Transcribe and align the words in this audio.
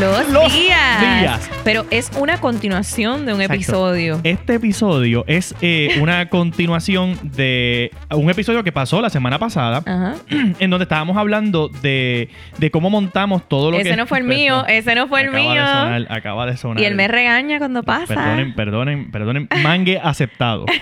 de 0.00 0.32
Los, 0.32 0.52
días. 0.54 1.20
días. 1.20 1.50
Pero 1.62 1.84
es 1.90 2.10
una 2.18 2.40
continuación 2.40 3.26
de 3.26 3.34
un 3.34 3.42
Exacto. 3.42 3.54
episodio. 3.54 4.20
Este 4.24 4.54
episodio 4.54 5.24
es 5.26 5.54
eh, 5.60 5.98
una 6.00 6.26
continuación 6.30 7.18
de 7.22 7.90
un 8.10 8.30
episodio 8.30 8.64
que 8.64 8.72
pasó 8.72 9.02
la 9.02 9.10
semana 9.10 9.38
pasada, 9.38 9.82
Ajá. 9.84 10.14
en 10.58 10.70
donde 10.70 10.84
estábamos 10.84 11.18
hablando 11.18 11.68
de, 11.68 12.30
de 12.56 12.70
cómo 12.70 12.88
montamos 12.88 13.46
todo 13.46 13.70
lo 13.70 13.76
que... 13.76 13.82
Ese 13.82 13.96
no 13.96 14.06
fue 14.06 14.20
el 14.20 14.24
mío, 14.24 14.64
ese 14.68 14.94
no 14.94 15.06
fue 15.06 15.20
el 15.20 15.28
acaba 15.28 15.42
mío. 15.42 15.62
De 15.62 15.68
sonar, 15.68 16.06
acaba 16.08 16.46
de 16.46 16.56
sonar. 16.56 16.82
Y 16.82 16.86
él 16.86 16.94
me 16.94 17.06
regaña 17.06 17.58
cuando 17.58 17.82
pasa. 17.82 18.06
Perdonen, 18.06 18.54
perdonen, 18.54 19.10
perdonen. 19.10 19.48
Mangue 19.62 20.00
aceptado. 20.02 20.64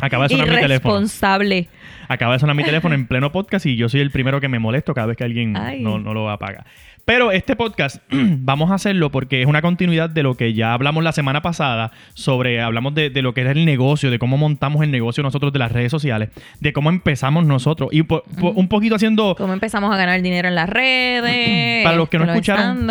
Acaba 0.00 0.24
de 0.24 0.30
sonar 0.30 0.48
mi 0.48 0.56
teléfono. 0.56 0.94
Irresponsable. 0.96 1.68
Acaba 2.08 2.32
de 2.32 2.40
sonar 2.40 2.56
mi 2.56 2.64
teléfono 2.64 2.94
en 2.96 3.06
pleno 3.06 3.30
podcast 3.30 3.64
y 3.64 3.76
yo 3.76 3.88
soy 3.88 4.00
el 4.00 4.10
primero 4.10 4.40
que 4.40 4.48
me 4.48 4.58
molesto 4.58 4.92
cada 4.92 5.06
vez 5.06 5.16
que 5.16 5.24
alguien 5.24 5.52
no 5.52 5.98
lo 5.98 6.30
apaga. 6.30 6.64
Pero 7.04 7.32
este 7.32 7.54
podcast 7.54 7.96
vamos 8.10 8.70
a 8.70 8.74
hacerlo 8.74 9.10
porque 9.10 9.42
es 9.42 9.46
una 9.46 9.60
continuidad 9.60 10.08
de 10.08 10.22
lo 10.22 10.36
que 10.36 10.54
ya 10.54 10.72
hablamos 10.72 11.04
la 11.04 11.12
semana 11.12 11.42
pasada 11.42 11.90
sobre, 12.14 12.62
hablamos 12.62 12.94
de, 12.94 13.10
de 13.10 13.20
lo 13.20 13.34
que 13.34 13.42
era 13.42 13.50
el 13.52 13.66
negocio, 13.66 14.10
de 14.10 14.18
cómo 14.18 14.38
montamos 14.38 14.82
el 14.82 14.90
negocio 14.90 15.22
nosotros 15.22 15.52
de 15.52 15.58
las 15.58 15.70
redes 15.70 15.90
sociales, 15.90 16.30
de 16.60 16.72
cómo 16.72 16.88
empezamos 16.88 17.44
nosotros 17.44 17.90
y 17.92 18.02
po- 18.04 18.22
po- 18.40 18.52
un 18.52 18.68
poquito 18.68 18.94
haciendo, 18.94 19.34
Cómo 19.36 19.52
empezamos 19.52 19.92
a 19.92 19.98
ganar 19.98 20.22
dinero 20.22 20.48
en 20.48 20.54
las 20.54 20.68
redes. 20.68 21.84
Para 21.84 21.96
los 21.96 22.08
que 22.08 22.18
no 22.18 22.24
escucharon, 22.24 22.86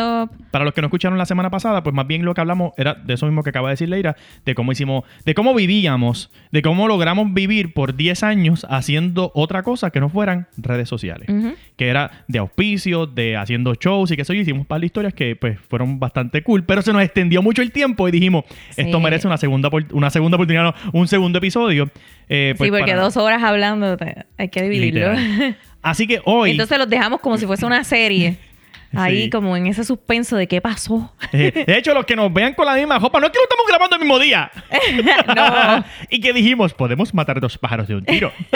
para 0.51 0.65
los 0.65 0.73
que 0.75 0.81
no 0.81 0.87
escucharon 0.87 1.17
la 1.17 1.25
semana 1.25 1.49
pasada, 1.49 1.81
pues 1.81 1.95
más 1.95 2.05
bien 2.05 2.23
lo 2.23 2.35
que 2.35 2.41
hablamos 2.41 2.73
era 2.77 2.93
de 2.93 3.15
eso 3.15 3.25
mismo 3.25 3.41
que 3.41 3.49
acaba 3.49 3.69
de 3.69 3.73
decir 3.73 3.89
Leira, 3.89 4.15
de 4.45 4.53
cómo 4.53 4.71
hicimos, 4.71 5.03
de 5.25 5.33
cómo 5.33 5.55
vivíamos, 5.55 6.29
de 6.51 6.61
cómo 6.61 6.87
logramos 6.87 7.33
vivir 7.33 7.73
por 7.73 7.95
10 7.95 8.21
años 8.23 8.67
haciendo 8.69 9.31
otra 9.33 9.63
cosa 9.63 9.89
que 9.89 9.99
no 9.99 10.09
fueran 10.09 10.47
redes 10.57 10.87
sociales. 10.87 11.27
Que 11.75 11.87
era 11.87 12.23
de 12.27 12.37
auspicio, 12.37 13.07
de 13.07 13.35
haciendo 13.37 13.73
shows 13.73 14.02
y 14.11 14.15
que 14.15 14.21
eso, 14.23 14.33
y 14.33 14.39
hicimos 14.39 14.61
un 14.61 14.65
par 14.65 14.79
de 14.79 14.85
historias 14.87 15.13
que 15.13 15.35
pues 15.35 15.57
fueron 15.69 15.99
bastante 15.99 16.41
cool, 16.43 16.63
pero 16.65 16.81
se 16.81 16.91
nos 16.93 17.01
extendió 17.03 17.41
mucho 17.41 17.61
el 17.61 17.71
tiempo 17.71 18.07
y 18.07 18.11
dijimos, 18.11 18.43
esto 18.75 18.97
Sí. 18.97 19.03
merece 19.03 19.27
una 19.27 19.37
segunda 19.37 19.69
una 19.91 20.09
segunda 20.09 20.35
oportunidad, 20.35 20.63
no, 20.63 20.73
un 20.93 21.07
segundo 21.07 21.37
episodio. 21.39 21.89
eh, 22.29 22.53
pues, 22.57 22.67
sí, 22.67 22.71
porque 22.71 22.91
para- 22.91 23.03
dos 23.03 23.17
horas 23.17 23.43
hablando 23.43 23.97
hay 24.37 24.47
que 24.49 24.61
dividirlo. 24.63 25.13
Literal. 25.13 25.57
Así 25.81 26.07
que 26.07 26.21
hoy, 26.23 26.51
Entonces 26.51 26.77
los 26.77 26.89
dejamos 26.89 27.19
como 27.19 27.37
si 27.37 27.45
fuese 27.45 27.65
una 27.65 27.83
serie. 27.83 28.37
Ahí 28.95 29.23
Sí. 29.23 29.29
como 29.29 29.57
en 29.57 29.67
ese 29.67 29.83
suspenso 29.83 30.35
de 30.37 30.47
qué 30.47 30.61
pasó. 30.61 31.13
eh, 31.31 31.63
de 31.65 31.77
hecho, 31.77 31.93
los 31.93 32.05
que 32.05 32.15
nos 32.15 32.31
vean 32.31 32.53
con 32.53 32.65
la 32.65 32.75
misma 32.75 32.99
ropa, 32.99 33.19
no 33.19 33.25
es 33.25 33.31
que 33.31 33.39
lo 33.39 33.43
estamos 33.43 33.65
grabando 33.67 33.95
el 33.95 34.01
mismo 34.01 34.19
día. 34.19 34.51
No. 35.35 35.83
y 36.09 36.19
que 36.19 36.33
dijimos, 36.33 36.73
podemos 36.73 37.13
matar 37.13 37.39
dos 37.39 37.57
pájaros 37.57 37.87
de 37.87 37.95
un 37.95 38.05
tiro. 38.05 38.31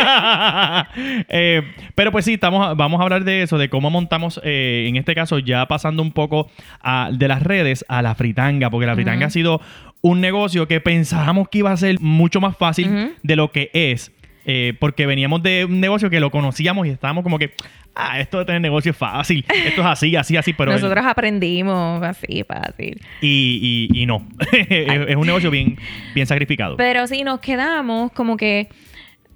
Eh, 1.29 1.61
pero 1.95 2.11
pues 2.11 2.25
sí, 2.25 2.33
estamos, 2.35 2.75
vamos 2.77 2.99
a 2.99 3.03
hablar 3.03 3.23
de 3.23 3.41
eso, 3.43 3.57
de 3.57 3.69
cómo 3.69 3.89
montamos, 3.89 4.39
eh, 4.43 4.85
en 4.87 4.95
este 4.95 5.15
caso, 5.15 5.39
ya 5.39 5.65
pasando 5.67 6.01
un 6.01 6.11
poco 6.11 6.49
a- 6.81 7.09
de 7.11 7.27
las 7.27 7.43
redes 7.43 7.85
a 7.87 8.01
la 8.01 8.15
fritanga, 8.15 8.69
porque 8.69 8.85
la 8.87 8.95
fritanga 8.95 9.27
ha 9.27 9.29
sido 9.29 9.61
un 10.01 10.21
negocio 10.21 10.67
que 10.67 10.79
pensábamos 10.79 11.49
que 11.49 11.59
iba 11.59 11.71
a 11.71 11.77
ser 11.77 11.99
mucho 11.99 12.39
más 12.41 12.55
fácil 12.57 13.15
de 13.23 13.35
lo 13.35 13.51
que 13.51 13.69
es. 13.73 14.11
Eh, 14.49 14.73
porque 14.79 15.05
veníamos 15.05 15.43
de 15.43 15.65
un 15.65 15.81
negocio 15.81 16.09
que 16.09 16.21
lo 16.21 16.31
conocíamos 16.31 16.87
y 16.87 16.91
estábamos 16.91 17.21
como 17.23 17.37
que, 17.37 17.53
ah, 17.93 18.17
esto 18.19 18.39
de 18.39 18.45
tener 18.45 18.61
negocio 18.61 18.91
es 18.91 18.97
fácil, 18.97 19.45
esto 19.65 19.81
es 19.81 19.87
así, 19.87 20.15
así, 20.15 20.37
así, 20.37 20.53
pero... 20.53 20.71
Nosotros 20.71 21.05
aprendimos 21.05 22.01
así, 22.01 22.43
fácil. 22.47 23.01
Y, 23.21 23.89
y- 23.91 24.01
y 24.01 24.05
no. 24.05 24.25
es, 24.51 25.15
un 25.17 25.27
negocio 25.27 25.51
bien, 25.51 25.77
bien 26.15 26.25
sacrificado. 26.25 26.77
Pero 26.77 27.05
sí, 27.07 27.23
nos 27.23 27.41
quedamos 27.41 28.11
como 28.13 28.37
que 28.37 28.69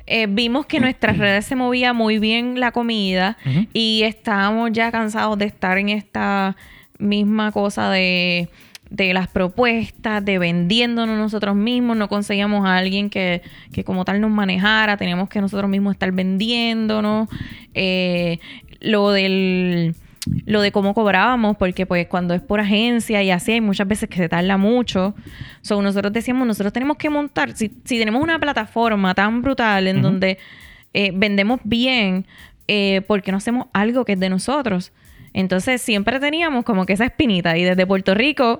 eh, 0.08 0.28
vimos 0.30 0.66
que 0.66 0.80
nuestras 0.80 1.18
redes 1.20 1.46
se 1.46 1.56
movía 1.58 1.92
muy 1.92 2.18
bien 2.18 2.60
la 2.62 2.72
comida 2.72 3.38
y 3.74 4.04
estábamos 4.04 4.72
ya 4.72 4.92
cansados 4.92 5.38
de 5.38 5.46
estar 5.46 5.78
en 5.78 5.90
esta 5.90 6.56
misma 7.00 7.52
cosa 7.52 7.90
de, 7.92 8.48
de 8.92 9.14
las 9.14 9.30
propuestas, 9.30 10.24
de 10.24 10.38
vendiéndonos 10.38 11.18
nosotros 11.18 11.56
mismos. 11.56 11.98
No 11.98 12.10
conseguíamos 12.10 12.66
a 12.66 12.78
alguien 12.78 13.10
que, 13.10 13.42
que 13.72 13.84
como 13.84 14.06
tal 14.06 14.22
nos 14.22 14.30
manejara. 14.30 14.98
Teníamos 14.98 15.30
que 15.30 15.42
nosotros 15.42 15.70
mismos 15.70 15.94
estar 15.94 16.12
vendiéndonos. 16.12 17.30
Eh, 17.74 18.40
lo 18.82 19.12
del 19.12 19.96
lo 20.46 20.62
de 20.62 20.72
cómo 20.72 20.94
cobrábamos, 20.94 21.58
porque 21.58 21.88
pues 21.88 22.06
cuando 22.06 22.36
es 22.36 22.42
por 22.42 22.60
agencia 22.60 23.24
y 23.24 23.32
así 23.32 23.54
hay 23.54 23.62
muchas 23.62 23.88
veces 23.88 24.08
que 24.08 24.18
se 24.18 24.30
tarda 24.30 24.56
mucho. 24.58 25.16
So, 25.62 25.82
nosotros 25.82 26.14
decíamos, 26.14 26.46
nosotros 26.46 26.72
tenemos 26.72 26.98
que 26.98 27.10
montar, 27.10 27.56
si, 27.56 27.72
si 27.86 27.98
tenemos 27.98 28.22
una 28.22 28.38
plataforma 28.38 29.16
tan 29.16 29.42
brutal 29.42 29.88
en 29.88 30.04
donde 30.04 30.38
eh, 30.94 31.12
vendemos 31.16 31.60
bien, 31.64 32.28
eh, 32.68 33.02
¿por 33.08 33.24
qué 33.24 33.32
no 33.32 33.38
hacemos 33.38 33.68
algo 33.74 34.06
que 34.06 34.14
es 34.14 34.20
de 34.20 34.30
nosotros? 34.30 34.92
Entonces 35.34 35.82
siempre 35.82 36.20
teníamos 36.20 36.66
como 36.66 36.86
que 36.86 36.94
esa 36.94 37.06
espinita 37.06 37.58
y 37.58 37.64
desde 37.64 37.88
Puerto 37.88 38.14
Rico 38.14 38.60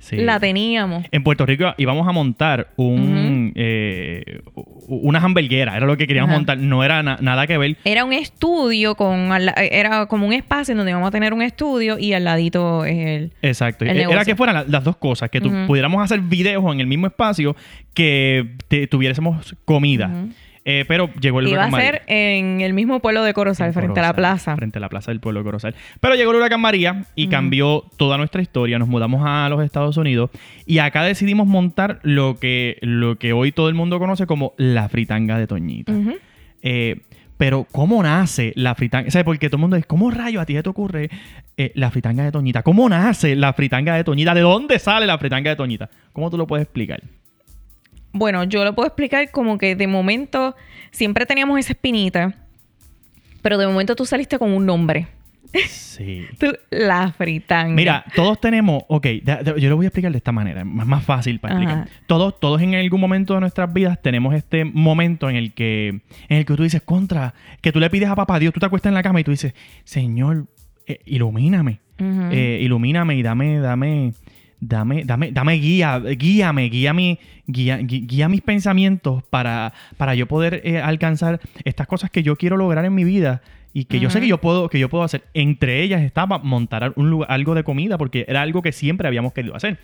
Sí. 0.00 0.16
la 0.16 0.38
teníamos. 0.40 1.04
En 1.10 1.22
Puerto 1.22 1.44
Rico 1.44 1.74
íbamos 1.76 2.06
a 2.08 2.12
montar 2.12 2.68
un, 2.76 3.52
eh, 3.56 4.40
una 4.86 5.18
hamburguera, 5.18 5.76
era 5.76 5.86
lo 5.86 5.96
que 5.96 6.06
queríamos 6.06 6.30
Ajá. 6.30 6.38
montar, 6.38 6.58
no 6.58 6.84
era 6.84 7.02
na- 7.02 7.18
nada 7.20 7.46
que 7.46 7.58
ver. 7.58 7.76
Era 7.84 8.04
un 8.04 8.12
estudio 8.12 8.94
con, 8.94 9.28
la- 9.28 9.52
era 9.70 10.06
como 10.06 10.26
un 10.26 10.32
espacio 10.32 10.72
en 10.72 10.78
donde 10.78 10.90
íbamos 10.92 11.08
a 11.08 11.10
tener 11.10 11.34
un 11.34 11.42
estudio 11.42 11.98
y 11.98 12.12
al 12.12 12.24
ladito 12.24 12.84
es 12.84 12.98
el... 12.98 13.32
Exacto. 13.42 13.84
El 13.84 13.98
E- 13.98 14.02
Era 14.04 14.24
que 14.24 14.36
fueran 14.36 14.54
la- 14.54 14.64
las 14.68 14.84
dos 14.84 14.96
cosas, 14.96 15.30
que 15.30 15.40
pudiéramos 15.40 16.02
hacer 16.02 16.20
videos 16.20 16.64
en 16.72 16.80
el 16.80 16.86
mismo 16.86 17.06
espacio, 17.06 17.56
que 17.94 18.54
te- 18.68 18.86
tuviésemos 18.86 19.56
comida. 19.64 20.06
Ujú. 20.08 20.32
Eh, 20.70 20.84
pero 20.86 21.08
llegó 21.14 21.40
el 21.40 21.48
Iba 21.48 21.56
a 21.56 21.68
huracán 21.68 21.70
María. 21.70 21.90
ser 21.92 22.02
en 22.08 22.60
el 22.60 22.74
mismo 22.74 23.00
pueblo 23.00 23.22
de 23.22 23.32
Corozal, 23.32 23.68
En 23.68 23.72
frente 23.72 24.00
a 24.00 24.02
la 24.02 24.12
plaza. 24.12 24.54
Frente 24.54 24.76
a 24.76 24.80
la 24.82 24.90
plaza 24.90 25.10
del 25.10 25.18
pueblo 25.18 25.40
de 25.40 25.44
Corozal. 25.44 25.74
Pero 25.98 26.14
llegó 26.14 26.32
el 26.32 26.36
huracán 26.36 26.60
María 26.60 27.06
y 27.14 27.28
cambió 27.28 27.84
toda 27.96 28.18
nuestra 28.18 28.42
historia. 28.42 28.78
Nos 28.78 28.86
mudamos 28.86 29.22
a 29.24 29.48
los 29.48 29.64
Estados 29.64 29.96
Unidos 29.96 30.28
y 30.66 30.80
acá 30.80 31.04
decidimos 31.04 31.46
montar 31.46 32.00
lo 32.02 32.36
que, 32.38 32.76
lo 32.82 33.16
que 33.16 33.32
hoy 33.32 33.50
todo 33.50 33.70
el 33.70 33.74
mundo 33.74 33.98
conoce 33.98 34.26
como 34.26 34.52
la 34.58 34.90
fritanga 34.90 35.38
de 35.38 35.46
Toñita. 35.46 35.94
Eh, 36.60 37.00
pero, 37.38 37.66
¿cómo 37.72 38.02
nace 38.02 38.52
la 38.54 38.74
fritanga? 38.74 39.10
¿Sabes? 39.10 39.24
Porque 39.24 39.48
todo 39.48 39.56
el 39.56 39.62
mundo 39.62 39.76
dice, 39.76 39.88
¿cómo 39.88 40.10
rayo 40.10 40.38
a 40.38 40.44
ti 40.44 40.52
se 40.52 40.62
te 40.62 40.68
ocurre 40.68 41.08
eh, 41.56 41.72
la 41.76 41.90
fritanga 41.90 42.24
de 42.24 42.32
Toñita? 42.32 42.62
¿Cómo 42.62 42.90
nace 42.90 43.36
la 43.36 43.54
fritanga 43.54 43.94
de 43.94 44.04
Toñita? 44.04 44.34
¿De 44.34 44.42
dónde 44.42 44.78
sale 44.78 45.06
la 45.06 45.16
fritanga 45.16 45.48
de 45.48 45.56
Toñita? 45.56 45.88
¿Cómo 46.12 46.28
tú 46.28 46.36
lo 46.36 46.46
puedes 46.46 46.64
explicar? 46.64 47.00
Bueno, 48.18 48.44
yo 48.44 48.64
lo 48.64 48.74
puedo 48.74 48.88
explicar 48.88 49.30
como 49.30 49.58
que 49.58 49.76
de 49.76 49.86
momento 49.86 50.56
siempre 50.90 51.24
teníamos 51.24 51.58
esa 51.58 51.72
espinita, 51.72 52.34
pero 53.42 53.58
de 53.58 53.66
momento 53.66 53.94
tú 53.94 54.04
saliste 54.04 54.38
con 54.38 54.52
un 54.52 54.66
nombre. 54.66 55.06
Sí. 55.66 56.26
Tú, 56.38 56.52
la 56.70 57.12
fritanga. 57.12 57.74
Mira, 57.74 58.04
todos 58.14 58.40
tenemos, 58.40 58.82
ok, 58.88 59.06
yo 59.56 59.70
lo 59.70 59.76
voy 59.76 59.86
a 59.86 59.88
explicar 59.88 60.12
de 60.12 60.18
esta 60.18 60.32
manera, 60.32 60.64
más, 60.64 60.86
más 60.86 61.04
fácil 61.04 61.40
para 61.40 61.54
explicar. 61.54 61.78
Ajá. 61.78 61.88
Todos, 62.06 62.38
todos 62.38 62.60
en 62.60 62.74
algún 62.74 63.00
momento 63.00 63.34
de 63.34 63.40
nuestras 63.40 63.72
vidas 63.72 64.00
tenemos 64.02 64.34
este 64.34 64.64
momento 64.64 65.30
en 65.30 65.36
el 65.36 65.54
que, 65.54 65.88
en 66.28 66.36
el 66.36 66.44
que 66.44 66.54
tú 66.54 66.62
dices, 66.62 66.82
contra, 66.82 67.34
que 67.60 67.72
tú 67.72 67.80
le 67.80 67.88
pides 67.88 68.08
a 68.08 68.14
papá 68.14 68.38
Dios, 68.38 68.52
tú 68.52 68.60
te 68.60 68.66
acuestas 68.66 68.90
en 68.90 68.94
la 68.94 69.02
cama 69.02 69.20
y 69.20 69.24
tú 69.24 69.30
dices, 69.30 69.54
Señor, 69.84 70.46
eh, 70.86 71.00
ilumíname, 71.06 71.80
eh, 71.98 72.58
ilumíname 72.62 73.16
y 73.16 73.22
dame, 73.22 73.58
dame, 73.58 74.12
dame, 74.60 75.04
dame, 75.04 75.32
dame 75.32 75.54
guía, 75.54 75.98
guíame, 75.98 76.68
guía 76.68 76.92
mi, 76.92 77.18
guía, 77.46 77.78
guía 77.78 78.28
mis 78.28 78.40
pensamientos 78.40 79.22
para, 79.24 79.72
para 79.96 80.14
yo 80.14 80.26
poder 80.26 80.60
eh, 80.64 80.80
alcanzar 80.80 81.40
estas 81.64 81.86
cosas 81.86 82.10
que 82.10 82.22
yo 82.22 82.36
quiero 82.36 82.56
lograr 82.56 82.84
en 82.84 82.94
mi 82.94 83.04
vida 83.04 83.42
y 83.72 83.84
que 83.84 84.00
yo 84.00 84.10
sé 84.10 84.20
que 84.20 84.26
yo 84.26 84.38
puedo, 84.38 84.68
que 84.68 84.78
yo 84.78 84.88
puedo 84.88 85.04
hacer. 85.04 85.24
Entre 85.34 85.82
ellas 85.82 86.02
estaba 86.02 86.38
montar 86.38 86.92
un 86.96 87.10
lugar, 87.10 87.30
algo 87.30 87.54
de 87.54 87.62
comida 87.62 87.98
porque 87.98 88.24
era 88.26 88.42
algo 88.42 88.62
que 88.62 88.72
siempre 88.72 89.06
habíamos 89.06 89.32
querido 89.32 89.54
hacer. 89.54 89.78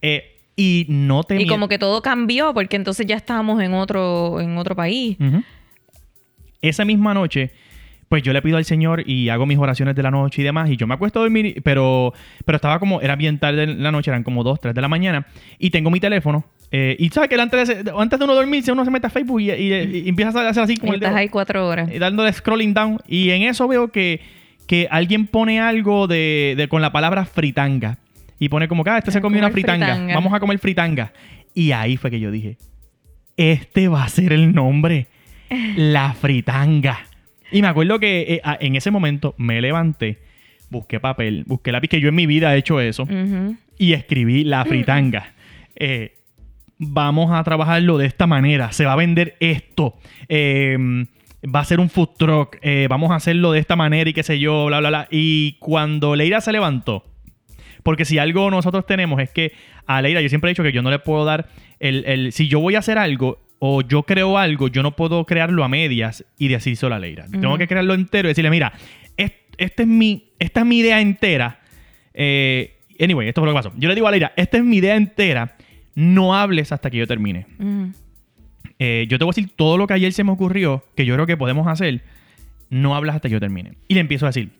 Eh, 0.00 0.36
y 0.56 0.86
no 0.88 1.22
te 1.22 1.40
Y 1.40 1.46
como 1.46 1.68
que 1.68 1.78
todo 1.78 2.00
cambió 2.00 2.54
porque 2.54 2.76
entonces 2.76 3.06
ya 3.06 3.16
estábamos 3.16 3.60
en 3.60 3.74
otro, 3.74 4.40
en 4.40 4.56
otro 4.56 4.74
país. 4.74 5.18
Esa 6.62 6.84
misma 6.84 7.12
noche, 7.12 7.52
pues 8.08 8.22
yo 8.22 8.32
le 8.32 8.40
pido 8.42 8.56
al 8.56 8.64
Señor 8.64 9.02
y 9.08 9.28
hago 9.30 9.46
mis 9.46 9.58
oraciones 9.58 9.94
de 9.96 10.02
la 10.02 10.10
noche 10.10 10.42
y 10.42 10.44
demás. 10.44 10.70
Y 10.70 10.76
yo 10.76 10.86
me 10.86 10.94
acuesto 10.94 11.18
a 11.18 11.22
dormir, 11.22 11.60
pero, 11.64 12.12
pero 12.44 12.56
estaba 12.56 12.78
como, 12.78 13.00
era 13.00 13.16
bien 13.16 13.38
tarde 13.38 13.64
en 13.64 13.82
la 13.82 13.90
noche, 13.90 14.10
eran 14.10 14.22
como 14.22 14.44
2, 14.44 14.60
3 14.60 14.74
de 14.74 14.80
la 14.80 14.88
mañana. 14.88 15.26
Y 15.58 15.70
tengo 15.70 15.90
mi 15.90 15.98
teléfono. 16.00 16.44
eh, 16.70 16.96
y 16.98 17.08
sabes 17.10 17.28
que 17.28 17.40
antes 17.40 17.68
de, 17.84 17.92
antes 17.98 18.18
de 18.18 18.24
uno 18.24 18.34
dormirse, 18.34 18.70
uno 18.72 18.84
se 18.84 18.90
mete 18.90 19.06
a 19.08 19.10
Facebook 19.10 19.40
y, 19.40 19.50
y- 19.50 20.02
y 20.04 20.08
empieza 20.08 20.40
a 20.40 20.48
hacer 20.48 20.62
así 20.64 20.76
como 20.76 20.92
Y 20.92 20.96
el 20.96 21.02
estás 21.02 21.10
dedo, 21.10 21.18
ahí 21.20 21.28
cuatro 21.28 21.66
horas. 21.66 21.90
eh, 21.90 21.98
dándole 21.98 22.32
scrolling 22.32 22.74
down. 22.74 22.98
Y 23.08 23.30
en 23.30 23.42
eso 23.42 23.66
veo 23.68 23.88
que, 23.90 24.20
que 24.68 24.86
alguien 24.90 25.26
pone 25.26 25.60
algo 25.60 26.06
de, 26.06 26.54
de- 26.56 26.68
con 26.68 26.82
la 26.82 26.92
palabra 26.92 27.24
fritanga. 27.24 27.98
Y 28.38 28.48
pone 28.50 28.68
como 28.68 28.84
que, 28.84 28.90
ah, 28.90 28.98
este 28.98 29.10
se 29.10 29.20
comió 29.20 29.38
una 29.40 29.50
fritanga. 29.50 29.86
fritanga. 29.86 30.14
Vamos 30.14 30.32
a 30.34 30.38
comer 30.40 30.58
fritanga. 30.58 31.12
Y 31.54 31.72
ahí 31.72 31.96
fue 31.96 32.10
que 32.10 32.20
yo 32.20 32.30
dije, 32.30 32.58
este 33.36 33.88
va 33.88 34.04
a 34.04 34.08
ser 34.08 34.32
el 34.32 34.54
nombre. 34.54 35.06
La 35.76 36.12
fritanga. 36.12 36.98
Y 37.50 37.62
me 37.62 37.68
acuerdo 37.68 37.98
que 37.98 38.34
eh, 38.34 38.42
en 38.60 38.76
ese 38.76 38.90
momento 38.90 39.34
me 39.38 39.60
levanté, 39.60 40.18
busqué 40.70 41.00
papel, 41.00 41.44
busqué 41.46 41.72
lápiz, 41.72 41.88
que 41.88 42.00
yo 42.00 42.08
en 42.08 42.14
mi 42.14 42.26
vida 42.26 42.54
he 42.54 42.58
hecho 42.58 42.80
eso, 42.80 43.06
y 43.78 43.92
escribí 43.92 44.44
la 44.44 44.64
fritanga. 44.66 45.34
Eh, 45.74 46.16
vamos 46.78 47.32
a 47.32 47.42
trabajarlo 47.44 47.98
de 47.98 48.06
esta 48.06 48.26
manera. 48.26 48.72
Se 48.72 48.84
va 48.84 48.92
a 48.92 48.96
vender 48.96 49.36
esto. 49.40 49.94
Eh, 50.28 51.06
va 51.54 51.60
a 51.60 51.64
ser 51.64 51.80
un 51.80 51.90
food 51.90 52.10
truck, 52.18 52.56
eh, 52.62 52.86
vamos 52.88 53.10
a 53.10 53.16
hacerlo 53.16 53.52
de 53.52 53.60
esta 53.60 53.76
manera 53.76 54.08
y 54.08 54.12
qué 54.12 54.22
sé 54.22 54.38
yo, 54.38 54.66
bla, 54.66 54.80
bla, 54.80 54.88
bla. 54.88 55.08
Y 55.10 55.56
cuando 55.58 56.16
Leira 56.16 56.40
se 56.40 56.52
levantó, 56.52 57.04
porque 57.82 58.04
si 58.04 58.18
algo 58.18 58.50
nosotros 58.50 58.86
tenemos 58.86 59.20
es 59.20 59.30
que 59.30 59.52
a 59.86 60.02
Leira, 60.02 60.20
yo 60.20 60.28
siempre 60.28 60.50
he 60.50 60.52
dicho 60.52 60.62
que 60.62 60.72
yo 60.72 60.82
no 60.82 60.90
le 60.90 60.98
puedo 60.98 61.24
dar 61.24 61.46
el, 61.78 62.04
el 62.06 62.32
si 62.32 62.48
yo 62.48 62.60
voy 62.60 62.74
a 62.74 62.80
hacer 62.80 62.98
algo 62.98 63.38
o 63.58 63.82
yo 63.82 64.02
creo 64.02 64.38
algo, 64.38 64.68
yo 64.68 64.82
no 64.82 64.96
puedo 64.96 65.24
crearlo 65.24 65.64
a 65.64 65.68
medias 65.68 66.24
y 66.38 66.48
decir 66.48 66.76
solo 66.76 66.94
a 66.94 66.98
Leira. 66.98 67.26
Tengo 67.28 67.56
que 67.58 67.66
crearlo 67.66 67.94
entero 67.94 68.28
y 68.28 68.30
decirle, 68.30 68.50
mira, 68.50 68.72
este 69.58 69.82
es 69.82 69.88
mi, 69.88 70.30
esta 70.38 70.60
es 70.60 70.66
mi 70.66 70.78
idea 70.78 71.00
entera. 71.00 71.60
Eh, 72.14 72.76
anyway, 73.00 73.28
esto 73.28 73.40
es 73.40 73.44
lo 73.46 73.52
que 73.52 73.56
pasó. 73.56 73.72
Yo 73.76 73.88
le 73.88 73.94
digo 73.94 74.06
a 74.06 74.10
Leira, 74.10 74.32
esta 74.36 74.58
es 74.58 74.64
mi 74.64 74.76
idea 74.76 74.96
entera. 74.96 75.56
No 75.94 76.34
hables 76.34 76.72
hasta 76.72 76.90
que 76.90 76.98
yo 76.98 77.06
termine. 77.06 77.46
Eh, 78.78 79.06
yo 79.08 79.18
te 79.18 79.24
voy 79.24 79.32
a 79.32 79.34
decir 79.34 79.50
todo 79.56 79.78
lo 79.78 79.86
que 79.86 79.94
ayer 79.94 80.12
se 80.12 80.24
me 80.24 80.32
ocurrió, 80.32 80.84
que 80.94 81.06
yo 81.06 81.14
creo 81.14 81.26
que 81.26 81.36
podemos 81.36 81.66
hacer. 81.66 82.02
No 82.68 82.94
hablas 82.94 83.16
hasta 83.16 83.28
que 83.28 83.34
yo 83.34 83.40
termine. 83.40 83.72
Y 83.88 83.94
le 83.94 84.00
empiezo 84.00 84.26
a 84.26 84.30
decir, 84.30 84.50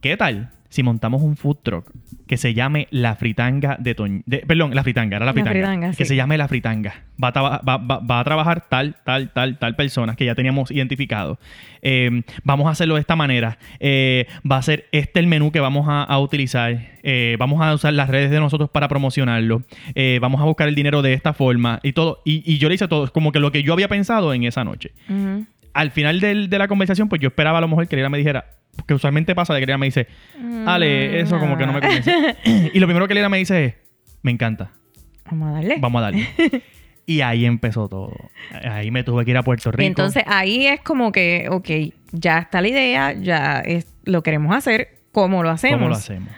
¿qué 0.00 0.16
tal 0.16 0.50
si 0.72 0.82
montamos 0.82 1.20
un 1.20 1.36
food 1.36 1.58
truck 1.62 1.90
que 2.26 2.38
se 2.38 2.54
llame 2.54 2.88
La 2.90 3.14
Fritanga 3.14 3.76
de 3.78 3.94
Toñita. 3.94 4.38
Perdón, 4.46 4.74
La 4.74 4.82
Fritanga, 4.82 5.16
era 5.16 5.26
La 5.26 5.34
Fritanga. 5.34 5.92
que 5.92 6.06
se 6.06 6.16
llame 6.16 6.38
La 6.38 6.48
Fritanga. 6.48 6.94
Va 7.22 7.28
a, 7.28 8.24
trabajar 8.24 8.70
tal, 8.70 8.96
tal, 9.04 9.30
tal, 9.34 9.58
tal 9.58 9.76
personas 9.76 10.16
que 10.16 10.24
ya 10.24 10.34
teníamos 10.34 10.70
identificado. 10.70 11.38
Em, 11.82 12.22
vamos 12.42 12.68
a 12.68 12.70
hacerlo 12.70 12.94
de 12.94 13.02
esta 13.02 13.16
manera. 13.16 13.58
Eh, 13.80 14.26
va 14.50 14.56
a 14.56 14.62
ser 14.62 14.86
este 14.92 15.20
el 15.20 15.26
menú 15.26 15.52
que 15.52 15.60
vamos 15.60 15.84
a, 15.90 16.18
utilizar. 16.18 16.80
Eh, 17.02 17.36
vamos 17.38 17.60
a 17.60 17.74
usar 17.74 17.92
las 17.92 18.08
redes 18.08 18.30
de 18.30 18.40
nosotros 18.40 18.70
para 18.70 18.88
promocionarlo. 18.88 19.64
Eh, 19.94 20.20
vamos 20.22 20.40
a 20.40 20.44
buscar 20.44 20.68
el 20.68 20.74
dinero 20.74 21.02
de 21.02 21.12
esta 21.12 21.34
forma 21.34 21.80
y 21.82 21.92
todo. 21.92 22.22
Y, 22.24 22.56
yo 22.56 22.70
le 22.70 22.76
hice 22.76 22.88
todo, 22.88 23.12
como 23.12 23.30
que 23.30 23.40
lo 23.40 23.52
que 23.52 23.62
yo 23.62 23.74
había 23.74 23.88
pensado 23.88 24.32
en 24.32 24.44
esa 24.44 24.64
noche. 24.64 24.92
Al 25.74 25.90
final 25.90 26.18
de 26.20 26.58
la 26.58 26.66
conversación, 26.66 27.10
pues 27.10 27.20
yo 27.20 27.28
esperaba 27.28 27.58
a 27.58 27.60
lo 27.60 27.68
mejor 27.68 27.86
que 27.88 27.96
ella 27.96 28.08
me 28.08 28.16
dijera, 28.16 28.46
que 28.86 28.94
usualmente 28.94 29.34
pasa 29.34 29.54
de 29.54 29.60
que 29.60 29.64
ella 29.64 29.78
me 29.78 29.86
dice, 29.86 30.06
Ale, 30.66 31.20
eso 31.20 31.38
como 31.38 31.56
que 31.56 31.66
no 31.66 31.72
me 31.72 31.80
convence. 31.80 32.36
y 32.72 32.78
lo 32.78 32.86
primero 32.86 33.06
que 33.06 33.14
ella 33.14 33.28
me 33.28 33.38
dice 33.38 33.64
es, 33.64 33.74
me 34.22 34.30
encanta. 34.30 34.70
Vamos 35.30 35.48
a 35.48 35.52
darle. 35.52 35.76
Vamos 35.78 35.98
a 36.00 36.02
darle. 36.02 36.28
y 37.06 37.20
ahí 37.20 37.44
empezó 37.44 37.88
todo. 37.88 38.12
Ahí 38.64 38.90
me 38.90 39.04
tuve 39.04 39.24
que 39.24 39.32
ir 39.32 39.36
a 39.36 39.42
Puerto 39.42 39.70
Rico. 39.70 39.86
entonces 39.86 40.24
ahí 40.26 40.66
es 40.66 40.80
como 40.80 41.12
que, 41.12 41.48
ok, 41.50 41.68
ya 42.12 42.38
está 42.38 42.60
la 42.60 42.68
idea, 42.68 43.12
ya 43.12 43.60
es, 43.60 43.86
lo 44.04 44.22
queremos 44.22 44.54
hacer, 44.54 44.98
¿cómo 45.12 45.42
lo 45.42 45.50
hacemos? 45.50 45.78
¿Cómo 45.78 45.88
lo 45.88 45.96
hacemos? 45.96 46.28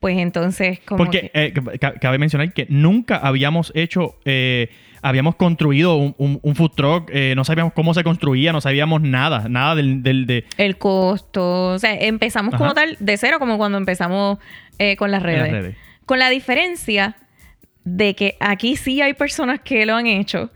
Pues 0.00 0.18
entonces, 0.18 0.80
como. 0.80 0.98
Porque 0.98 1.30
eh, 1.32 1.54
cabe 2.00 2.18
mencionar 2.18 2.52
que 2.52 2.66
nunca 2.68 3.18
habíamos 3.18 3.70
hecho. 3.76 4.16
Eh, 4.24 4.68
habíamos 5.02 5.34
construido 5.34 5.96
un, 5.96 6.54
food 6.54 6.70
truck, 6.76 7.10
eh, 7.12 7.34
no 7.36 7.44
sabíamos 7.44 7.72
cómo 7.72 7.92
se 7.92 8.04
construía, 8.04 8.52
no 8.52 8.60
sabíamos 8.60 9.02
nada, 9.02 9.48
nada 9.48 9.74
del... 9.74 10.02
de... 10.02 10.44
El 10.56 10.78
costo, 10.78 11.72
o 11.72 11.78
sea, 11.78 11.94
empezamos 11.94 12.54
como 12.54 12.72
tal 12.72 12.96
de 13.00 13.16
cero, 13.16 13.38
como 13.38 13.58
cuando 13.58 13.78
empezamos 13.78 14.38
eh, 14.78 14.96
con 14.96 15.10
las 15.10 15.22
redes. 15.22 15.76
Con 16.06 16.18
la 16.18 16.30
diferencia 16.30 17.16
de 17.84 18.14
que 18.14 18.36
aquí 18.38 18.76
sí 18.76 19.00
hay 19.00 19.14
personas 19.14 19.60
que 19.60 19.84
lo 19.86 19.96
han 19.96 20.06
hecho 20.06 20.50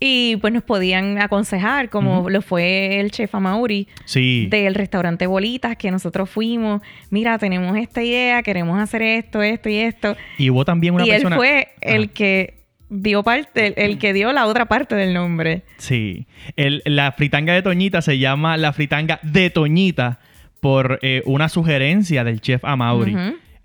y 0.00 0.36
pues 0.36 0.52
nos 0.52 0.62
podían 0.62 1.20
aconsejar, 1.20 1.90
como 1.90 2.30
lo 2.30 2.40
fue 2.40 3.00
el 3.00 3.10
chef 3.10 3.34
Amauri 3.34 3.88
sí. 4.04 4.46
del 4.48 4.76
restaurante 4.76 5.26
Bolitas, 5.26 5.76
que 5.76 5.90
nosotros 5.90 6.30
fuimos, 6.30 6.82
mira, 7.10 7.36
tenemos 7.38 7.76
esta 7.76 8.02
idea, 8.02 8.42
queremos 8.44 8.80
hacer 8.80 9.02
esto, 9.02 9.42
esto 9.42 9.68
y 9.68 9.78
esto. 9.78 10.16
Y 10.38 10.50
hubo 10.50 10.64
también 10.64 10.94
una 10.94 11.04
persona... 11.04 11.34
Él 11.34 11.40
fue 11.40 11.68
el 11.80 12.10
que 12.10 12.57
dio 12.90 13.22
parte, 13.22 13.84
el, 13.84 13.98
que 13.98 14.12
dio 14.12 14.32
la 14.32 14.46
otra 14.46 14.66
parte 14.66 14.94
del 14.94 15.14
nombre. 15.14 15.62
Sí. 15.76 16.26
la 16.56 17.12
fritanga 17.12 17.54
de 17.54 17.62
Toñita 17.62 18.02
se 18.02 18.18
llama 18.18 18.56
la 18.56 18.72
fritanga 18.72 19.20
de 19.22 19.50
Toñita 19.50 20.20
por 20.60 20.98
eh, 21.02 21.22
una 21.24 21.48
sugerencia 21.48 22.24
del 22.24 22.40
chef 22.40 22.64
Amauri. 22.64 23.16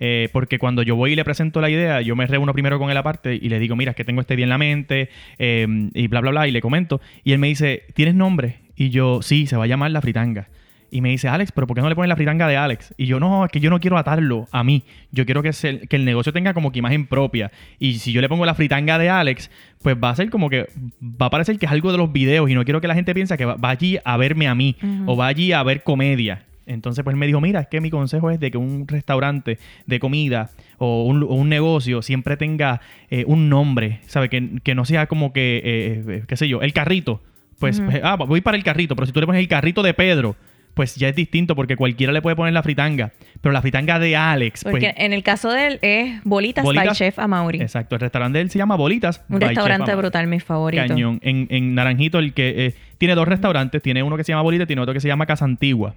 Eh, 0.05 0.27
porque 0.33 0.59
cuando 0.59 0.83
yo 0.83 0.97
voy 0.97 1.13
y 1.13 1.15
le 1.15 1.23
presento 1.23 1.61
la 1.61 1.69
idea, 1.69 2.01
yo 2.01 2.15
me 2.15 2.27
reúno 2.27 2.51
primero 2.51 2.77
con 2.77 2.91
él 2.91 2.97
aparte 2.97 3.35
y 3.35 3.47
le 3.47 3.57
digo, 3.59 3.77
mira, 3.77 3.91
es 3.91 3.95
que 3.95 4.03
tengo 4.03 4.19
este 4.19 4.35
día 4.35 4.43
en 4.43 4.49
la 4.49 4.57
mente 4.57 5.09
eh, 5.39 5.65
y 5.93 6.07
bla, 6.07 6.19
bla, 6.19 6.31
bla, 6.31 6.47
y 6.47 6.51
le 6.51 6.59
comento. 6.59 6.99
Y 7.23 7.31
él 7.31 7.39
me 7.39 7.47
dice, 7.47 7.83
¿tienes 7.93 8.13
nombre? 8.13 8.57
Y 8.75 8.89
yo, 8.89 9.21
sí, 9.21 9.47
se 9.47 9.55
va 9.55 9.63
a 9.63 9.67
llamar 9.67 9.91
la 9.91 10.01
fritanga. 10.01 10.49
Y 10.94 11.01
me 11.01 11.10
dice, 11.10 11.28
Alex, 11.28 11.51
pero 11.51 11.66
¿por 11.66 11.74
qué 11.74 11.81
no 11.81 11.90
le 11.90 11.95
pones 11.95 12.07
la 12.07 12.16
fritanga 12.16 12.48
de 12.48 12.56
Alex? 12.56 12.94
Y 12.98 13.07
yo, 13.07 13.19
no, 13.19 13.45
es 13.45 13.51
que 13.51 13.60
yo 13.60 13.72
no 13.72 13.80
quiero 13.80 13.98
atarlo 13.98 14.48
a 14.51 14.63
mí. 14.63 14.84
Yo 15.12 15.25
quiero 15.25 15.42
que, 15.42 15.50
que 15.90 15.95
el 15.95 16.06
negocio 16.06 16.31
tenga 16.31 16.54
como 16.54 16.72
que 16.72 16.78
imagen 16.78 17.07
propia. 17.07 17.51
Y 17.80 17.95
si 17.95 18.12
yo 18.12 18.22
le 18.22 18.30
pongo 18.30 18.45
la 18.45 18.54
fritanga 18.54 19.00
de 19.00 19.10
Alex, 19.10 19.50
pues 19.81 19.98
va 20.01 20.12
a 20.12 20.16
ser 20.16 20.30
como 20.30 20.51
que, 20.51 20.68
va 21.01 21.25
a 21.25 21.30
parecer 21.31 21.57
que 21.57 21.66
es 21.66 21.72
algo 21.72 21.92
de 21.92 21.98
los 21.98 22.13
videos 22.13 22.48
y 22.48 22.54
no 22.54 22.63
quiero 22.63 22.80
que 22.80 22.88
la 22.88 22.94
gente 22.94 23.16
piense 23.16 23.36
que 23.38 23.45
va, 23.45 23.57
allí 23.63 23.98
a 24.06 24.18
verme 24.18 24.48
a 24.48 24.54
mí 24.54 24.75
o 25.07 25.18
va 25.18 25.25
allí 25.25 25.51
a 25.51 25.63
ver 25.63 25.81
comedia. 25.81 26.45
Entonces, 26.68 27.04
pues 27.04 27.16
me 27.16 27.25
dijo, 27.25 27.42
mira, 27.42 27.62
es 27.62 27.68
que 27.69 27.81
mi 27.81 27.90
consejo 27.90 28.30
es 28.30 28.40
de 28.40 28.51
que 28.51 28.60
un 28.60 28.88
restaurante 28.88 29.57
de 29.88 30.00
comida 30.00 30.51
o 30.78 31.06
un, 31.06 31.50
negocio 31.50 32.04
siempre 32.04 32.38
tenga 32.38 32.81
eh, 33.10 33.24
un 33.25 33.50
nombre, 33.50 34.00
¿sabes? 34.06 34.30
Que, 34.30 34.75
no 34.75 34.86
sea 34.86 35.07
como 35.07 35.34
que, 35.34 35.57
eh, 35.57 36.04
eh, 36.07 36.24
qué 36.28 36.38
sé 36.38 36.48
yo, 36.48 36.62
el 36.62 36.72
carrito. 36.72 37.19
Pues, 37.57 37.81
pues, 37.81 38.01
ah, 38.04 38.16
voy 38.16 38.42
para 38.42 38.57
el 38.57 38.63
carrito, 38.63 38.95
pero 38.95 39.07
si 39.07 39.12
tú 39.12 39.19
le 39.19 39.25
pones 39.25 39.42
el 39.42 39.48
carrito 39.48 39.81
de 39.81 39.94
Pedro, 39.94 40.36
pues 40.73 40.95
ya 40.95 41.09
es 41.09 41.15
distinto 41.15 41.55
porque 41.55 41.75
cualquiera 41.75 42.11
le 42.13 42.21
puede 42.21 42.35
poner 42.35 42.53
la 42.53 42.63
fritanga. 42.63 43.11
Pero 43.41 43.53
la 43.53 43.61
fritanga 43.61 43.99
de 43.99 44.15
Alex. 44.15 44.63
Porque 44.63 44.91
pues, 44.93 44.93
en 44.97 45.13
el 45.13 45.23
caso 45.23 45.51
de 45.51 45.67
él 45.67 45.79
es 45.81 46.23
Bolitas, 46.23 46.65
by 46.65 46.89
Chef 46.93 47.19
Amaury. 47.19 47.61
Exacto, 47.61 47.95
el 47.95 48.01
restaurante 48.01 48.37
de 48.37 48.43
él 48.43 48.49
se 48.49 48.57
llama 48.57 48.75
Bolitas. 48.75 49.23
Un 49.29 49.41
restaurante 49.41 49.93
brutal, 49.95 50.27
mi 50.27 50.39
favorito. 50.39 50.85
Cañón. 50.87 51.19
En, 51.21 51.75
Naranjito, 51.75 52.19
el 52.19 52.33
que 52.33 52.65
eh, 52.65 52.75
tiene 52.97 53.15
dos 53.15 53.27
restaurantes, 53.27 53.81
tiene 53.81 54.03
uno 54.03 54.17
que 54.17 54.23
se 54.23 54.31
llama 54.31 54.41
Bolitas, 54.41 54.67
tiene 54.67 54.81
otro 54.81 54.93
que 54.93 54.99
se 54.99 55.07
llama 55.07 55.25
Casa 55.25 55.45
Antigua. 55.45 55.95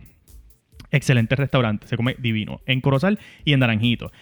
Excelente 0.91 1.37
restaurante, 1.37 1.87
se 1.87 1.97
come 1.97 2.15
divino. 2.19 2.61
En 2.67 2.81
Corozal 2.81 3.19
y 3.45 3.53
en 3.53 3.61
Naranjito. 3.61 4.13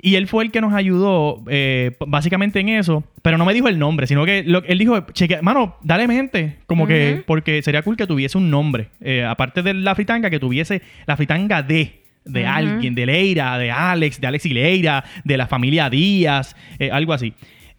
Y 0.00 0.16
él 0.16 0.28
fue 0.28 0.44
el 0.44 0.50
que 0.50 0.60
nos 0.60 0.74
ayudó 0.74 1.42
eh, 1.48 1.96
básicamente 2.06 2.60
en 2.60 2.68
eso, 2.68 3.02
pero 3.22 3.38
no 3.38 3.46
me 3.46 3.54
dijo 3.54 3.68
el 3.68 3.78
nombre, 3.78 4.06
sino 4.06 4.24
que 4.26 4.40
él 4.40 4.78
dijo, 4.78 5.00
cheque, 5.12 5.40
mano, 5.40 5.76
dale 5.82 6.06
mente, 6.06 6.58
como 6.66 6.86
que, 6.86 7.22
porque 7.26 7.62
sería 7.62 7.82
cool 7.82 7.96
que 7.96 8.06
tuviese 8.06 8.36
un 8.36 8.50
nombre, 8.50 8.88
eh, 9.00 9.24
aparte 9.24 9.62
de 9.62 9.72
la 9.72 9.94
fritanga, 9.94 10.28
que 10.28 10.38
tuviese 10.38 10.82
la 11.06 11.16
fritanga 11.16 11.62
de, 11.62 12.02
de 12.26 12.46
alguien, 12.46 12.94
de 12.94 13.06
Leira, 13.06 13.56
de 13.58 13.70
Alex, 13.70 14.20
de 14.20 14.26
Alex 14.26 14.46
y 14.46 14.50
Leira, 14.50 15.04
de 15.24 15.36
la 15.36 15.46
familia 15.46 15.88
Díaz, 15.88 16.54
eh, 16.78 16.90
algo 16.90 17.14
así. 17.14 17.32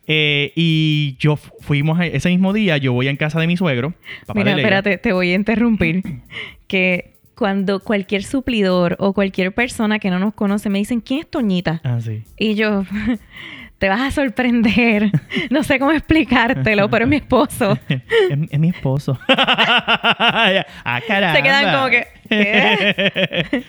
y 0.07 1.17
yo 1.19 1.35
fuimos 1.35 1.99
ese 2.01 2.29
mismo 2.29 2.51
día, 2.51 2.77
yo 2.77 2.93
voy 2.93 3.09
en 3.09 3.17
casa 3.17 3.39
de 3.39 3.45
mi 3.45 3.57
suegro. 3.57 3.93
Mira, 4.33 4.55
espérate, 4.55 4.97
te 4.97 5.13
voy 5.13 5.31
a 5.31 5.35
interrumpir. 5.35 6.01
que 6.67 7.16
cuando 7.37 7.79
cualquier 7.79 8.23
suplidor 8.23 8.95
o 8.99 9.13
cualquier 9.13 9.53
persona 9.53 9.99
que 9.99 10.09
no 10.09 10.17
nos 10.19 10.33
conoce 10.33 10.69
me 10.69 10.79
dicen, 10.79 11.01
¿quién 11.01 11.21
es 11.21 11.29
Toñita? 11.29 11.79
Ah, 11.83 11.99
sí. 12.01 12.23
Y 12.37 12.55
yo, 12.55 12.83
te 13.77 13.89
vas 13.89 14.01
a 14.01 14.11
sorprender. 14.11 15.11
No 15.49 15.63
sé 15.63 15.79
cómo 15.79 15.91
explicártelo, 15.91 16.89
pero 16.89 17.05
es 17.05 17.09
mi 17.09 17.17
esposo. 17.17 17.77
es, 17.89 18.59
mi 18.59 18.69
esposo. 18.69 19.17
ah, 19.29 20.65
caramba. 21.07 21.35
Se 21.35 21.43
quedan 21.43 21.73
como 21.73 21.89
que, 21.89 22.07
¿qué? 22.27 23.63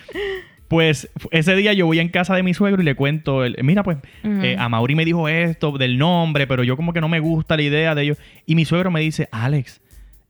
Pues 0.67 1.09
ese 1.31 1.55
día 1.55 1.73
yo 1.73 1.85
voy 1.85 1.99
en 1.99 2.09
casa 2.09 2.35
de 2.35 2.43
mi 2.43 2.53
suegro 2.53 2.81
y 2.81 2.85
le 2.85 2.95
cuento, 2.95 3.41
mira 3.63 3.83
pues, 3.83 3.97
eh, 4.23 4.55
a 4.59 4.69
Mauri 4.69 4.93
me 4.93 5.05
dijo 5.05 5.27
esto 5.27 5.77
del 5.77 5.97
nombre, 5.97 6.45
pero 6.47 6.63
yo 6.63 6.75
como 6.75 6.93
que 6.93 7.01
no 7.01 7.07
me 7.07 7.19
gusta 7.19 7.55
la 7.55 7.63
idea 7.63 7.95
de 7.95 8.03
ellos. 8.03 8.17
Y 8.45 8.55
mi 8.55 8.65
suegro 8.65 8.91
me 8.91 8.99
dice, 8.99 9.29
Alex, 9.31 9.81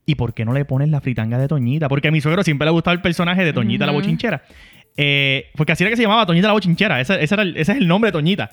¿y 0.06 0.14
por 0.14 0.34
qué 0.34 0.44
no 0.44 0.52
le 0.52 0.64
pones 0.64 0.88
la 0.88 1.00
fritanga 1.00 1.38
de 1.38 1.48
Toñita? 1.48 1.88
Porque 1.88 2.08
a 2.08 2.10
mi 2.10 2.20
suegro 2.20 2.42
siempre 2.42 2.66
le 2.66 2.70
ha 2.70 2.72
gustado 2.72 2.94
el 2.94 3.02
personaje 3.02 3.44
de 3.44 3.52
Toñita 3.52 3.86
la 3.86 3.92
bochinchera. 3.92 4.42
Eh, 4.96 5.50
porque 5.56 5.72
así 5.72 5.82
era 5.82 5.90
que 5.90 5.96
se 5.96 6.02
llamaba 6.02 6.26
Toñita 6.26 6.48
la 6.48 6.52
Bochinchera. 6.52 7.00
Ese, 7.00 7.22
ese, 7.22 7.34
ese 7.40 7.60
es 7.60 7.78
el 7.78 7.88
nombre 7.88 8.08
de 8.08 8.12
Toñita. 8.12 8.50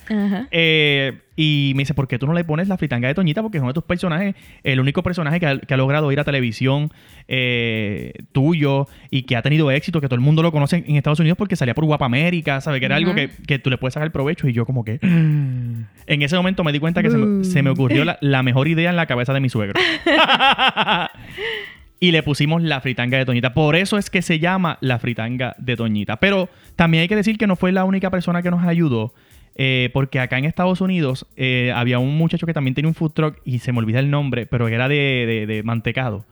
Eh, 0.52 1.20
y 1.36 1.74
me 1.76 1.82
dice, 1.82 1.94
¿por 1.94 2.08
qué 2.08 2.18
tú 2.18 2.26
no 2.26 2.34
le 2.34 2.44
pones 2.44 2.68
la 2.68 2.78
fritanga 2.78 3.08
de 3.08 3.14
Toñita? 3.14 3.42
Porque 3.42 3.58
es 3.58 3.62
uno 3.62 3.72
de 3.72 3.74
tus 3.74 3.84
personajes, 3.84 4.36
el 4.64 4.80
único 4.80 5.04
personaje 5.04 5.40
que 5.40 5.46
ha, 5.46 5.78
logrado 5.78 6.12
ir 6.12 6.20
a 6.20 6.24
televisión 6.24 6.92
eh, 7.28 8.14
tuyo 8.32 8.88
y 9.12 9.24
que 9.24 9.36
ha 9.36 9.42
tenido 9.42 9.70
éxito, 9.72 10.02
que 10.02 10.08
todo 10.08 10.16
el 10.16 10.22
mundo 10.22 10.42
lo 10.42 10.52
conoce 10.52 10.84
en 10.88 10.96
Estados 10.96 11.20
Unidos 11.20 11.38
porque 11.38 11.56
salía 11.56 11.76
por 11.76 11.86
Guapa 11.86 12.06
América, 12.06 12.62
¿sabes? 12.62 12.80
Que 12.80 12.86
era 12.88 12.96
algo 12.96 13.14
que, 13.14 13.30
que, 13.46 13.60
tú 13.60 13.70
le 13.70 13.78
puedes 13.78 13.94
sacar 13.94 14.12
provecho. 14.12 14.48
Y 14.48 14.54
yo 14.54 14.66
como 14.66 14.84
que... 14.84 15.00
en 15.02 15.88
ese 16.08 16.36
momento 16.36 16.64
me 16.64 16.72
di 16.72 16.80
cuenta 16.80 17.04
que 17.04 17.12
se, 17.12 17.18
me, 17.18 17.44
se 17.44 17.62
me 17.62 17.70
ocurrió 17.70 18.06
la, 18.06 18.18
la 18.22 18.42
mejor 18.42 18.68
idea 18.68 18.90
en 18.90 18.96
la 18.96 19.06
cabeza 19.06 19.34
de 19.34 19.40
mi 19.40 19.50
suegro. 19.50 19.80
y 22.00 22.12
le 22.12 22.24
pusimos 22.24 22.62
la 22.62 22.82
fritanga 22.82 23.18
de 23.18 23.26
Toñita. 23.26 23.54
Por 23.54 23.76
eso 23.76 23.98
es 23.98 24.10
que 24.10 24.22
se 24.22 24.40
llama 24.40 24.78
la 24.82 25.00
fritanga 25.00 25.56
de 25.58 25.76
Toñita. 25.76 26.18
Pero 26.18 26.50
también 26.76 27.02
hay 27.02 27.08
que 27.08 27.16
decir 27.16 27.38
que 27.38 27.48
no 27.48 27.56
fue 27.56 27.72
la 27.72 27.86
única 27.86 28.10
persona 28.10 28.42
que 28.42 28.52
nos 28.52 28.64
ayudó. 28.66 29.14
Eh, 29.60 29.90
porque 29.92 30.20
acá 30.20 30.38
en 30.38 30.46
Estados 30.46 30.82
Unidos 30.82 31.26
eh, 31.36 31.74
había 31.76 31.98
un 31.98 32.16
muchacho 32.16 32.46
que 32.46 32.54
también 32.54 32.76
tenía 32.76 32.90
un 32.90 32.94
food 32.94 33.14
truck 33.14 33.38
y 33.44 33.58
se 33.58 33.72
me 33.72 33.80
olvida 33.80 33.98
el 33.98 34.12
nombre, 34.12 34.46
pero 34.46 34.68
era 34.68 34.88
de, 34.88 35.46
de, 35.48 35.64
mantecado, 35.64 36.26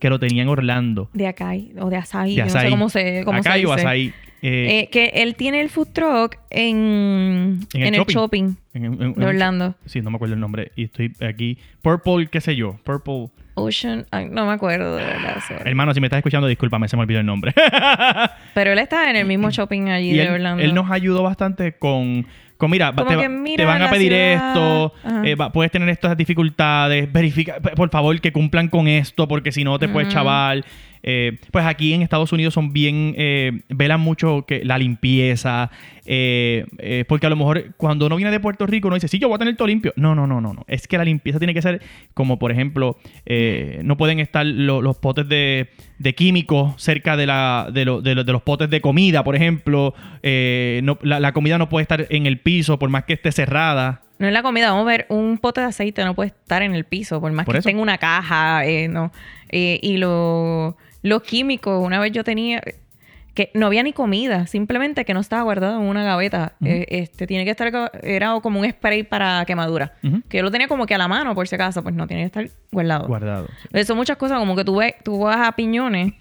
que 0.00 0.10
lo 0.10 0.18
tenía 0.18 0.42
en 0.42 0.48
Orlando. 0.48 1.08
De 1.12 1.28
Acai 1.28 1.70
o 1.78 1.88
de 1.88 1.96
Asaí, 1.98 2.34
no 2.36 2.50
sé 2.50 2.70
cómo 2.70 2.88
se, 2.88 3.22
cómo 3.24 3.38
Acai 3.38 3.64
o 3.64 3.72
Asaí. 3.72 4.12
Eh, 4.42 4.88
que 4.90 5.06
él 5.14 5.36
tiene 5.36 5.60
el 5.60 5.70
food 5.70 5.88
truck 5.92 6.36
en, 6.50 7.60
en, 7.72 7.94
el, 7.94 8.04
shopping, 8.06 8.56
de 8.74 9.24
Orlando. 9.24 9.76
sí, 9.86 10.02
no 10.02 10.10
me 10.10 10.16
acuerdo 10.16 10.34
el 10.34 10.40
nombre. 10.40 10.72
Y 10.74 10.84
estoy 10.84 11.12
aquí. 11.20 11.56
Purple, 11.80 12.26
qué 12.26 12.40
sé 12.40 12.56
yo. 12.56 12.76
Purple. 12.82 13.28
Ocean, 13.54 14.06
no 14.30 14.46
me 14.46 14.52
acuerdo 14.52 14.96
de 14.96 15.04
verdad. 15.04 15.36
sorry. 15.46 15.62
Hermano, 15.64 15.94
si 15.94 16.00
me 16.00 16.08
estás 16.08 16.18
escuchando, 16.18 16.48
discúlpame, 16.48 16.88
se 16.88 16.96
me 16.96 17.02
olvidó 17.02 17.20
el 17.20 17.26
nombre. 17.26 17.54
Pero 18.54 18.72
él 18.72 18.78
estaba 18.78 19.08
en 19.10 19.16
el 19.16 19.26
mismo 19.26 19.50
shopping 19.50 19.88
allí 19.88 20.10
y 20.10 20.16
de 20.16 20.24
él, 20.24 20.32
Orlando. 20.34 20.62
él 20.62 20.74
nos 20.74 20.90
ayudó 20.90 21.22
bastante 21.22 21.72
con, 21.72 22.26
con 22.56 22.70
mira, 22.70 22.94
te, 22.94 23.28
mira 23.28 23.64
van 23.66 23.82
a 23.82 23.90
pedir 23.90 24.12
ciudad. 24.12 24.48
esto, 24.48 24.92
eh, 25.24 25.34
va- 25.34 25.50
puedes 25.52 25.70
tener 25.72 25.88
estas 25.88 26.16
dificultades, 26.16 27.12
verifica, 27.12 27.60
por 27.60 27.90
favor, 27.90 28.20
que 28.20 28.32
cumplan 28.32 28.68
con 28.68 28.88
esto, 28.88 29.26
porque 29.28 29.52
si 29.52 29.64
no 29.64 29.78
te 29.78 29.88
puedes 29.88 30.08
chaval. 30.12 30.64
Eh, 31.06 31.36
pues 31.50 31.66
aquí 31.66 31.92
en 31.92 32.00
Estados 32.00 32.32
Unidos 32.32 32.54
son 32.54 32.72
bien, 32.72 33.14
eh, 33.18 33.60
velan 33.68 34.00
mucho 34.00 34.46
que 34.48 34.64
la 34.64 34.78
limpieza, 34.78 35.70
eh, 36.06 37.04
porque 37.08 37.26
a 37.26 37.30
lo 37.30 37.36
mejor 37.36 37.74
cuando 37.76 38.06
uno 38.06 38.16
viene 38.16 38.30
de 38.30 38.40
Puerto 38.40 38.66
Rico 38.66 38.88
uno 38.88 38.94
dice, 38.94 39.08
sí, 39.08 39.18
yo 39.18 39.28
voy 39.28 39.36
a 39.36 39.38
tener 39.38 39.54
todo 39.56 39.68
limpio. 39.68 39.92
No, 39.96 40.14
no, 40.14 40.26
no, 40.26 40.40
no, 40.40 40.54
no. 40.54 40.64
Es 40.66 40.88
que 40.88 40.96
la 40.96 41.04
limpieza 41.04 41.38
tiene 41.38 41.52
que 41.52 41.60
ser 41.60 41.82
como, 42.14 42.38
por 42.38 42.52
ejemplo, 42.52 42.96
no 43.82 43.96
pueden 43.98 44.18
estar 44.20 44.46
lo- 44.46 44.80
los 44.80 44.96
potes 44.98 45.28
de, 45.28 45.68
de 45.98 46.14
químicos 46.14 46.74
cerca 46.82 47.16
de, 47.16 47.26
la, 47.26 47.68
de, 47.72 47.84
lo- 47.84 48.00
de 48.02 48.14
lo- 48.14 48.24
de 48.24 48.32
los 48.32 48.42
potes 48.42 48.68
de 48.70 48.80
comida, 48.80 49.22
por 49.24 49.36
ejemplo. 49.36 49.94
Eh, 50.22 50.80
no- 50.82 50.98
la, 51.02 51.20
la 51.20 51.32
comida 51.32 51.58
no 51.58 51.68
puede 51.68 51.82
estar 51.82 52.06
en 52.10 52.26
el 52.26 52.38
piso 52.38 52.78
por 52.78 52.88
más 52.90 53.04
que 53.04 53.12
esté 53.14 53.30
cerrada. 53.32 54.02
No 54.18 54.26
es 54.28 54.32
la 54.32 54.42
comida, 54.42 54.70
vamos 54.70 54.82
a 54.86 54.90
ver, 54.90 55.06
un 55.08 55.38
pote 55.38 55.60
de 55.60 55.66
aceite 55.66 56.04
no 56.04 56.14
puede 56.14 56.28
estar 56.28 56.62
en 56.62 56.74
el 56.74 56.84
piso, 56.84 57.20
por 57.20 57.32
más 57.32 57.44
Por 57.46 57.54
que 57.54 57.58
eso. 57.58 57.68
esté 57.68 57.76
en 57.76 57.82
una 57.82 57.98
caja, 57.98 58.64
eh, 58.64 58.86
no. 58.88 59.12
Eh, 59.50 59.78
y 59.82 59.96
lo- 59.96 60.76
los 61.02 61.22
químicos, 61.22 61.84
una 61.84 61.98
vez 62.00 62.12
yo 62.12 62.22
tenía 62.24 62.62
que 63.34 63.50
no 63.52 63.66
había 63.66 63.82
ni 63.82 63.92
comida, 63.92 64.46
simplemente 64.46 65.04
que 65.04 65.12
no 65.12 65.20
estaba 65.20 65.42
guardado 65.42 65.80
en 65.80 65.88
una 65.88 66.04
gaveta. 66.04 66.54
Eh, 66.64 66.86
este 66.88 67.26
tiene 67.26 67.44
que 67.44 67.50
estar 67.50 67.90
era 68.02 68.38
como 68.40 68.60
un 68.60 68.70
spray 68.70 69.02
para 69.02 69.44
quemadura, 69.44 69.94
que 70.28 70.38
yo 70.38 70.42
lo 70.42 70.50
tenía 70.50 70.68
como 70.68 70.86
que 70.86 70.94
a 70.94 70.98
la 70.98 71.08
mano 71.08 71.34
por 71.34 71.48
si 71.48 71.56
acaso, 71.56 71.82
pues 71.82 71.94
no 71.94 72.06
tiene 72.06 72.22
que 72.22 72.26
estar 72.26 72.48
guardado. 72.70 73.08
Guardado. 73.08 73.48
Eso 73.72 73.88
son 73.88 73.96
muchas 73.96 74.16
cosas 74.16 74.38
como 74.38 74.54
que 74.54 74.64
tú 74.64 74.76
ves, 74.76 74.94
tú 75.02 75.18
vas 75.18 75.48
a 75.48 75.52
piñones. 75.52 76.14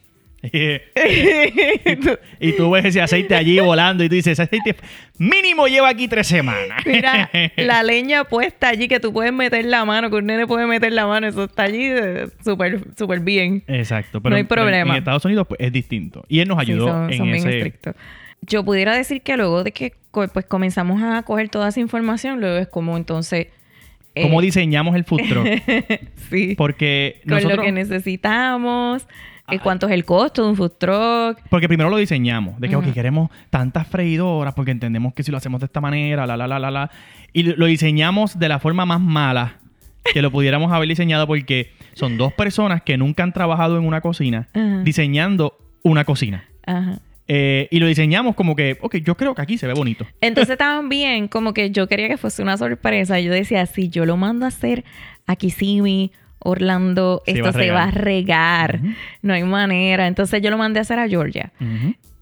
Y 2.40 2.54
tú 2.54 2.72
ves 2.72 2.86
ese 2.86 3.02
aceite 3.02 3.36
allí 3.36 3.60
volando 3.60 4.04
y 4.04 4.10
tú 4.10 4.16
dices, 4.16 4.34
ese 4.34 4.44
aceite 4.44 4.76
mínimo 5.18 5.68
lleva 5.68 5.90
aquí 5.90 6.08
tres 6.08 6.28
semanas. 6.28 6.84
Mira, 6.86 7.30
la 7.58 7.84
leña 7.84 8.26
puesta 8.26 8.70
allí 8.70 8.88
que 8.88 9.00
tú 9.00 9.14
puedes 9.14 9.32
meter 9.32 9.66
la 9.66 9.86
mano, 9.86 10.10
que 10.10 10.18
un 10.18 10.26
nene 10.26 10.46
puede 10.46 10.68
meter 10.68 10.92
la 10.92 11.08
mano, 11.08 11.28
eso 11.28 11.46
está 11.46 11.64
allí 11.64 11.86
eh, 11.86 12.28
súper, 12.44 12.82
súper 12.98 13.22
bien. 13.22 13.64
Exacto, 13.68 14.22
pero 14.22 14.32
No 14.32 14.36
hay 14.36 14.42
en- 14.42 14.48
problema. 14.48 14.94
En, 14.94 15.00
Estados 15.00 15.24
Unidos 15.26 15.48
pues, 15.48 15.60
es 15.62 15.72
distinto. 15.72 16.26
Y 16.28 16.40
él 16.40 16.48
nos 16.48 16.58
Sí, 16.64 16.72
ayudó 16.72 16.88
son, 16.88 17.12
en 17.12 17.18
son 17.18 17.32
bien 17.32 17.48
ese... 17.48 17.74
Yo 18.42 18.66
pudiera 18.66 18.94
decir 18.96 19.22
que 19.22 19.38
luego 19.38 19.64
de 19.64 19.72
que 19.72 19.94
pues 20.12 20.30
comenzamos 20.48 21.02
a 21.02 21.24
coger 21.24 21.48
toda 21.50 21.70
esa 21.70 21.80
información, 21.80 22.42
luego 22.42 22.58
es 22.58 22.68
como 22.68 22.98
entonces... 22.98 23.48
eh, 24.16 24.22
Cómo 24.24 24.42
diseñamos 24.42 24.96
el 24.96 25.06
truck. 25.06 25.22
sí. 26.30 26.54
Porque 26.58 27.22
con 27.24 27.36
nosotros... 27.36 27.58
lo 27.60 27.64
que 27.64 27.72
necesitamos, 27.72 29.08
cuánto 29.60 29.88
es 29.88 29.94
el 29.94 30.06
costo 30.06 30.44
de 30.44 30.50
un 30.50 30.56
food 30.56 30.72
truck. 30.78 31.40
Porque 31.50 31.68
primero 31.68 31.90
lo 31.90 31.98
diseñamos, 31.98 32.60
de 32.60 32.70
que 32.70 32.76
ok, 32.76 32.86
Ujú. 32.86 32.94
queremos 32.94 33.30
tantas 33.50 33.88
freidoras 33.88 34.54
porque 34.54 34.72
entendemos 34.72 35.14
que 35.14 35.24
si 35.24 35.32
lo 35.32 35.38
hacemos 35.38 35.60
de 35.60 35.66
esta 35.66 35.82
manera, 35.82 36.26
la, 36.26 36.38
la, 36.38 36.48
la, 36.48 36.60
la, 36.60 36.72
la. 36.72 36.92
Y 37.34 37.44
lo 37.44 37.66
diseñamos 37.66 38.38
de 38.40 38.50
la 38.50 38.60
forma 38.60 38.86
más 38.86 39.02
mala 39.02 39.58
que 40.14 40.22
lo 40.22 40.32
pudiéramos 40.32 40.72
haber 40.72 40.90
diseñado 40.90 41.28
porque 41.28 41.72
son 41.94 42.18
dos 42.18 42.34
personas 42.34 42.82
que 42.82 42.98
nunca 42.98 43.24
han 43.24 43.32
trabajado 43.34 43.78
en 43.78 43.86
una 43.86 44.02
cocina 44.02 44.48
diseñando 44.84 45.58
una 45.82 46.04
cocina. 46.06 46.46
Ajá. 46.66 47.00
Eh, 47.30 47.70
y 47.72 47.80
lo 47.80 47.88
diseñamos 47.88 48.36
como 48.36 48.54
que, 48.54 48.78
ok, 48.82 48.98
yo 48.98 49.16
creo 49.16 49.34
que 49.34 49.42
aquí 49.42 49.58
se 49.58 49.66
ve 49.66 49.74
bonito. 49.74 50.06
Entonces 50.20 50.58
también 50.58 51.30
como 51.30 51.54
que 51.54 51.72
yo 51.72 51.88
quería 51.88 52.10
que 52.10 52.18
fuese 52.18 52.42
una 52.42 52.58
sorpresa. 52.58 53.20
Yo 53.22 53.32
decía, 53.32 53.66
si 53.66 53.88
yo 53.90 54.06
lo 54.06 54.18
mando 54.18 54.44
a 54.44 54.50
hacer 54.50 54.84
a 55.26 55.38
Kissimmee, 55.38 56.12
Orlando, 56.44 57.22
Se 57.26 57.32
esto 57.32 57.46
va 57.46 57.52
se 57.54 57.72
va 57.72 57.84
a 57.84 57.92
regar. 57.92 58.80
No 59.22 59.34
hay 59.34 59.44
manera. 59.44 60.08
Entonces 60.08 60.42
yo 60.42 60.50
lo 60.50 60.58
mandé 60.58 60.80
a 60.80 60.82
hacer 60.82 61.00
a 61.00 61.08
Georgia. 61.08 61.52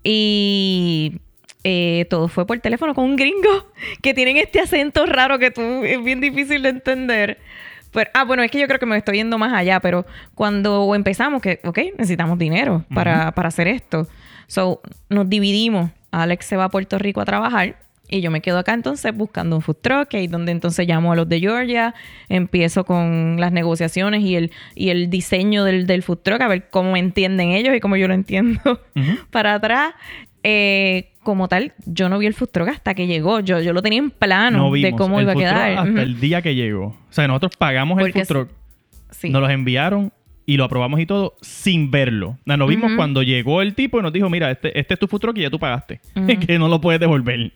Y 0.03 1.19
eh, 1.63 2.05
todo 2.09 2.27
fue 2.27 2.47
por 2.47 2.59
teléfono 2.59 2.95
con 2.95 3.05
un 3.05 3.15
gringo 3.15 3.71
que 4.01 4.13
tienen 4.13 4.37
este 4.37 4.59
acento 4.59 5.05
raro 5.05 5.37
que 5.37 5.51
tú 5.51 5.61
es 5.83 6.03
bien 6.03 6.21
difícil 6.21 6.63
de 6.63 6.69
entender. 6.69 7.39
Pero, 7.91 8.09
ah, 8.13 8.23
bueno, 8.23 8.41
es 8.41 8.49
que 8.49 8.59
yo 8.59 8.67
creo 8.67 8.79
que 8.79 8.85
me 8.85 8.97
estoy 8.97 9.17
yendo 9.17 9.37
más 9.37 9.53
allá, 9.53 9.81
pero 9.81 10.05
cuando 10.33 10.95
empezamos, 10.95 11.41
que, 11.41 11.59
ok, 11.65 11.77
necesitamos 11.97 12.39
dinero 12.39 12.85
para, 12.93 13.33
para 13.33 13.49
hacer 13.49 13.67
esto. 13.67 14.07
So, 14.47 14.81
nos 15.09 15.29
dividimos. 15.29 15.91
Alex 16.11 16.45
se 16.45 16.57
va 16.57 16.65
a 16.65 16.69
Puerto 16.69 16.97
Rico 16.97 17.21
a 17.21 17.25
trabajar 17.25 17.75
y 18.11 18.21
yo 18.21 18.29
me 18.29 18.41
quedo 18.41 18.59
acá 18.59 18.73
entonces 18.73 19.15
buscando 19.15 19.55
un 19.55 19.61
food 19.63 19.77
truck, 19.81 20.13
ahí 20.13 20.27
donde 20.27 20.51
entonces 20.51 20.87
llamo 20.87 21.11
a 21.13 21.15
los 21.15 21.27
de 21.27 21.39
Georgia, 21.39 21.95
empiezo 22.29 22.83
con 22.85 23.37
las 23.39 23.51
negociaciones 23.51 24.21
y 24.21 24.35
el, 24.35 24.51
y 24.75 24.89
el 24.89 25.09
diseño 25.09 25.63
del, 25.63 25.87
del 25.87 26.03
food 26.03 26.19
truck, 26.19 26.41
a 26.41 26.47
ver 26.47 26.69
cómo 26.69 26.91
me 26.91 26.99
entienden 26.99 27.49
ellos 27.51 27.75
y 27.75 27.79
cómo 27.79 27.95
yo 27.97 28.07
lo 28.07 28.13
entiendo 28.13 28.59
para 29.31 29.55
atrás. 29.55 29.93
Eh, 30.43 31.07
como 31.23 31.47
tal, 31.47 31.73
yo 31.85 32.09
no 32.09 32.17
vi 32.17 32.25
el 32.25 32.33
food 32.33 32.49
truck 32.49 32.67
hasta 32.69 32.93
que 32.95 33.05
llegó. 33.07 33.39
Yo, 33.41 33.59
yo 33.61 33.73
lo 33.73 33.81
tenía 33.83 33.99
en 33.99 34.09
plano 34.09 34.57
No 34.57 34.71
de 34.71 34.91
cómo 34.93 35.19
el 35.19 35.23
iba 35.23 35.33
a 35.33 35.35
quedar. 35.35 35.71
hasta 35.71 35.83
Ujú. 35.91 35.99
el 35.99 36.19
día 36.19 36.41
que 36.41 36.55
llegó. 36.55 36.85
O 36.87 36.97
sea, 37.11 37.27
nosotros 37.27 37.55
pagamos 37.57 37.99
el 38.01 38.11
food 38.11 38.25
truck, 38.27 38.49
Sí. 39.11 39.29
nos 39.29 39.41
los 39.41 39.51
enviaron 39.51 40.11
y 40.47 40.57
lo 40.57 40.63
aprobamos 40.63 40.99
y 40.99 41.05
todo 41.05 41.35
sin 41.41 41.91
verlo. 41.91 42.39
Nos 42.45 42.67
vimos 42.67 42.93
cuando 42.95 43.21
llegó 43.21 43.61
el 43.61 43.75
tipo 43.75 43.99
y 43.99 44.01
nos 44.01 44.11
dijo, 44.11 44.29
mira, 44.31 44.49
este, 44.49 44.77
este 44.79 44.95
es 44.95 44.99
tu 44.99 45.07
food 45.07 45.19
truck 45.19 45.37
y 45.37 45.41
ya 45.41 45.49
tú 45.51 45.59
pagaste. 45.59 46.01
Ujú. 46.15 46.39
que 46.39 46.57
no 46.57 46.67
lo 46.67 46.81
puedes 46.81 46.99
devolver. 46.99 47.51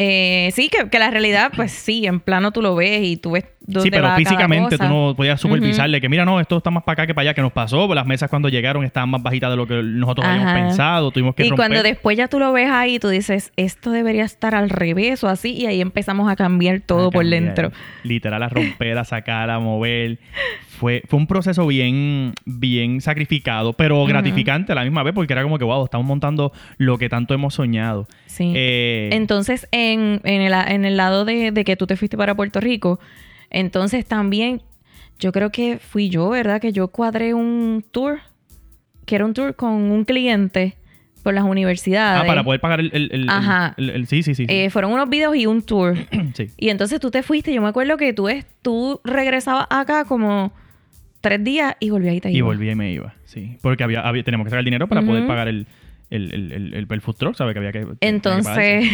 Eh, 0.00 0.50
sí, 0.54 0.68
que, 0.68 0.88
que 0.88 0.98
la 1.00 1.10
realidad, 1.10 1.50
pues 1.56 1.72
sí, 1.72 2.06
en 2.06 2.20
plano 2.20 2.52
tú 2.52 2.62
lo 2.62 2.76
ves 2.76 3.02
y 3.02 3.16
tú 3.16 3.32
ves 3.32 3.46
dónde 3.60 3.82
Sí, 3.82 3.90
pero 3.90 4.04
va 4.04 4.10
cada 4.10 4.18
físicamente 4.18 4.78
tú 4.78 4.84
no 4.84 5.14
podías 5.16 5.40
supervisarle 5.40 6.00
que 6.00 6.08
mira, 6.08 6.24
no, 6.24 6.38
esto 6.38 6.56
está 6.58 6.70
más 6.70 6.84
para 6.84 6.92
acá 6.92 7.06
que 7.08 7.14
para 7.14 7.22
allá, 7.22 7.34
que 7.34 7.42
nos 7.42 7.50
pasó. 7.50 7.86
pues 7.86 7.96
Las 7.96 8.06
mesas 8.06 8.30
cuando 8.30 8.48
llegaron 8.48 8.84
estaban 8.84 9.08
más 9.10 9.20
bajitas 9.24 9.50
de 9.50 9.56
lo 9.56 9.66
que 9.66 9.82
nosotros 9.82 10.24
habíamos 10.24 10.52
pensado. 10.54 11.10
Tuvimos 11.10 11.34
que 11.34 11.44
Y 11.44 11.50
romper. 11.50 11.56
cuando 11.66 11.82
después 11.82 12.16
ya 12.16 12.28
tú 12.28 12.38
lo 12.38 12.52
ves 12.52 12.70
ahí, 12.70 13.00
tú 13.00 13.08
dices, 13.08 13.52
esto 13.56 13.90
debería 13.90 14.24
estar 14.24 14.54
al 14.54 14.70
revés 14.70 15.24
o 15.24 15.28
así, 15.28 15.52
y 15.52 15.66
ahí 15.66 15.80
empezamos 15.80 16.30
a 16.30 16.36
cambiar 16.36 16.80
todo 16.80 17.08
a 17.08 17.10
por 17.10 17.26
dentro. 17.26 17.72
Literal, 18.04 18.40
a 18.44 18.48
romper, 18.48 18.96
a 18.98 19.04
sacar, 19.04 19.50
a 19.50 19.58
mover. 19.58 20.18
Fue, 20.78 21.02
fue 21.06 21.18
un 21.18 21.26
proceso 21.26 21.66
bien, 21.66 22.32
bien 22.44 23.00
sacrificado, 23.00 23.72
pero 23.72 24.04
gratificante 24.06 24.72
a 24.72 24.74
la 24.74 24.84
misma 24.84 25.02
vez, 25.02 25.12
porque 25.14 25.32
era 25.32 25.42
como 25.42 25.58
que, 25.58 25.64
wow, 25.64 25.84
estamos 25.84 26.06
montando 26.06 26.52
lo 26.76 26.98
que 26.98 27.08
tanto 27.08 27.34
hemos 27.34 27.54
soñado. 27.54 28.06
Sí. 28.26 28.52
Eh, 28.54 29.10
Entonces, 29.12 29.66
en, 29.72 30.20
en, 30.24 30.40
el, 30.42 30.52
en 30.52 30.84
el 30.84 30.96
lado 30.96 31.24
de, 31.24 31.50
de 31.52 31.64
que 31.64 31.76
tú 31.76 31.86
te 31.86 31.96
fuiste 31.96 32.16
para 32.16 32.34
Puerto 32.34 32.60
Rico, 32.60 33.00
entonces 33.50 34.06
también, 34.06 34.62
yo 35.18 35.32
creo 35.32 35.50
que 35.50 35.78
fui 35.78 36.08
yo, 36.10 36.28
¿verdad? 36.30 36.60
Que 36.60 36.72
yo 36.72 36.88
cuadré 36.88 37.34
un 37.34 37.84
tour, 37.90 38.20
que 39.04 39.16
era 39.16 39.24
un 39.24 39.34
tour 39.34 39.56
con 39.56 39.72
un 39.72 40.04
cliente 40.04 40.76
por 41.24 41.34
las 41.34 41.44
universidades. 41.44 42.22
ah, 42.22 42.26
para 42.26 42.44
poder 42.44 42.60
pagar 42.60 42.78
el... 42.80 42.90
el- 42.94 43.10
el- 43.12 43.28
Ajá. 43.28 43.74
el- 43.76 44.06
sí, 44.06 44.22
sí. 44.22 44.34
sí. 44.34 44.46
Eh, 44.48 44.70
fueron 44.70 44.92
unos 44.92 45.08
videos 45.10 45.34
y 45.34 45.46
un 45.46 45.62
tour. 45.62 45.96
Sí. 46.34 46.46
Y 46.56 46.68
entonces 46.68 47.00
tú 47.00 47.10
te 47.10 47.22
fuiste, 47.24 47.52
yo 47.52 47.60
me 47.62 47.68
acuerdo 47.68 47.96
que 47.96 48.12
tú, 48.12 48.28
es, 48.28 48.46
tú 48.62 49.00
regresabas 49.02 49.66
acá 49.70 50.04
como 50.04 50.52
tres 51.20 51.42
días 51.42 51.76
y 51.80 51.90
volvías 51.90 52.14
y 52.14 52.20
te 52.20 52.30
Y 52.30 52.36
ibas. 52.38 52.46
volví 52.56 52.70
y 52.70 52.74
me 52.74 52.92
iba, 52.92 53.14
sí. 53.24 53.56
Porque 53.62 53.84
había, 53.84 54.00
había, 54.02 54.22
teníamos 54.22 54.44
que 54.46 54.50
sacar 54.50 54.60
el 54.60 54.64
dinero 54.64 54.86
para 54.88 55.02
poder 55.02 55.26
pagar 55.26 55.48
el, 55.48 55.66
el, 56.10 56.32
el, 56.52 56.86
el, 56.90 57.00
food 57.00 57.16
truck, 57.16 57.34
¿sabes? 57.36 57.52
Que 57.54 57.58
había 57.58 57.72
que... 57.72 57.86
Entonces, 58.00 58.84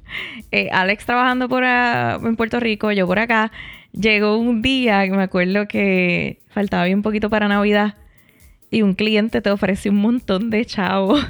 eh, 0.52 0.68
Alex 0.72 1.04
trabajando 1.06 1.48
por 1.48 1.64
a- 1.64 2.18
en 2.22 2.36
Puerto 2.36 2.60
Rico, 2.60 2.92
yo 2.92 3.06
por 3.06 3.18
acá, 3.18 3.52
llegó 3.92 4.36
un 4.38 4.62
día 4.62 5.04
que 5.04 5.12
me 5.12 5.22
acuerdo 5.22 5.66
que 5.68 6.38
faltaba 6.48 6.84
bien 6.84 7.02
poquito 7.02 7.30
para 7.30 7.48
Navidad 7.48 7.94
y 8.70 8.82
un 8.82 8.94
cliente 8.94 9.40
te 9.40 9.50
ofreció 9.50 9.92
un 9.92 9.98
montón 9.98 10.50
de 10.50 10.64
chavos 10.64 11.24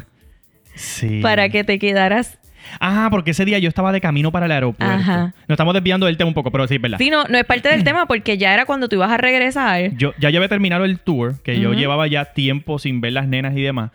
Sí. 0.75 1.21
para 1.23 1.49
que 1.49 1.65
te 1.65 1.79
quedaras. 1.79 2.39
Ah, 2.81 3.09
porque 3.11 3.31
ese 3.33 3.45
día 3.45 3.59
yo 3.59 3.69
estaba 3.69 3.93
de 3.93 4.01
camino 4.01 4.33
para 4.33 4.47
el 4.47 4.53
aeropuerto. 4.53 4.95
Ajá. 4.95 5.35
Nos 5.49 5.51
estamos 5.57 5.75
desviando 5.75 6.07
del 6.07 6.17
tema 6.17 6.29
un 6.29 6.35
poco, 6.35 6.51
pero 6.51 6.67
sí, 6.67 6.79
verdad. 6.79 6.99
Sí, 6.99 7.11
no, 7.11 7.25
no 7.25 7.39
es 7.39 7.45
parte 7.45 7.69
del 7.69 7.85
tema 7.85 8.07
porque 8.07 8.39
ya 8.39 8.53
era 8.55 8.67
cuando 8.67 8.89
tú 8.89 8.97
ibas 8.97 9.11
a 9.11 9.17
regresar. 9.17 9.93
Yo 9.97 10.13
ya 10.19 10.29
había 10.29 10.49
terminado 10.49 10.85
el 10.85 10.99
tour, 10.99 11.35
que 11.43 11.59
yo 11.61 11.73
llevaba 11.73 12.07
ya 12.07 12.27
tiempo 12.27 12.79
sin 12.79 13.01
ver 13.01 13.13
las 13.13 13.29
nenas 13.29 13.57
y 13.57 13.63
demás. 13.63 13.91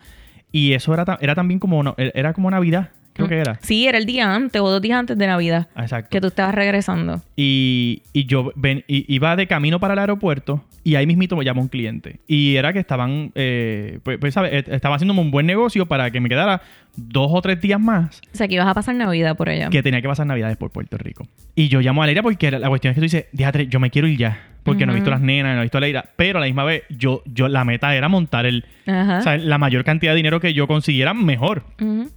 Y 0.50 0.72
eso 0.74 0.92
era, 0.92 1.18
era 1.20 1.34
también 1.34 1.58
como, 1.60 1.94
era 1.96 2.32
como 2.34 2.50
Navidad, 2.50 2.90
creo 3.14 3.26
que 3.28 3.38
era. 3.38 3.58
Sí, 3.62 3.86
era 3.86 3.96
el 3.98 4.04
día 4.06 4.34
antes 4.34 4.60
o 4.60 4.68
dos 4.70 4.82
días 4.82 4.98
antes 4.98 5.16
de 5.16 5.26
Navidad 5.26 5.68
Exacto. 5.76 6.08
que 6.10 6.20
tú 6.20 6.26
estabas 6.26 6.54
regresando. 6.54 7.22
Y, 7.36 8.02
y 8.12 8.26
yo 8.26 8.52
ven, 8.54 8.84
y- 8.86 9.06
iba 9.14 9.34
de 9.36 9.46
camino 9.46 9.80
para 9.80 9.94
el 9.94 9.98
aeropuerto 10.00 10.62
y 10.84 10.96
ahí 10.96 11.06
mismito 11.06 11.36
me 11.36 11.44
llamó 11.44 11.62
un 11.62 11.68
cliente. 11.68 12.20
Y 12.26 12.56
era 12.56 12.72
que 12.72 12.80
estaban, 12.80 13.30
eh, 13.34 14.00
pues, 14.02 14.18
pues, 14.18 14.34
¿sabes? 14.34 14.64
Estaba 14.68 14.96
haciéndome 14.96 15.20
un 15.20 15.30
buen 15.30 15.46
negocio 15.46 15.86
para 15.86 16.10
que 16.10 16.20
me 16.20 16.28
quedara 16.28 16.62
dos 16.96 17.30
o 17.32 17.40
tres 17.40 17.60
días 17.60 17.80
más 17.80 18.20
O 18.34 18.36
sea, 18.36 18.48
que 18.48 18.54
ibas 18.54 18.66
a 18.66 18.74
pasar 18.74 18.94
Navidad 18.94 19.36
por 19.36 19.48
allá. 19.48 19.70
que 19.70 19.82
tenía 19.82 20.02
que 20.02 20.08
pasar 20.08 20.26
Navidades 20.26 20.56
por 20.56 20.70
Puerto 20.70 20.98
Rico. 20.98 21.26
Y 21.54 21.68
yo 21.68 21.80
llamo 21.80 22.02
a 22.02 22.06
Leira 22.06 22.22
porque 22.22 22.50
la, 22.50 22.68
cuestión 22.68 22.90
es 22.90 22.94
que 22.96 23.00
tú 23.00 23.04
dices, 23.04 23.26
diatre, 23.32 23.68
yo 23.68 23.80
me 23.80 23.90
quiero 23.90 24.08
ir 24.08 24.18
ya. 24.18 24.48
Porque 24.64 24.86
no 24.86 24.92
he 24.92 24.94
visto 24.94 25.10
las 25.10 25.20
nenas, 25.20 25.54
no 25.54 25.60
he 25.60 25.64
visto 25.64 25.78
a 25.78 25.80
Leira. 25.80 26.04
Pero 26.14 26.38
a 26.38 26.40
la 26.40 26.46
misma 26.46 26.62
vez, 26.62 26.84
yo, 26.88 27.22
yo, 27.26 27.48
la 27.48 27.64
meta 27.64 27.96
era 27.96 28.08
montar 28.08 28.46
el... 28.46 28.64
O 28.86 29.20
sea, 29.20 29.36
la 29.36 29.58
mayor 29.58 29.82
cantidad 29.82 30.12
de 30.12 30.16
dinero 30.16 30.40
que 30.40 30.54
yo 30.54 30.68
consiguiera, 30.68 31.14
mejor. 31.14 31.64
Ujú. 31.80 32.10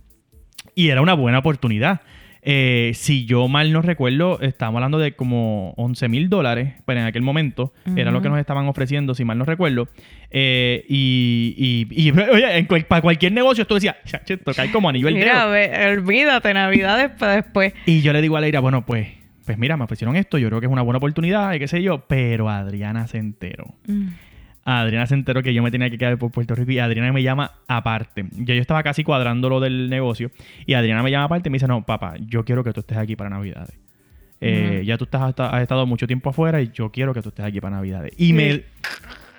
Y 0.76 0.90
era 0.90 1.02
una 1.02 1.16
buena 1.16 1.40
oportunidad. 1.40 2.02
Eh, 2.48 2.92
si 2.94 3.26
yo 3.26 3.48
mal 3.48 3.74
no 3.74 3.82
recuerdo, 3.82 4.40
estábamos 4.40 4.78
hablando 4.78 5.00
de 5.00 5.14
como 5.14 5.74
11 5.78 6.08
mil 6.10 6.30
dólares, 6.30 6.76
pero 6.86 7.00
en 7.00 7.08
aquel 7.08 7.24
momento 7.24 7.74
era 7.96 8.12
lo 8.12 8.22
que 8.22 8.30
nos 8.30 8.38
estaban 8.40 8.68
ofreciendo, 8.68 9.16
si 9.16 9.26
mal 9.26 9.38
no 9.40 9.46
recuerdo. 9.46 9.88
Eh, 10.30 10.86
y, 10.88 11.88
y, 11.90 12.08
y, 12.08 12.12
oye, 12.32 12.58
en 12.58 12.68
para 12.68 13.02
cualquier 13.02 13.32
negocio, 13.32 13.66
tú 13.66 13.74
decías, 13.74 13.96
"Chacho, 14.06 14.36
esto 14.36 14.54
cae 14.54 14.72
como 14.72 14.90
anillo 14.90 15.08
al 15.08 15.16
Mira, 15.16 15.48
dedo. 15.48 15.94
olvídate, 16.00 16.54
Navidades 16.54 17.10
para 17.18 17.36
después. 17.38 17.74
Y 17.88 18.02
yo 18.02 18.14
le 18.14 18.22
digo 18.22 18.38
a 18.38 18.42
Leira, 18.42 18.60
bueno, 18.60 18.86
pues, 18.86 19.08
pues 19.44 19.58
mira, 19.58 19.76
me 19.76 19.84
ofrecieron 19.86 20.16
esto, 20.16 20.38
yo 20.38 20.48
creo 20.50 20.60
que 20.60 20.68
es 20.68 20.72
una 20.72 20.84
buena 20.84 20.98
oportunidad, 21.00 21.54
y 21.54 21.60
qué 21.60 21.68
sé 21.68 21.82
yo, 21.82 22.06
pero 22.08 22.50
Adriana 22.50 23.08
se 23.08 23.18
enteró. 23.18 23.74
Mm. 23.88 24.08
Adriana 24.66 25.06
se 25.06 25.14
enteró 25.14 25.44
que 25.44 25.54
yo 25.54 25.62
me 25.62 25.70
tenía 25.72 25.90
que 25.90 25.98
quedar 25.98 26.18
por 26.18 26.32
Puerto 26.32 26.56
Rico 26.56 26.72
y 26.72 26.80
Adriana 26.80 27.14
me 27.14 27.22
llama 27.22 27.52
aparte. 27.68 28.26
Ya 28.32 28.56
yo 28.56 28.62
estaba 28.62 28.82
casi 28.82 29.04
cuadrando 29.04 29.48
lo 29.48 29.60
del 29.60 29.90
negocio 29.90 30.32
y 30.66 30.74
Adriana 30.74 31.04
me 31.04 31.12
llama 31.12 31.26
aparte 31.26 31.50
y 31.50 31.52
me 31.52 31.58
dice, 31.58 31.68
no, 31.68 31.86
papá, 31.86 32.16
yo 32.20 32.44
quiero 32.44 32.64
que 32.64 32.74
tú 32.74 32.80
estés 32.80 32.98
aquí 32.98 33.16
para 33.16 33.30
Navidades. 33.30 33.78
Eh, 34.42 34.84
Ya 34.86 34.98
tú 34.98 35.06
estás, 35.06 35.34
has 35.38 35.62
estado 35.62 35.86
mucho 35.86 36.08
tiempo 36.08 36.32
afuera 36.32 36.62
y 36.62 36.72
yo 36.74 36.92
quiero 36.92 37.14
que 37.14 37.22
tú 37.22 37.30
estés 37.30 37.46
aquí 37.46 37.62
para 37.62 37.76
Navidades. 37.78 38.12
Y 38.18 38.34
me, 38.34 38.64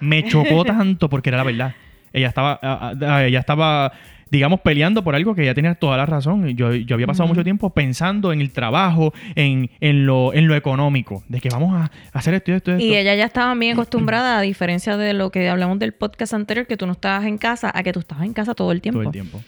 me 0.01 0.25
chocó 0.29 0.65
tanto 0.65 1.09
porque 1.09 1.31
era 1.31 1.39
la 1.39 1.45
verdad. 1.45 1.75
Ella 2.13 2.29
estaba, 2.29 2.59
ah, 2.63 2.95
ah, 3.03 3.25
ella 3.25 3.41
estaba, 3.41 3.93
digamos, 4.31 4.61
peleando 4.61 5.05
por 5.05 5.15
algo 5.15 5.35
que 5.35 5.43
ella 5.43 5.55
tenía 5.55 5.75
toda 5.77 5.97
la 5.97 6.07
razón. 6.07 6.49
Yo, 6.57 6.75
yo 6.75 6.95
había 6.95 7.07
pasado 7.07 7.29
mucho 7.29 7.45
tiempo 7.45 7.71
pensando 7.71 8.33
en 8.33 8.41
el 8.41 8.51
trabajo, 8.51 9.15
en, 9.35 9.71
en, 9.81 10.07
lo, 10.07 10.35
en 10.35 10.49
lo 10.49 10.57
económico, 10.57 11.23
de 11.29 11.41
que 11.41 11.49
vamos 11.49 11.75
a 11.75 11.91
hacer 12.13 12.35
esto 12.35 12.51
y 12.51 12.55
esto 12.55 12.73
esto. 12.73 12.85
Y 12.85 12.97
ella 12.97 13.15
ya 13.15 13.25
estaba 13.25 13.55
bien 13.55 13.75
acostumbrada, 13.75 14.39
a 14.39 14.43
diferencia 14.43 14.97
de 14.97 15.13
lo 15.13 15.31
que 15.31 15.49
hablamos 15.49 15.79
del 15.79 15.93
podcast 15.93 16.35
anterior, 16.35 16.67
que 16.67 16.77
tú 16.77 16.87
no 16.87 16.93
estabas 16.93 17.25
en 17.27 17.39
casa, 17.39 17.71
a 17.75 17.83
que 17.83 17.93
tú 17.93 18.01
estabas 18.01 18.25
en 18.25 18.33
casa 18.33 18.55
todo 18.55 18.73
el 18.73 18.81
tiempo. 18.81 19.01
todo 19.01 19.09
el 19.09 19.13
tiempo. 19.13 19.41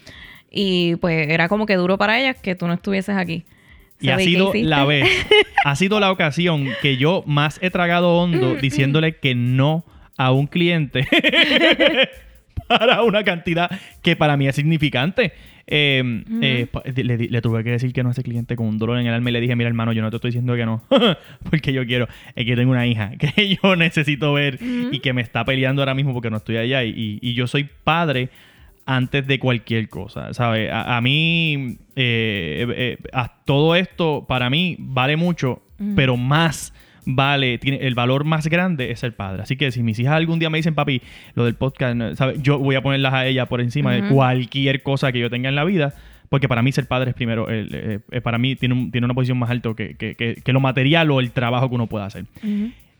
Y 0.51 0.95
pues 0.95 1.27
era 1.29 1.49
como 1.49 1.65
que 1.65 1.75
duro 1.75 1.97
para 1.97 2.19
ella 2.19 2.33
que 2.33 2.55
tú 2.55 2.67
no 2.67 2.73
estuvieses 2.73 3.15
aquí. 3.17 3.45
Y 4.01 4.09
ha 4.09 4.17
¿qué 4.17 4.23
sido 4.23 4.53
la 4.53 4.85
vez, 4.85 5.09
ha 5.65 5.75
sido 5.75 5.99
la 5.99 6.09
ocasión 6.11 6.67
que 6.81 6.95
yo 6.95 7.23
más 7.27 7.59
he 7.61 7.69
tragado 7.69 8.15
hondo 8.15 8.55
diciéndole 8.55 9.17
que 9.17 9.35
no 9.35 9.83
a 10.17 10.31
un 10.31 10.47
cliente 10.47 11.05
para 12.69 13.03
una 13.03 13.23
cantidad 13.25 13.69
que 14.01 14.15
para 14.15 14.37
mí 14.37 14.47
es 14.47 14.55
significante. 14.55 15.33
Eh, 15.71 16.23
eh, 16.41 16.67
le, 17.29 17.41
tuve 17.41 17.63
que 17.63 17.71
decir 17.71 17.93
que 17.93 18.01
no 18.01 18.09
a 18.09 18.11
ese 18.13 18.23
cliente 18.23 18.55
con 18.55 18.65
un 18.65 18.79
dolor 18.79 18.97
en 18.99 19.05
el 19.05 19.13
alma 19.13 19.29
y 19.29 19.33
le 19.33 19.41
dije, 19.41 19.55
mira 19.55 19.67
hermano, 19.67 19.91
yo 19.93 20.01
no 20.01 20.09
te 20.09 20.15
estoy 20.15 20.29
diciendo 20.29 20.55
que 20.55 20.65
no, 20.65 20.81
porque 21.49 21.73
yo 21.73 21.85
quiero, 21.85 22.07
es 22.35 22.45
que 22.45 22.55
tengo 22.55 22.71
una 22.71 22.87
hija 22.87 23.11
que 23.19 23.55
yo 23.61 23.75
necesito 23.75 24.33
ver 24.33 24.57
y 24.91 24.99
que 24.99 25.13
me 25.13 25.21
está 25.21 25.45
peleando 25.45 25.81
ahora 25.83 25.93
mismo 25.93 26.13
porque 26.13 26.29
no 26.31 26.37
estoy 26.37 26.57
allá 26.57 26.83
y, 26.83 26.89
y- 26.89 27.19
y 27.21 27.33
yo 27.35 27.45
soy 27.45 27.67
padre 27.83 28.29
antes 28.87 29.27
de 29.27 29.37
cualquier 29.37 29.89
cosa, 29.89 30.33
¿sabes? 30.33 30.71
A, 30.71 30.97
a 30.97 31.01
mí, 31.01 31.77
eh, 31.95 32.65
eh, 32.75 32.97
a- 33.13 33.35
todo 33.45 33.75
esto 33.75 34.25
para 34.27 34.49
mí 34.49 34.75
vale 34.79 35.17
mucho, 35.17 35.61
pero 35.95 36.17
más 36.17 36.73
vale, 37.05 37.57
tiene 37.57 37.77
el 37.87 37.95
valor 37.95 38.23
más 38.23 38.47
grande 38.47 38.91
es 38.91 39.03
el 39.03 39.13
padre. 39.13 39.43
Así 39.43 39.55
que 39.55 39.71
si 39.71 39.83
mis 39.83 39.99
hijas 39.99 40.13
algún 40.13 40.39
día 40.39 40.49
me 40.49 40.57
dicen, 40.57 40.75
papi, 40.75 41.01
lo 41.35 41.45
del 41.45 41.55
podcast. 41.55 41.97
Yo 42.41 42.59
voy 42.59 42.75
a 42.75 42.81
ponerlas 42.81 43.13
a 43.13 43.25
ella 43.25 43.45
por 43.47 43.61
encima 43.61 43.93
de 43.93 44.07
cualquier 44.09 44.83
cosa 44.83 45.11
que 45.11 45.19
yo 45.19 45.29
tenga 45.29 45.49
en 45.49 45.55
la 45.55 45.63
vida. 45.63 45.93
Porque 46.29 46.47
para 46.47 46.61
mí 46.61 46.71
ser 46.71 46.85
padre 46.87 47.09
es 47.09 47.15
primero, 47.15 47.49
el- 47.49 47.69
eh, 47.73 47.99
eh, 48.11 48.21
para 48.21 48.37
mí 48.37 48.55
tiene, 48.55 48.75
un- 48.75 48.91
tiene 48.91 49.05
una 49.05 49.15
posición 49.15 49.39
más 49.39 49.49
alta 49.49 49.73
que, 49.75 49.95
que- 49.95 50.13
que- 50.13 50.35
que 50.35 50.53
lo 50.53 50.59
material 50.59 51.09
o 51.09 51.19
el 51.19 51.31
trabajo 51.31 51.69
que 51.69 51.75
uno 51.75 51.87
pueda 51.87 52.05
hacer. 52.05 52.25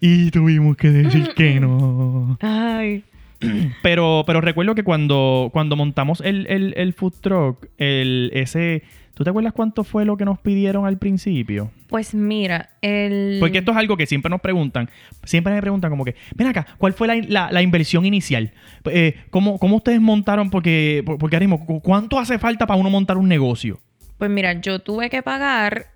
Y 0.02 0.32
tuvimos 0.32 0.76
que 0.78 0.90
decir 0.90 1.30
que 1.36 1.60
no. 1.60 2.38
Ay. 2.42 3.04
Pero, 3.84 4.24
pero 4.28 4.42
recuerdo 4.42 4.76
que 4.76 4.84
cuando, 4.84 5.50
cuando 5.54 5.78
montamos 5.78 6.20
el, 6.22 6.46
el, 6.48 6.74
el 6.76 6.92
food 6.94 7.14
truck, 7.22 7.68
el, 7.78 8.32
ese... 8.34 8.84
¿Tú 9.20 9.26
te 9.26 9.32
acuerdas 9.32 9.52
cuánto 9.52 9.84
fue 9.84 10.06
lo 10.06 10.16
que 10.16 10.24
nos 10.24 10.40
pidieron 10.40 10.86
al 10.86 10.98
principio? 10.98 11.72
Pues 11.90 12.14
mira, 12.16 12.70
el... 12.82 13.36
Porque 13.42 13.58
esto 13.58 13.72
es 13.72 13.78
algo 13.78 13.98
que 13.98 14.06
siempre 14.06 14.30
nos 14.30 14.40
preguntan. 14.40 14.90
Siempre 15.26 15.52
me 15.54 15.60
preguntan 15.60 15.90
como 15.90 16.06
que, 16.06 16.16
ven 16.36 16.48
acá, 16.48 16.66
¿cuál 16.78 16.94
fue 16.94 17.06
la, 17.06 17.16
la- 17.28 17.52
la 17.52 17.62
inversión 17.62 18.06
inicial? 18.06 18.54
Eh, 18.86 19.16
¿cómo, 19.30 19.60
cómo 19.60 19.76
ustedes 19.76 20.00
montaron? 20.00 20.50
Porque, 20.50 21.04
por- 21.06 21.18
porque 21.18 21.36
ahora 21.36 21.46
mismo, 21.48 21.66
¿cu- 21.66 21.82
¿cuánto 21.82 22.18
hace 22.18 22.40
falta 22.40 22.66
para 22.66 22.80
uno 22.80 22.90
montar 22.90 23.18
un 23.18 23.28
negocio? 23.28 23.82
Pues 24.18 24.32
mira, 24.32 24.54
yo 24.54 24.80
tuve 24.80 25.10
que 25.10 25.22
pagar 25.22 25.88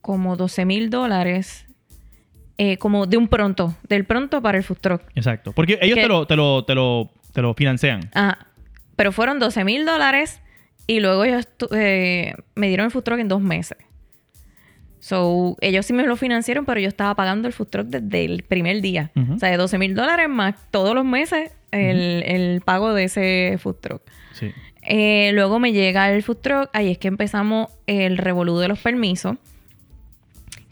como 0.00 0.34
12 0.36 0.64
mil 0.64 0.88
dólares 0.88 1.66
eh, 2.56 2.78
como 2.78 3.04
de 3.04 3.18
un 3.18 3.28
pronto, 3.28 3.76
del 3.88 4.06
pronto 4.06 4.40
para 4.40 4.56
el 4.56 4.64
food 4.64 4.78
truck. 4.80 5.02
Exacto. 5.14 5.52
Porque 5.52 5.78
ellos 5.82 5.96
te 5.98 6.08
lo, 6.08 6.26
te, 6.26 6.34
lo, 6.34 6.64
te, 6.64 6.74
lo, 6.74 7.10
te 7.34 7.42
lo 7.42 7.52
financian. 7.52 8.08
Ajá. 8.14 8.38
Pero 8.96 9.12
fueron 9.12 9.38
12 9.38 9.64
mil 9.64 9.84
dólares 9.84 10.40
y 10.86 11.00
luego 11.00 11.24
tu- 11.56 11.68
eh, 11.74 12.34
me 12.54 12.68
dieron 12.68 12.86
el 12.86 12.90
food 12.90 13.02
truck 13.02 13.18
en 13.20 13.28
dos 13.28 13.40
meses. 13.40 13.78
So, 15.00 15.56
ellos 15.60 15.84
sí 15.84 15.92
me 15.92 16.02
lo 16.04 16.16
financiaron, 16.16 16.64
pero 16.64 16.80
yo 16.80 16.88
estaba 16.88 17.14
pagando 17.14 17.46
el 17.46 17.52
food 17.52 17.66
truck 17.68 17.86
desde 17.88 18.24
el 18.24 18.42
primer 18.42 18.80
día. 18.80 19.10
O 19.34 19.38
sea, 19.38 19.50
de 19.50 19.58
12 19.58 19.76
mil 19.78 19.94
dólares 19.94 20.28
más 20.30 20.54
todos 20.70 20.94
los 20.94 21.04
meses 21.04 21.50
el, 21.72 22.22
el 22.26 22.62
pago 22.62 22.94
de 22.94 23.04
ese 23.04 23.58
food 23.60 23.76
truck. 23.80 24.02
Sí. 24.32 24.50
Eh, 24.82 25.30
luego 25.34 25.58
me 25.58 25.72
llega 25.72 26.10
el 26.10 26.22
food 26.22 26.38
truck, 26.38 26.70
ahí 26.72 26.90
es 26.90 26.98
que 26.98 27.08
empezamos 27.08 27.68
el 27.86 28.16
revolú 28.16 28.58
de 28.58 28.68
los 28.68 28.78
permisos, 28.78 29.36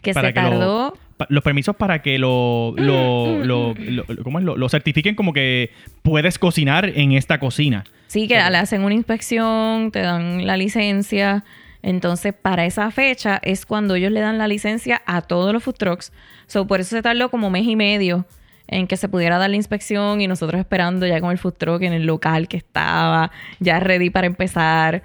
que 0.01 0.13
Para 0.13 0.29
se 0.29 0.33
que 0.33 0.41
lo- 0.41 0.49
tardó... 0.49 0.97
Pa- 1.17 1.27
los 1.29 1.43
permisos 1.43 1.75
para 1.75 2.01
que 2.01 2.17
lo, 2.17 2.73
lo, 2.75 3.43
lo, 3.45 3.75
lo- 3.75 4.05
¿cómo 4.23 4.39
es? 4.39 4.45
Lo, 4.45 4.57
lo 4.57 4.67
certifiquen 4.67 5.13
como 5.13 5.31
que 5.31 5.69
puedes 6.01 6.39
cocinar 6.39 6.89
en 6.95 7.11
esta 7.11 7.39
cocina. 7.39 7.83
Sí, 8.13 8.27
que 8.27 8.35
le 8.35 8.57
hacen 8.57 8.83
una 8.83 8.93
inspección, 8.93 9.89
te 9.91 10.01
dan 10.01 10.45
la 10.45 10.55
licencia. 10.55 11.43
Entonces, 11.81 12.33
para 12.33 12.63
esa 12.65 12.91
fecha 12.91 13.39
es 13.43 13.65
cuando 13.65 13.95
ellos 13.95 14.11
le 14.11 14.19
dan 14.21 14.37
la 14.37 14.47
licencia 14.47 15.01
a 15.05 15.21
todos 15.21 15.51
los 15.51 15.63
food 15.63 15.73
trucks. 15.75 16.13
So, 16.45 16.67
por 16.67 16.79
eso 16.79 16.95
se 16.95 17.01
tardó 17.01 17.29
como 17.29 17.49
mes 17.49 17.65
y 17.65 17.75
medio 17.75 18.25
en 18.67 18.85
que 18.87 18.97
se 18.97 19.09
pudiera 19.09 19.37
dar 19.39 19.49
la 19.49 19.55
inspección 19.55 20.21
y 20.21 20.27
nosotros 20.27 20.59
esperando 20.59 21.05
ya 21.07 21.19
con 21.19 21.31
el 21.31 21.37
food 21.39 21.55
truck 21.55 21.81
en 21.81 21.91
el 21.93 22.05
local 22.05 22.47
que 22.47 22.57
estaba, 22.57 23.31
ya 23.59 23.79
ready 23.79 24.09
para 24.11 24.27
empezar 24.27 25.01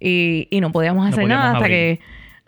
y, 0.00 0.48
y 0.50 0.60
no 0.60 0.72
podíamos 0.72 1.04
No 1.04 1.08
hacer 1.10 1.22
podíamos 1.24 1.44
nada 1.44 1.52
hasta 1.52 1.64
abrir. 1.66 1.98
que, 1.98 2.00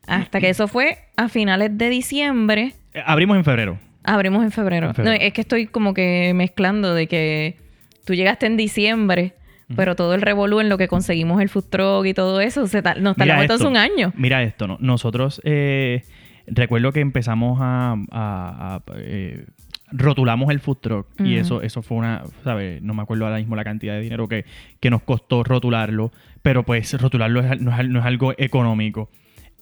hasta 0.06 0.40
que 0.40 0.48
eso 0.48 0.66
fue 0.68 0.98
a 1.16 1.28
finales 1.28 1.76
de 1.76 1.90
diciembre. 1.90 2.72
Eh, 2.94 3.02
Abrimos 3.06 3.36
en 3.36 3.44
febrero. 3.44 3.78
Abrimos 4.04 4.42
en 4.42 4.50
febrero. 4.52 4.88
En 4.88 4.94
febrero. 4.94 5.16
No, 5.18 5.24
es 5.24 5.32
que 5.34 5.42
estoy 5.42 5.66
como 5.66 5.92
que 5.94 6.32
mezclando 6.34 6.94
de 6.94 7.06
que 7.06 7.56
tú 8.04 8.14
llegaste 8.14 8.46
en 8.46 8.56
diciembre, 8.56 9.34
pero 9.76 9.94
todo 9.96 10.14
el 10.14 10.22
revolú 10.22 10.60
en 10.60 10.68
lo 10.68 10.78
que 10.78 10.88
conseguimos 10.88 11.40
el 11.42 11.48
food 11.48 11.64
truck 11.70 12.06
y 12.06 12.14
todo 12.14 12.40
eso, 12.40 12.66
se 12.66 12.82
ta- 12.82 12.94
nos 12.94 13.16
tardamos 13.16 13.60
un 13.68 13.76
año. 13.76 14.12
Mira 14.16 14.42
esto, 14.42 14.66
¿no? 14.66 14.76
Nosotros, 14.80 15.40
eh, 15.44 16.02
recuerdo 16.46 16.92
que 16.92 17.00
empezamos 17.00 17.58
a... 17.60 17.92
a- 18.10 18.76
a, 18.76 18.82
eh, 18.96 19.44
rotulamos 19.90 20.50
el 20.50 20.60
food 20.60 20.76
truck 20.82 21.06
y 21.18 21.36
eso 21.36 21.62
eso 21.62 21.80
fue 21.80 21.96
una, 21.96 22.22
¿sabes? 22.44 22.82
No 22.82 22.92
me 22.92 23.00
acuerdo 23.00 23.24
ahora 23.24 23.38
mismo 23.38 23.56
la 23.56 23.64
cantidad 23.64 23.94
de 23.94 24.02
dinero 24.02 24.28
que, 24.28 24.44
que 24.80 24.90
nos 24.90 25.00
costó 25.02 25.42
rotularlo, 25.44 26.12
pero 26.42 26.62
pues 26.62 26.92
rotularlo 27.00 27.40
es- 27.40 27.58
no, 27.60 27.74
es, 27.78 27.88
no 27.88 27.98
es 28.00 28.04
algo 28.04 28.34
económico. 28.36 29.08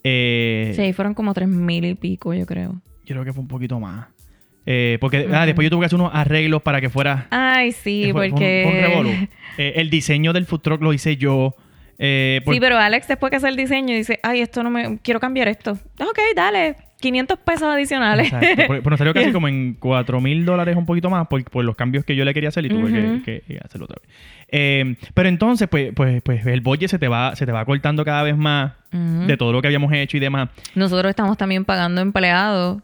Eh, 0.03 0.73
Sí, 0.77 0.92
fueron 0.92 1.14
como 1.14 1.33
tres 1.35 1.49
mil 1.49 1.85
y 1.85 1.95
pico, 1.95 2.35
yo 2.35 2.45
creo. 2.47 2.73
Yo 3.05 3.14
creo 3.14 3.25
que 3.25 3.33
fue 3.33 3.42
un 3.42 3.49
poquito 3.49 3.79
más. 3.79 4.07
Eh, 4.66 4.98
porque 5.00 5.29
ah, 5.33 5.46
después 5.46 5.64
yo 5.64 5.70
tuve 5.70 5.81
que 5.83 5.87
hacer 5.87 5.98
unos 6.00 6.11
arreglos 6.12 6.61
para 6.62 6.81
que 6.81 6.90
fuera... 6.90 7.29
Ay, 7.31 7.70
sí, 7.72 8.09
fue- 8.12 8.26
un- 8.26 8.31
porque... 8.33 8.88
fue 8.92 9.00
un. 9.00 9.29
Eh, 9.59 9.74
el 9.76 9.88
diseño 9.90 10.33
del 10.33 10.44
food 10.44 10.61
truck 10.61 10.83
lo 10.83 10.92
hice 10.92 11.16
yo. 11.16 11.55
eh, 11.98 12.40
por- 12.44 12.52
Sí, 12.55 12.61
pero 12.61 12.76
Alex 12.76 13.07
después 13.09 13.31
que 13.31 13.37
hace 13.37 13.48
el 13.48 13.57
diseño 13.57 13.94
dice, 13.94 14.18
ay, 14.22 14.40
esto 14.40 14.62
no 14.62 14.70
me... 14.70 14.98
Quiero 14.98 15.20
cambiar 15.20 15.48
esto. 15.48 15.72
Ok, 16.00 16.18
dale. 16.35 16.76
500 16.98 17.38
pesos 17.40 17.62
adicionales. 17.64 18.33
Por 18.66 18.88
nos 18.90 18.98
salió 18.98 19.12
casi 19.12 19.31
como 19.33 19.48
en 19.48 19.74
4 19.74 20.18
mil 20.20 20.44
dólares, 20.46 20.76
un 20.76 20.87
poquito 20.87 21.11
más, 21.11 21.26
por, 21.29 21.44
por 21.44 21.62
los 21.64 21.76
cambios 21.76 22.05
que 22.07 22.16
yo 22.16 22.24
le 22.24 22.33
quería 22.35 22.48
hacer 22.48 22.64
y 22.64 22.68
tuve 22.70 23.22
que, 23.22 23.42
que 23.46 23.61
hacerlo 23.62 23.85
otra 23.85 23.98
vez. 24.02 24.11
Eh, 24.48 24.96
pero 25.12 25.29
entonces, 25.29 25.68
pues, 25.68 25.92
pues, 25.94 26.22
pues 26.22 26.44
el 26.46 26.61
budget 26.62 26.88
se 26.88 26.98
te 26.98 27.07
va, 27.09 27.37
se 27.37 27.44
te 27.46 27.52
va 27.52 27.64
cortando 27.66 28.02
cada 28.05 28.22
vez 28.22 28.37
más 28.37 28.72
de 28.92 29.37
todo 29.37 29.52
lo 29.52 29.61
que 29.61 29.68
habíamos 29.68 29.92
hecho 29.92 30.16
y 30.16 30.20
demás. 30.20 30.48
Nosotros 30.74 31.11
estamos 31.11 31.37
también 31.37 31.66
pagando 31.66 32.00
empleados 32.00 32.83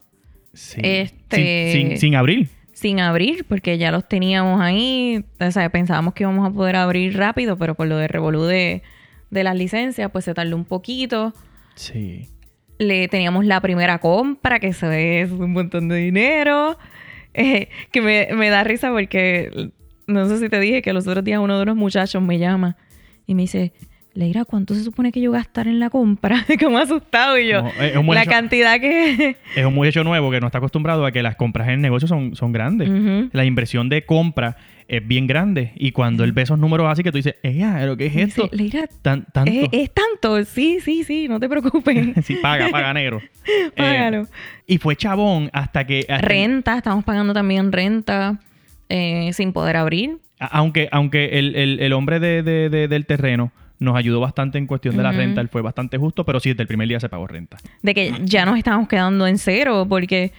Sí. 0.54 0.80
Este- 0.84 1.72
Sin, 1.72 1.88
sin, 1.90 1.98
sin 1.98 2.14
abrir. 2.16 2.48
sin 2.72 3.00
abrir, 3.00 3.44
porque 3.44 3.78
ya 3.78 3.90
los 3.90 4.08
teníamos 4.08 4.60
ahí. 4.60 5.24
O 5.40 5.50
sea, 5.50 5.70
pensábamos 5.70 6.14
que 6.14 6.24
íbamos 6.24 6.48
a 6.48 6.52
poder 6.52 6.76
abrir 6.76 7.16
rápido, 7.16 7.56
pero 7.56 7.74
por 7.74 7.86
lo 7.86 7.96
de 7.96 8.08
revolú 8.08 8.42
de, 8.44 8.82
de 9.30 9.44
las 9.44 9.56
licencias, 9.56 10.10
pues 10.10 10.24
se 10.24 10.34
tardó 10.34 10.56
un 10.56 10.64
poquito. 10.64 11.32
Sí. 11.74 12.28
Le 12.78 13.08
teníamos 13.08 13.44
la 13.46 13.60
primera 13.60 13.98
compra, 13.98 14.58
que 14.60 14.68
eso 14.68 14.90
es 14.90 15.30
un 15.30 15.52
montón 15.52 15.88
de 15.88 15.96
dinero. 15.96 16.76
Eh, 17.34 17.68
que 17.90 18.02
me, 18.02 18.28
me 18.34 18.50
da 18.50 18.62
risa 18.64 18.90
porque 18.90 19.70
no 20.06 20.28
sé 20.28 20.38
si 20.38 20.48
te 20.50 20.60
dije 20.60 20.82
que 20.82 20.92
los 20.92 21.06
otros 21.06 21.24
días 21.24 21.38
uno 21.40 21.58
de 21.58 21.64
los 21.64 21.76
muchachos 21.76 22.20
me 22.22 22.38
llama 22.38 22.76
y 23.26 23.34
me 23.34 23.42
dice, 23.42 23.72
Leira, 24.14 24.44
¿cuánto 24.44 24.74
se 24.74 24.82
supone 24.84 25.10
que 25.10 25.20
yo 25.22 25.32
gastar 25.32 25.68
en 25.68 25.80
la 25.80 25.88
compra? 25.88 26.44
Como 26.60 26.76
asustado 26.78 27.38
y 27.38 27.48
yo. 27.48 27.62
No, 27.62 27.68
es 27.82 27.96
un 27.96 28.06
buen 28.06 28.18
la 28.18 28.26
cantidad 28.26 28.78
que... 28.78 29.36
Es 29.56 29.64
un 29.64 29.74
muchacho 29.74 30.04
nuevo 30.04 30.30
que 30.30 30.38
no 30.40 30.46
está 30.46 30.58
acostumbrado 30.58 31.06
a 31.06 31.12
que 31.12 31.22
las 31.22 31.36
compras 31.36 31.68
en 31.68 31.74
el 31.74 31.80
negocio 31.80 32.06
son, 32.06 32.36
son 32.36 32.52
grandes. 32.52 32.90
La 33.32 33.44
inversión 33.46 33.88
de 33.88 34.04
compra 34.04 34.56
es 34.86 35.06
bien 35.06 35.26
grande. 35.26 35.72
Y 35.76 35.92
cuando 35.92 36.24
él 36.24 36.32
ve 36.32 36.42
esos 36.42 36.58
números 36.58 36.86
así 36.90 37.02
que 37.02 37.10
tú 37.10 37.16
dices, 37.16 37.36
¡Ea, 37.42 37.76
pero 37.80 37.96
qué 37.96 38.06
es 38.06 38.16
esto! 38.16 38.50
Leira, 38.52 38.86
Tan, 39.00 39.24
tanto. 39.32 39.50
¿es, 39.50 39.68
es 39.72 39.90
tanto? 39.94 40.44
Sí, 40.44 40.80
sí, 40.82 41.04
sí, 41.04 41.26
no 41.28 41.40
te 41.40 41.48
preocupes. 41.48 42.08
Sí, 42.24 42.36
paga, 42.42 42.68
paga 42.70 42.92
negro. 42.92 43.22
Eh, 43.46 43.70
Págalo. 43.74 44.26
y 44.66 44.76
fue 44.76 44.94
chabón 44.94 45.48
hasta 45.54 45.86
que... 45.86 46.00
hasta- 46.00 46.18
Renta, 46.18 46.76
estamos 46.76 47.02
pagando 47.04 47.32
también 47.32 47.72
renta 47.72 48.38
eh, 48.90 49.30
sin 49.32 49.54
poder 49.54 49.76
abrir. 49.78 50.18
aunque 50.38 50.88
aunque 50.92 51.38
el, 51.38 51.56
el- 51.56 51.80
el 51.80 51.92
hombre 51.94 52.20
de, 52.20 52.42
de- 52.42 52.68
de- 52.68 52.88
del 52.88 53.06
terreno 53.06 53.52
nos 53.82 53.96
ayudó 53.96 54.20
bastante 54.20 54.58
en 54.58 54.66
cuestión 54.66 54.96
de 54.96 55.02
la 55.02 55.12
renta, 55.12 55.40
él 55.40 55.48
fue 55.48 55.62
bastante 55.62 55.98
justo, 55.98 56.24
pero 56.24 56.40
sí, 56.40 56.50
desde 56.50 56.62
el 56.62 56.68
primer 56.68 56.88
día 56.88 57.00
se 57.00 57.08
pagó 57.08 57.26
renta. 57.26 57.58
De 57.82 57.94
que 57.94 58.14
ya 58.22 58.46
nos 58.46 58.56
estábamos 58.56 58.88
quedando 58.88 59.26
en 59.26 59.38
cero 59.38 59.86
porque 59.88 60.32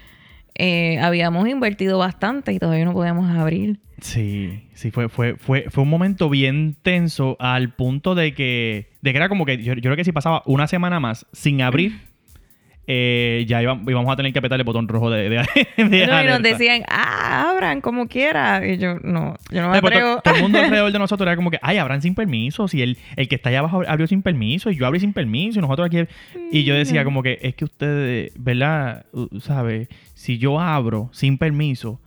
eh, 0.56 1.00
habíamos 1.00 1.48
invertido 1.48 1.98
bastante 1.98 2.54
y 2.54 2.60
todavía 2.60 2.86
no 2.86 2.94
podíamos 2.94 3.30
abrir. 3.30 3.80
Sí, 4.00 4.64
sí, 4.74 4.92
fue, 4.92 5.10
fue, 5.10 5.36
fue, 5.36 5.66
fue 5.70 5.84
un 5.84 5.90
momento 5.90 6.30
bien 6.30 6.76
tenso 6.82 7.38
al 7.40 7.74
punto 7.74 8.16
de 8.16 8.34
que, 8.34 8.90
de 9.02 9.12
que 9.12 9.18
era 9.18 9.30
como 9.30 9.46
que 9.46 9.64
yo, 9.64 9.74
yo 9.74 9.82
creo 9.82 9.96
que 9.96 10.04
si 10.04 10.12
pasaba 10.12 10.44
una 10.46 10.68
semana 10.68 11.00
más 11.00 11.26
sin 11.32 11.62
abrir, 11.62 12.13
eh, 12.86 13.46
ya 13.48 13.62
iba- 13.62 13.80
íbamos 13.88 14.12
a 14.12 14.16
tener 14.18 14.34
que 14.34 14.40
apretar 14.40 14.60
el 14.60 14.66
botón 14.66 14.88
rojo 14.88 15.10
de, 15.10 15.30
de, 15.30 15.38
de 15.78 16.08
No, 16.08 16.22
y 16.22 16.26
nos 16.26 16.42
decían, 16.44 16.84
ah, 16.90 17.50
abran 17.52 17.80
como 17.82 18.08
quiera. 18.08 18.66
Y 18.68 18.78
yo, 18.78 18.96
no, 19.04 19.36
yo 19.52 19.62
no 19.62 19.70
me 19.72 19.78
atrevo. 19.78 20.16
to- 20.18 20.22
todo 20.24 20.36
el 20.36 20.42
mundo 20.42 20.60
alrededor 20.64 20.92
de 20.92 21.00
nosotros 21.00 21.26
era 21.28 21.36
como 21.38 21.50
que, 21.50 21.60
ay, 21.62 21.78
abran 21.78 22.02
sin 22.02 22.14
permiso. 22.16 22.68
Si 22.68 22.82
el, 22.82 22.98
el 23.16 23.28
que 23.30 23.36
está 23.36 23.50
allá 23.50 23.60
abajo 23.60 23.84
abrió 23.88 24.06
sin 24.08 24.22
permiso 24.22 24.70
y 24.70 24.76
yo 24.76 24.86
abrí 24.86 25.00
sin 25.00 25.14
permiso 25.14 25.60
y 25.60 25.62
nosotros 25.62 25.88
aquí. 25.88 26.06
Y 26.52 26.64
yo 26.66 26.76
decía 26.76 27.04
como 27.04 27.24
que, 27.24 27.40
es 27.42 27.56
que 27.56 27.66
ustedes, 27.66 28.34
¿verdad? 28.38 29.06
¿Sabe? 29.40 29.88
Si 30.14 30.38
yo 30.38 30.60
abro 30.60 31.10
sin 31.14 31.38
permiso, 31.38 32.00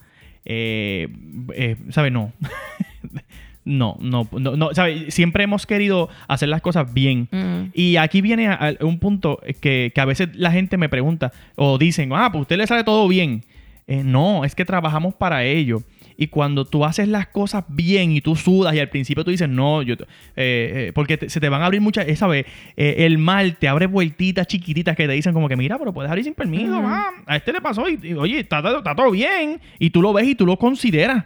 eh, 0.45 1.09
eh, 1.55 1.77
¿sabe? 1.91 2.11
No. 2.11 2.33
no, 3.67 3.97
no, 4.01 4.27
no, 4.33 4.57
no, 4.57 4.73
¿sabe? 4.73 5.11
Siempre 5.11 5.45
hemos 5.45 5.67
querido 5.67 6.09
hacer 6.29 6.49
las 6.49 6.63
cosas 6.63 6.95
bien. 6.95 7.29
Mm. 7.31 7.71
Y 7.75 7.97
aquí 7.97 8.21
viene 8.23 8.49
a- 8.49 8.55
a 8.81 8.85
un 8.85 8.99
punto 8.99 9.41
que, 9.61 9.93
que 9.95 10.01
a 10.01 10.05
veces 10.07 10.31
la 10.35 10.51
gente 10.53 10.79
me 10.79 10.89
pregunta 10.89 11.33
o 11.57 11.77
dicen, 11.77 12.11
ah, 12.15 12.31
pues 12.33 12.39
a 12.39 12.43
usted 12.43 12.57
le 12.57 12.67
sale 12.67 12.85
todo 12.85 13.07
bien. 13.09 13.43
Eh, 13.89 14.03
no, 14.05 14.45
es 14.45 14.55
que 14.55 14.65
trabajamos 14.65 15.15
para 15.15 15.45
ello. 15.45 15.83
Y 16.19 16.29
cuando 16.29 16.65
tú 16.65 16.85
haces 16.85 17.09
las 17.09 17.27
cosas 17.27 17.65
bien 17.69 18.11
y 18.11 18.21
tú 18.23 18.37
sudas 18.37 18.75
y 18.75 18.79
al 18.81 18.89
principio 18.89 19.23
tú 19.23 19.31
dices, 19.31 19.49
no, 19.51 19.83
yo, 19.83 19.95
eh, 19.95 19.99
eh, 20.37 20.93
porque 20.95 21.19
te- 21.19 21.29
se 21.29 21.41
te 21.41 21.49
van 21.51 21.61
a 21.61 21.67
abrir 21.67 21.81
muchas, 21.83 22.09
esa 22.09 22.27
vez, 22.27 22.47
eh, 22.77 22.95
el 23.01 23.19
mal 23.19 23.57
te 23.59 23.69
abre 23.69 23.87
vueltitas 23.87 24.47
chiquititas 24.47 24.97
que 24.97 25.07
te 25.07 25.13
dicen 25.13 25.35
como 25.35 25.47
que, 25.49 25.57
mira, 25.57 25.79
pero 25.79 25.93
puedes 25.93 26.09
abrir 26.11 26.25
sin 26.25 26.33
permiso, 26.35 26.81
ma. 26.81 27.11
a 27.27 27.37
este 27.37 27.53
le 27.53 27.61
pasó 27.61 27.87
y, 27.89 27.99
y, 28.03 28.15
oye, 28.15 28.41
está, 28.41 28.59
está- 28.59 28.79
está 28.79 28.95
todo 28.95 29.11
bien. 29.11 29.61
Y 29.79 29.91
tú 29.91 30.01
lo 30.01 30.13
ves 30.15 30.27
y 30.27 30.35
tú 30.35 30.47
lo 30.47 30.57
consideras. 30.57 31.25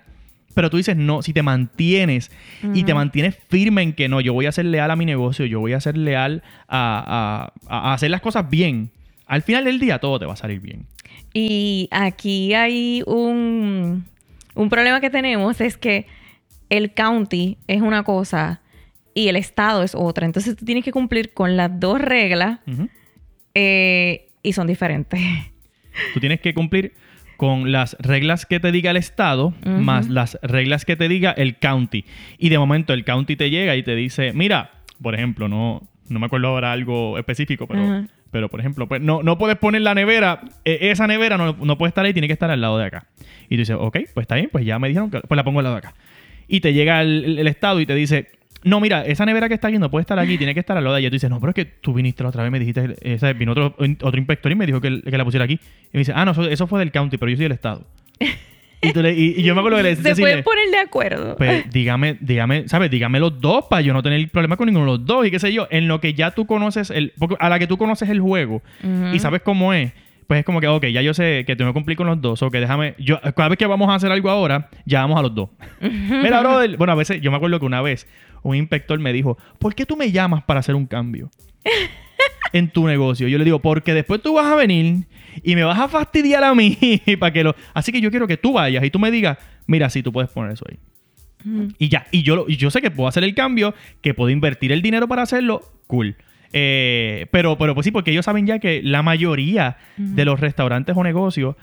Pero 0.55 0.69
tú 0.69 0.77
dices, 0.79 0.97
no, 0.97 1.23
si 1.23 1.33
te 1.33 1.43
mantienes 1.43 2.31
y 2.75 2.83
te 2.85 2.93
mantienes 2.93 3.37
firme 3.49 3.83
en 3.83 3.93
que 3.93 4.09
no, 4.09 4.21
yo 4.21 4.33
voy 4.33 4.47
a 4.47 4.53
ser 4.53 4.65
leal 4.65 4.91
a 4.91 4.97
mi 4.97 5.05
negocio, 5.07 5.47
yo 5.47 5.61
voy 5.61 5.75
a 5.75 5.81
ser 5.81 5.97
leal 5.97 6.43
a, 6.69 7.53
a- 7.69 7.91
a 7.91 7.95
hacer 7.95 8.11
las 8.11 8.21
cosas 8.21 8.51
bien, 8.51 8.91
al 9.27 9.43
final 9.43 9.65
del 9.65 9.79
día 9.79 10.01
todo 10.01 10.19
te 10.19 10.27
va 10.27 10.33
a 10.33 10.37
salir 10.37 10.61
bien. 10.61 10.87
Y 11.33 11.89
aquí 11.93 12.53
hay 12.55 13.03
un, 13.07 14.05
un 14.55 14.69
problema 14.71 15.01
que 15.01 15.09
tenemos, 15.11 15.61
es 15.61 15.77
que 15.77 16.07
el 16.69 16.93
county 16.95 17.57
es 17.69 17.81
una 17.81 18.03
cosa 18.03 18.61
y 19.15 19.29
el 19.29 19.37
estado 19.37 19.85
es 19.85 19.95
otra. 19.95 20.27
Entonces 20.27 20.57
tú 20.57 20.65
tienes 20.65 20.85
que 20.85 20.91
cumplir 20.91 21.33
con 21.33 21.57
las 21.57 21.79
dos 21.79 22.01
reglas 22.01 22.59
eh, 23.55 24.29
y 24.43 24.53
son 24.53 24.67
diferentes. 24.67 25.21
Tú 26.15 26.21
tienes 26.21 26.41
que 26.41 26.55
cumplir 26.55 26.93
con 27.41 27.73
las 27.73 27.97
reglas 28.01 28.45
que 28.45 28.61
te 28.61 28.71
diga 28.71 28.91
el 28.91 28.99
estado, 28.99 29.55
más 29.65 30.11
las 30.11 30.39
reglas 30.43 30.85
que 30.85 30.95
te 30.95 31.09
diga 31.09 31.31
el 31.31 31.57
county. 31.57 32.05
Y 32.37 32.51
de 32.51 32.59
momento 32.59 32.93
el 32.93 33.03
county 33.03 33.35
te 33.35 33.49
llega 33.49 33.77
y 33.77 33.83
te 33.83 33.97
dice, 33.97 34.35
mira, 34.35 34.73
por 35.01 35.15
ejemplo, 35.15 35.49
no, 35.49 35.81
no 36.11 36.19
me 36.21 36.27
acuerdo 36.27 36.49
ahora 36.49 36.71
algo 36.73 37.17
específico, 37.17 37.67
pero, 37.67 37.83
pero 38.31 38.51
por 38.51 38.61
ejemplo, 38.61 38.87
pues 38.89 39.01
no, 39.01 39.23
no 39.23 39.39
puedes 39.39 39.57
poner 39.57 39.81
la 39.81 39.95
nevera, 39.95 40.43
eh, 40.67 40.91
esa 40.91 41.07
nevera 41.07 41.39
no, 41.39 41.55
no 41.55 41.79
puede 41.79 41.89
estar 41.89 42.05
ahí, 42.05 42.13
tiene 42.13 42.27
que 42.27 42.35
estar 42.35 42.51
al 42.51 42.61
lado 42.61 42.77
de 42.77 42.85
acá. 42.85 43.07
Y 43.49 43.55
tú 43.55 43.61
dices, 43.61 43.77
ok, 43.81 43.97
pues 44.13 44.25
está 44.25 44.35
bien, 44.35 44.51
pues 44.53 44.67
ya 44.67 44.79
me 44.79 44.89
dijeron 44.89 45.11
que 45.11 45.21
pues 45.21 45.35
la 45.37 45.43
pongo 45.43 45.61
al 45.61 45.65
lado 45.65 45.77
de 45.77 45.79
acá. 45.79 45.95
Y 46.47 46.61
te 46.61 46.75
llega 46.75 47.01
el, 47.01 47.25
el- 47.25 47.39
el 47.39 47.47
estado 47.49 47.81
y 47.81 47.87
te 47.87 47.95
dice, 47.95 48.29
no, 48.65 48.81
mira, 48.81 49.05
esa 49.07 49.25
nevera 49.27 49.49
que 49.49 49.55
está 49.55 49.69
aquí 49.69 49.79
no 49.79 49.91
puede 49.91 50.03
estar 50.03 50.19
aquí, 50.19 50.37
tiene 50.39 50.55
que 50.55 50.61
estar 50.61 50.77
al 50.77 50.85
lado 50.85 50.95
de 50.95 50.99
allá. 51.01 51.09
Tú 51.11 51.15
dices, 51.15 51.31
no, 51.31 51.41
pero 51.41 51.51
es 51.51 51.55
que 51.55 51.65
tú 51.65 51.95
viniste 51.95 52.23
la 52.23 52.29
otra 52.29 52.43
vez, 52.43 52.53
me 52.53 52.59
dijiste, 52.61 52.95
vino 53.35 53.53
otro, 53.53 53.75
otro 54.03 54.19
inspector 54.19 54.53
y 54.53 54.55
me 54.55 54.67
dijo 54.67 54.81
que, 54.81 55.01
que 55.03 55.17
la 55.19 55.25
pusiera 55.25 55.45
aquí. 55.45 55.55
Y 55.55 55.89
me 55.95 55.99
dice, 56.01 56.13
ah, 56.15 56.25
no, 56.25 56.33
eso, 56.33 56.45
eso 56.49 56.67
fue 56.67 56.79
del 56.81 56.93
county, 56.93 57.17
pero 57.17 57.31
yo 57.31 57.37
soy 57.37 57.45
del 57.45 57.53
estado. 57.53 57.87
y, 58.83 58.93
tú 58.93 59.03
le- 59.03 59.13
y- 59.15 59.35
y 59.39 59.43
yo 59.43 59.55
me 59.55 59.61
acuerdo 59.61 59.79
que 59.79 59.83
le 59.85 59.89
decía 59.97 60.15
Se 60.15 60.21
pueden 60.21 60.43
poner 60.43 60.71
de 60.71 60.79
acuerdo. 60.79 61.37
pues 61.37 61.71
dígame, 61.71 62.17
dígame, 62.21 62.69
¿sabes? 62.69 62.91
Dígame 62.91 63.19
los 63.21 63.41
dos 63.41 63.65
para 63.69 63.83
yo 63.83 63.93
no 63.93 64.03
tener 64.03 64.29
problema 64.31 64.57
con 64.57 64.67
ninguno 64.67 64.87
de 64.87 64.99
los 64.99 65.07
dos 65.07 65.27
y 65.27 65.31
qué 65.31 65.39
sé 65.39 65.53
yo. 65.53 65.67
En 65.71 65.89
lo 65.89 66.01
que 66.01 66.15
ya 66.15 66.31
tú 66.33 66.47
conoces, 66.47 66.91
el, 66.91 67.13
a 67.39 67.49
la 67.49 67.59
que 67.59 67.67
tú 67.67 67.77
conoces 67.79 68.09
el 68.09 68.21
juego 68.21 68.63
y 69.13 69.19
sabes 69.19 69.43
cómo 69.43 69.73
es, 69.75 69.93
pues 70.31 70.39
es 70.39 70.47
como 70.47 70.61
que, 70.61 70.69
ok, 70.69 70.87
ya 70.87 71.03
yo 71.03 71.13
sé 71.13 71.43
que 71.45 71.57
tengo 71.57 71.71
que 71.71 71.75
cumplir 71.75 71.97
con 71.97 72.07
los 72.07 72.21
dos. 72.21 72.41
O 72.45 72.53
que 72.53 72.61
déjame, 72.61 72.95
yo, 73.01 73.21
cada 73.35 73.49
vez 73.49 73.59
que 73.59 73.67
vamos 73.67 73.89
a 73.91 73.97
hacer 73.97 74.13
algo 74.13 74.31
ahora, 74.31 74.69
ya 74.87 75.01
vamos 75.01 75.19
a 75.19 75.23
los 75.23 75.35
dos. 75.35 75.51
Mira, 75.81 76.39
brother, 76.39 76.77
bueno, 76.77 76.93
a 76.93 76.95
veces, 76.95 77.21
yo 77.21 77.33
me 77.33 77.37
acuerdo 77.37 77.59
que 77.59 77.67
una 77.67 77.83
vez 77.83 78.07
un 78.45 78.55
inspector 78.55 78.97
me 79.01 79.13
dijo, 79.13 79.37
¿por 79.59 79.75
qué 79.75 79.85
tú 79.87 79.97
me 79.97 80.13
llamas 80.13 80.45
para 80.45 80.61
hacer 80.61 80.77
un 80.77 80.87
cambio? 80.87 81.31
en 82.53 82.71
tu 82.71 82.87
negocio. 82.87 83.27
Yo 83.27 83.39
le 83.39 83.45
digo, 83.45 83.59
porque 83.59 83.93
después 83.93 84.23
tú 84.23 84.35
vas 84.35 84.47
a 84.47 84.55
venir 84.55 85.09
y 85.43 85.57
me 85.57 85.65
vas 85.65 85.81
a 85.81 85.89
fastidiar 85.89 86.45
a 86.45 86.55
mí 86.55 86.79
para 87.19 87.33
que 87.33 87.43
lo. 87.43 87.57
Así 87.75 87.91
que 87.91 88.01
yo 88.01 88.11
quiero 88.11 88.29
que 88.29 88.37
tú 88.37 88.53
vayas 88.53 88.85
y 88.85 88.91
tú 88.91 89.01
me 89.01 89.11
digas, 89.11 89.37
mira, 89.67 89.91
sí, 89.91 90.01
tú 90.01 90.13
puedes 90.13 90.31
poner 90.31 90.53
eso 90.53 90.65
ahí. 90.71 90.79
Y 91.77 91.89
ya, 91.89 92.07
y 92.13 92.23
yo, 92.23 92.37
lo- 92.37 92.49
y 92.49 92.57
yo 92.57 92.71
sé 92.71 92.81
que 92.81 92.93
puedo 92.93 93.09
hacer 93.09 93.25
el 93.25 93.35
cambio, 93.35 93.75
que 94.01 94.15
puedo 94.15 94.31
invertir 94.31 94.71
el 94.71 94.81
dinero 94.81 95.09
para 95.09 95.23
hacerlo, 95.23 95.63
cool. 95.89 96.15
Eh, 96.53 97.27
pero, 97.31 97.57
pero 97.59 97.75
pues 97.75 97.85
sí, 97.85 97.91
porque 97.91 98.11
ellos 98.11 98.25
saben 98.25 98.47
ya 98.47 98.59
que 98.59 98.83
la 98.83 99.03
mayoría 99.03 99.77
de 99.97 100.25
los 100.25 100.41
restaurantes 100.41 100.97
o 100.97 101.05
negocios 101.05 101.57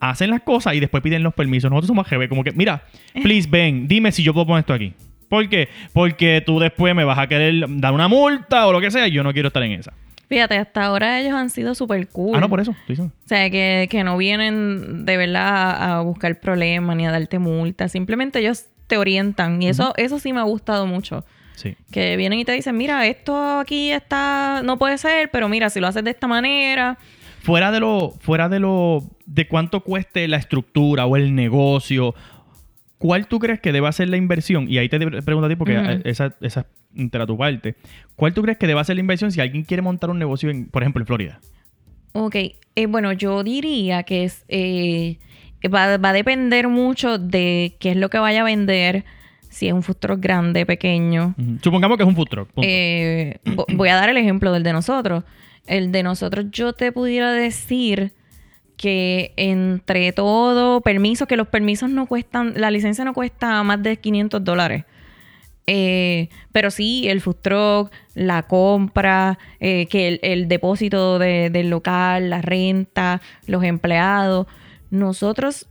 hacen 0.00 0.30
las 0.30 0.42
cosas 0.42 0.74
y 0.74 0.80
después 0.80 1.02
piden 1.02 1.22
los 1.22 1.34
permisos. 1.34 1.70
Nosotros 1.70 1.88
somos 1.88 2.08
GB, 2.08 2.28
como 2.28 2.42
que, 2.42 2.52
mira, 2.52 2.84
please 3.22 3.48
ven, 3.48 3.86
dime 3.86 4.10
si 4.10 4.22
yo 4.22 4.32
puedo 4.32 4.46
poner 4.46 4.60
esto 4.60 4.74
aquí. 4.74 4.94
¿Por 5.28 5.48
qué? 5.48 5.68
Porque 5.92 6.42
tú 6.44 6.58
después 6.58 6.94
me 6.94 7.04
vas 7.04 7.18
a 7.18 7.26
querer 7.26 7.64
dar 7.68 7.92
una 7.92 8.08
multa 8.08 8.66
o 8.66 8.72
lo 8.72 8.80
que 8.80 8.90
sea, 8.90 9.06
y 9.08 9.12
yo 9.12 9.22
no 9.22 9.32
quiero 9.32 9.48
estar 9.48 9.62
en 9.62 9.72
esa. 9.72 9.92
Fíjate, 10.28 10.56
hasta 10.56 10.84
ahora 10.84 11.20
ellos 11.20 11.34
han 11.34 11.50
sido 11.50 11.74
súper 11.74 12.08
cool. 12.08 12.34
Ah, 12.34 12.40
no, 12.40 12.48
por 12.48 12.58
eso. 12.60 12.70
O 12.72 13.10
sea, 13.26 13.50
que, 13.50 13.86
que 13.90 14.02
no 14.02 14.16
vienen 14.16 15.04
de 15.04 15.16
verdad 15.18 15.46
a, 15.46 15.98
a 15.98 16.00
buscar 16.00 16.40
problemas 16.40 16.96
ni 16.96 17.06
a 17.06 17.10
darte 17.10 17.38
multas. 17.38 17.92
Simplemente 17.92 18.38
ellos 18.38 18.64
te 18.86 18.96
orientan. 18.96 19.62
Y 19.62 19.68
eso, 19.68 19.92
eso 19.96 20.18
sí 20.18 20.32
me 20.32 20.40
ha 20.40 20.44
gustado 20.44 20.86
mucho. 20.86 21.24
Sí. 21.54 21.76
Que 21.90 22.16
vienen 22.16 22.38
y 22.38 22.44
te 22.44 22.52
dicen, 22.52 22.76
mira, 22.76 23.06
esto 23.06 23.60
aquí 23.60 23.90
está, 23.90 24.62
no 24.64 24.78
puede 24.78 24.98
ser, 24.98 25.30
pero 25.30 25.48
mira, 25.48 25.70
si 25.70 25.80
lo 25.80 25.86
haces 25.86 26.04
de 26.04 26.10
esta 26.10 26.26
manera. 26.26 26.98
Fuera 27.42 27.72
de 27.72 27.80
lo, 27.80 28.14
fuera 28.20 28.48
de 28.48 28.60
lo, 28.60 29.02
de 29.26 29.48
cuánto 29.48 29.80
cueste 29.80 30.28
la 30.28 30.36
estructura 30.36 31.06
o 31.06 31.16
el 31.16 31.34
negocio, 31.34 32.14
¿cuál 32.98 33.26
tú 33.26 33.38
crees 33.38 33.60
que 33.60 33.72
deba 33.72 33.90
ser 33.92 34.08
la 34.08 34.16
inversión? 34.16 34.70
Y 34.70 34.78
ahí 34.78 34.88
te 34.88 34.98
pregunto 34.98 35.46
a 35.46 35.48
ti 35.48 35.56
porque 35.56 35.74
eh, 35.76 36.00
esa, 36.04 36.34
esa 36.40 36.66
entera 36.96 37.26
tu 37.26 37.36
parte. 37.36 37.74
¿Cuál 38.16 38.32
tú 38.32 38.42
crees 38.42 38.58
que 38.58 38.66
deba 38.66 38.84
ser 38.84 38.96
la 38.96 39.00
inversión 39.00 39.32
si 39.32 39.40
alguien 39.40 39.64
quiere 39.64 39.82
montar 39.82 40.10
un 40.10 40.18
negocio, 40.18 40.50
en, 40.50 40.66
por 40.66 40.82
ejemplo, 40.82 41.02
en 41.02 41.06
Florida? 41.06 41.40
Ok, 42.12 42.36
eh, 42.36 42.86
bueno, 42.86 43.12
yo 43.12 43.42
diría 43.42 44.02
que 44.04 44.24
es, 44.24 44.44
eh, 44.48 45.18
va, 45.72 45.96
va 45.96 46.10
a 46.10 46.12
depender 46.12 46.68
mucho 46.68 47.18
de 47.18 47.76
qué 47.80 47.90
es 47.90 47.96
lo 47.96 48.10
que 48.10 48.18
vaya 48.18 48.42
a 48.42 48.44
vender, 48.44 49.04
si 49.52 49.68
es 49.68 49.72
un 49.72 49.82
food 49.82 49.96
truck 49.96 50.20
grande, 50.20 50.66
pequeño. 50.66 51.34
Supongamos 51.62 51.96
que 51.96 52.02
es 52.02 52.08
un 52.08 52.16
food 52.16 52.28
truck. 52.28 52.48
Eh, 52.62 53.38
vo- 53.44 53.66
voy 53.76 53.88
a 53.90 53.96
dar 53.96 54.08
el 54.08 54.16
ejemplo 54.16 54.52
del 54.52 54.62
de 54.62 54.72
nosotros. 54.72 55.24
El 55.66 55.92
de 55.92 56.02
nosotros, 56.02 56.46
yo 56.50 56.72
te 56.72 56.90
pudiera 56.90 57.30
decir 57.32 58.12
que 58.76 59.32
entre 59.36 60.10
todo, 60.12 60.80
permisos, 60.80 61.28
que 61.28 61.36
los 61.36 61.46
permisos 61.48 61.88
no 61.90 62.06
cuestan, 62.06 62.54
la 62.56 62.70
licencia 62.72 63.04
no 63.04 63.12
cuesta 63.14 63.62
más 63.62 63.80
de 63.82 63.96
500 63.98 64.42
dólares. 64.42 64.84
Eh, 65.68 66.28
pero 66.50 66.72
sí, 66.72 67.08
el 67.08 67.20
food 67.20 67.36
truck, 67.40 67.92
la 68.14 68.42
compra, 68.42 69.38
eh, 69.60 69.86
que 69.86 70.08
el, 70.08 70.20
el 70.22 70.48
depósito 70.48 71.20
de- 71.20 71.50
del 71.50 71.70
local, 71.70 72.30
la 72.30 72.42
renta, 72.42 73.20
los 73.46 73.62
empleados. 73.62 74.48
Nosotros 74.90 75.68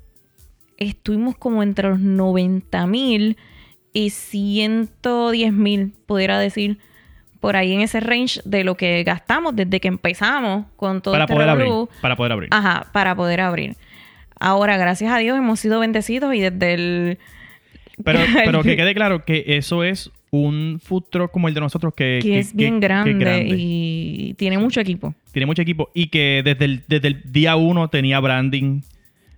estuvimos 0.78 1.38
como 1.38 1.62
entre 1.64 1.90
los 1.90 2.00
90 2.00 2.88
mil 2.88 3.36
y 3.94 4.10
110 4.10 5.54
mil, 5.54 5.94
pudiera 6.06 6.40
decir, 6.40 6.78
por 7.40 7.56
ahí 7.56 7.74
en 7.74 7.82
ese 7.82 8.00
range 8.00 8.40
de 8.46 8.64
lo 8.64 8.76
que 8.76 9.04
gastamos 9.04 9.56
desde 9.56 9.80
que 9.80 9.88
empezamos 9.88 10.66
con 10.76 11.02
todo 11.02 11.14
para 11.14 11.26
este 11.26 11.34
poder 11.34 11.50
abrir. 11.50 11.72
Para 12.02 12.16
poder 12.16 12.32
abrir. 12.32 12.50
Ajá, 12.52 12.88
para 12.94 13.16
poder 13.16 13.42
abrir. 13.42 13.76
Ahora, 14.40 14.78
gracias 14.78 15.12
a 15.12 15.18
Dios, 15.18 15.38
hemos 15.38 15.60
sido 15.60 15.80
bendecidos 15.80 16.34
y 16.34 16.40
desde 16.40 16.74
el... 16.74 17.18
Pero, 18.04 18.20
pero 18.46 18.64
que 18.64 18.76
quede 18.76 18.96
claro 18.96 19.26
que 19.26 19.44
eso 19.46 19.84
es 19.84 20.10
un 20.32 20.80
food 20.84 21.04
truck 21.12 21.32
como 21.32 21.48
el 21.50 21.54
de 21.54 21.60
nosotros 21.60 21.94
que, 21.94 22.20
Que 22.22 22.40
es 22.40 22.56
bien 22.56 22.80
que 22.80 22.88
grande, 22.88 23.14
grande. 23.14 23.56
y 23.56 24.34
tiene 24.38 24.58
mucho 24.58 24.80
equipo. 24.80 25.14
Tiene 25.32 25.46
mucho 25.46 25.62
equipo 25.62 25.92
y 25.94 26.08
que 26.08 26.42
desde 26.44 26.66
el, 26.66 26.84
desde 26.88 27.10
el 27.10 27.32
día 27.32 27.56
uno 27.58 27.90
tenía 27.90 28.20
branding. 28.20 28.82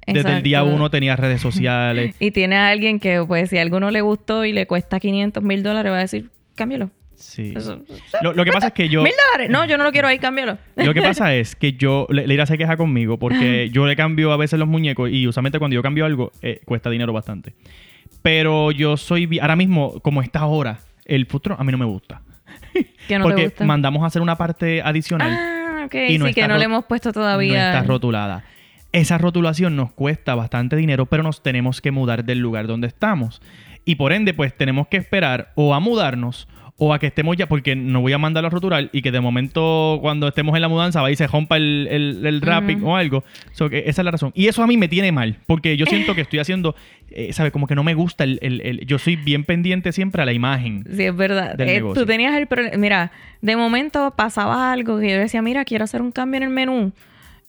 Desde 0.08 0.38
el 0.38 0.44
día 0.44 0.64
uno 0.64 0.90
tenía 0.90 1.16
redes 1.16 1.42
sociales. 1.42 2.16
Y 2.20 2.32
tiene 2.32 2.56
a 2.58 2.70
alguien 2.70 3.00
que, 3.00 3.24
pues, 3.28 3.50
si 3.50 3.58
a 3.58 3.62
alguno 3.62 3.92
le 3.92 4.02
gustó 4.02 4.46
y 4.46 4.54
le 4.54 4.66
cuesta 4.68 5.00
500 5.00 5.44
mil 5.44 5.64
dólares, 5.64 5.92
va 5.92 5.98
a 5.98 6.02
decir, 6.02 6.30
cámbialo. 6.56 6.90
Sí. 7.16 7.54
Eso- 7.56 7.82
Lo, 8.22 8.34
lo 8.34 8.44
que 8.44 8.52
pasa 8.52 8.68
es 8.68 8.74
que 8.74 8.90
yo... 8.90 9.02
¿Mil 9.04 9.14
dólares? 9.32 9.50
No, 9.50 9.64
yo 9.66 9.78
no 9.78 9.84
lo 9.86 9.92
quiero 9.92 10.08
ahí, 10.10 10.20
cámbialo. 10.20 10.58
Lo 10.76 10.94
que 10.94 11.02
pasa 11.02 11.34
es 11.36 11.56
que 11.56 11.74
yo, 11.74 12.06
Le- 12.10 12.28
Leira 12.28 12.46
se 12.46 12.58
queja 12.58 12.76
conmigo 12.76 13.18
porque 13.18 13.70
yo 13.72 13.86
le 13.86 13.96
cambio 13.96 14.32
a 14.34 14.38
veces 14.38 14.60
los 14.60 14.68
muñecos 14.68 15.10
y 15.12 15.26
usualmente 15.28 15.58
cuando 15.60 15.76
yo 15.76 15.82
cambio 15.82 16.06
algo 16.06 16.32
eh, 16.42 16.60
cuesta 16.66 16.90
dinero 16.90 17.14
bastante. 17.14 17.54
Pero 18.22 18.72
yo 18.72 18.98
soy, 18.98 19.40
ahora 19.40 19.56
mismo, 19.56 20.00
como 20.02 20.22
está 20.22 20.40
ahora, 20.40 20.80
el 21.06 21.26
futuro 21.26 21.56
a 21.60 21.64
mí 21.64 21.72
no 21.72 21.78
me 21.78 21.86
gusta. 21.86 22.22
Que 23.08 23.18
no 23.20 23.26
porque 23.26 23.42
te 23.44 23.48
gusta. 23.50 23.66
mandamos 23.66 24.04
a 24.04 24.08
hacer 24.08 24.22
una 24.22 24.38
parte 24.38 24.82
adicional 24.82 25.32
Ah, 25.32 25.84
ok. 25.86 25.96
y 26.10 26.18
no 26.18 26.28
sí, 26.28 26.34
que 26.34 26.48
no 26.48 26.58
le 26.58 26.64
hemos 26.66 26.86
puesto 26.86 27.10
no 27.10 27.14
todavía. 27.14 27.74
está 27.74 27.84
rotulada. 27.84 28.44
Esa 28.94 29.18
rotulación 29.18 29.76
nos 29.76 29.92
cuesta 29.92 30.36
bastante 30.36 30.76
dinero, 30.78 31.06
pero 31.08 31.22
nos 31.24 31.44
tenemos 31.44 31.82
que 31.82 31.92
mudar 31.92 32.24
del 32.24 32.40
lugar 32.40 32.68
donde 32.68 32.88
estamos. 32.88 33.42
Y 33.86 33.96
por 33.96 34.14
ende, 34.14 34.34
pues 34.34 34.56
tenemos 34.56 34.88
que 34.88 34.96
esperar 34.98 35.52
o 35.56 35.74
a 35.74 35.80
mudarnos 35.82 36.48
o 36.78 36.92
a 36.94 36.98
que 37.00 37.06
estemos 37.08 37.38
ya, 37.38 37.48
porque 37.48 37.76
no 37.76 38.02
voy 38.02 38.14
a 38.14 38.18
mandarlo 38.18 38.48
a 38.48 38.50
rotular 38.50 38.90
y 38.92 39.02
que 39.04 39.12
de 39.12 39.20
momento 39.22 40.00
cuando 40.02 40.28
estemos 40.28 40.56
en 40.56 40.62
la 40.62 40.68
mudanza 40.70 41.02
va 41.04 41.12
y 41.12 41.16
se 41.16 41.28
rompa 41.28 41.58
el, 41.58 41.88
el, 41.90 42.26
el 42.26 42.40
wrapping 42.42 42.84
o 42.84 42.96
algo. 42.98 43.24
So 43.52 43.70
que 43.70 43.80
esa 43.86 44.02
es 44.02 44.06
la 44.06 44.12
razón. 44.12 44.32
Y 44.36 44.48
eso 44.48 44.64
a 44.64 44.68
mí 44.68 44.76
me 44.78 44.88
tiene 44.88 45.12
mal, 45.12 45.38
porque 45.46 45.78
yo 45.78 45.86
siento 45.86 46.16
que 46.16 46.22
estoy 46.22 46.40
haciendo, 46.40 46.76
eh, 47.12 47.32
¿sabes? 47.34 47.52
Como 47.52 47.68
que 47.68 47.76
no 47.76 47.84
me 47.84 47.94
gusta 47.94 48.24
el, 48.24 48.40
el- 48.42 48.62
el- 48.62 48.86
Yo 48.88 48.98
soy 49.00 49.16
bien 49.18 49.44
pendiente 49.44 49.92
siempre 49.92 50.22
a 50.24 50.26
la 50.26 50.34
imagen. 50.34 50.84
Sí, 50.92 51.04
es 51.04 51.16
verdad. 51.16 51.56
del 51.56 51.70
Eh, 51.70 51.74
negocio. 51.76 52.02
tú 52.02 52.08
tenías 52.08 52.36
el 52.36 52.48
problema. 52.48 52.76
Mira, 52.78 53.12
de 53.42 53.56
momento 53.56 54.12
pasaba 54.16 54.72
algo 54.72 55.00
que 55.00 55.10
yo 55.12 55.18
decía, 55.18 55.42
mira, 55.44 55.66
quiero 55.66 55.84
hacer 55.84 56.02
un 56.02 56.12
cambio 56.12 56.38
en 56.38 56.44
el 56.44 56.50
menú. 56.50 56.92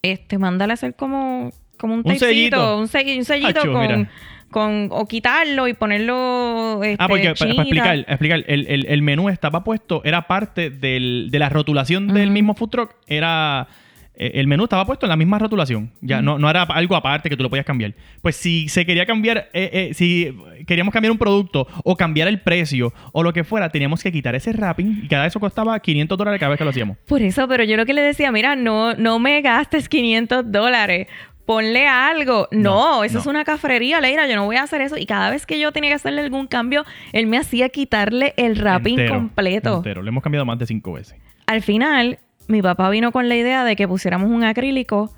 Este, 0.04 0.38
mándale 0.38 0.72
a 0.72 0.74
hacer 0.74 0.94
como, 0.94 1.50
como 1.78 1.94
un, 1.94 1.98
Un 2.00 2.04
typecito, 2.04 2.26
sellito. 2.26 2.78
un, 2.78 2.86
selli- 2.88 3.18
un 3.18 3.24
sellito 3.24 3.60
con, 3.72 4.08
con. 4.50 4.88
O 4.90 5.06
quitarlo 5.06 5.66
y 5.66 5.74
ponerlo. 5.74 6.80
Este, 6.82 6.96
Ah, 7.02 7.08
porque 7.08 7.34
para, 7.34 7.50
explicar, 7.52 7.96
explicar 8.06 8.44
el, 8.46 8.66
el- 8.68 8.86
el 8.86 9.02
menú 9.02 9.28
estaba 9.28 9.64
puesto, 9.64 10.02
era 10.04 10.26
parte 10.26 10.70
del- 10.70 11.28
de 11.30 11.38
la 11.38 11.48
rotulación 11.48 12.08
del 12.08 12.30
mismo 12.30 12.54
food 12.54 12.68
truck, 12.70 12.94
era... 13.06 13.66
eh, 14.16 14.32
El 14.34 14.46
menú 14.46 14.64
estaba 14.64 14.84
puesto 14.84 15.06
en 15.06 15.10
la 15.10 15.16
misma 15.16 15.38
rotulación. 15.38 15.90
Ya 16.00 16.22
no, 16.22 16.38
no 16.38 16.48
era 16.48 16.62
algo 16.62 16.96
aparte 16.96 17.28
que 17.28 17.36
tú 17.36 17.42
lo 17.42 17.50
podías 17.50 17.66
cambiar. 17.66 17.94
Pues 18.22 18.36
si 18.36 18.68
se 18.68 18.86
quería 18.86 19.06
cambiar, 19.06 19.48
eh, 19.52 19.70
eh, 19.72 19.94
si 19.94 20.36
queríamos 20.66 20.92
cambiar 20.92 21.12
un 21.12 21.18
producto 21.18 21.66
o 21.84 21.96
cambiar 21.96 22.28
el 22.28 22.40
precio 22.40 22.92
o 23.12 23.22
lo 23.22 23.32
que 23.32 23.44
fuera, 23.44 23.68
teníamos 23.70 24.02
que 24.02 24.12
quitar 24.12 24.34
ese 24.34 24.52
wrapping 24.52 25.00
y 25.04 25.08
cada 25.08 25.26
eso 25.26 25.40
costaba 25.40 25.78
500 25.80 26.16
dólares 26.16 26.38
cada 26.40 26.50
vez 26.50 26.58
que 26.58 26.64
lo 26.64 26.70
hacíamos. 26.70 26.96
Por 27.06 27.22
eso, 27.22 27.48
pero 27.48 27.64
yo 27.64 27.76
lo 27.76 27.86
que 27.86 27.94
le 27.94 28.02
decía, 28.02 28.30
mira, 28.32 28.56
no, 28.56 28.94
no 28.94 29.18
me 29.18 29.40
gastes 29.42 29.88
500 29.88 30.50
dólares. 30.50 31.06
Ponle 31.46 31.86
algo. 31.86 32.48
No, 32.52 32.60
No, 33.00 33.04
eso 33.04 33.14
no. 33.16 33.20
es 33.20 33.26
una 33.26 33.44
cafrería, 33.44 34.00
Leira. 34.00 34.26
Yo 34.26 34.34
no 34.34 34.46
voy 34.46 34.56
a 34.56 34.62
hacer 34.62 34.80
eso. 34.80 34.96
Y 34.96 35.04
cada 35.04 35.28
vez 35.28 35.44
que 35.44 35.60
yo 35.60 35.72
tenía 35.72 35.90
que 35.90 35.96
hacerle 35.96 36.22
algún 36.22 36.46
cambio, 36.46 36.84
él 37.12 37.26
me 37.26 37.36
hacía 37.36 37.68
quitarle 37.68 38.32
el 38.38 38.54
wrapping 38.58 38.98
Entero, 38.98 39.14
completo. 39.14 39.76
Entero. 39.76 40.00
Lo 40.02 40.08
hemos 40.08 40.22
cambiado 40.22 40.46
más 40.46 40.58
de 40.58 40.66
cinco 40.66 40.94
veces. 40.94 41.18
Al 41.46 41.60
final, 41.60 42.18
mi 42.48 42.62
papá 42.62 42.90
vino 42.90 43.12
con 43.12 43.28
la 43.28 43.36
idea 43.36 43.64
de 43.64 43.76
que 43.76 43.86
pusiéramos 43.88 44.30
un 44.30 44.44
acrílico, 44.44 45.12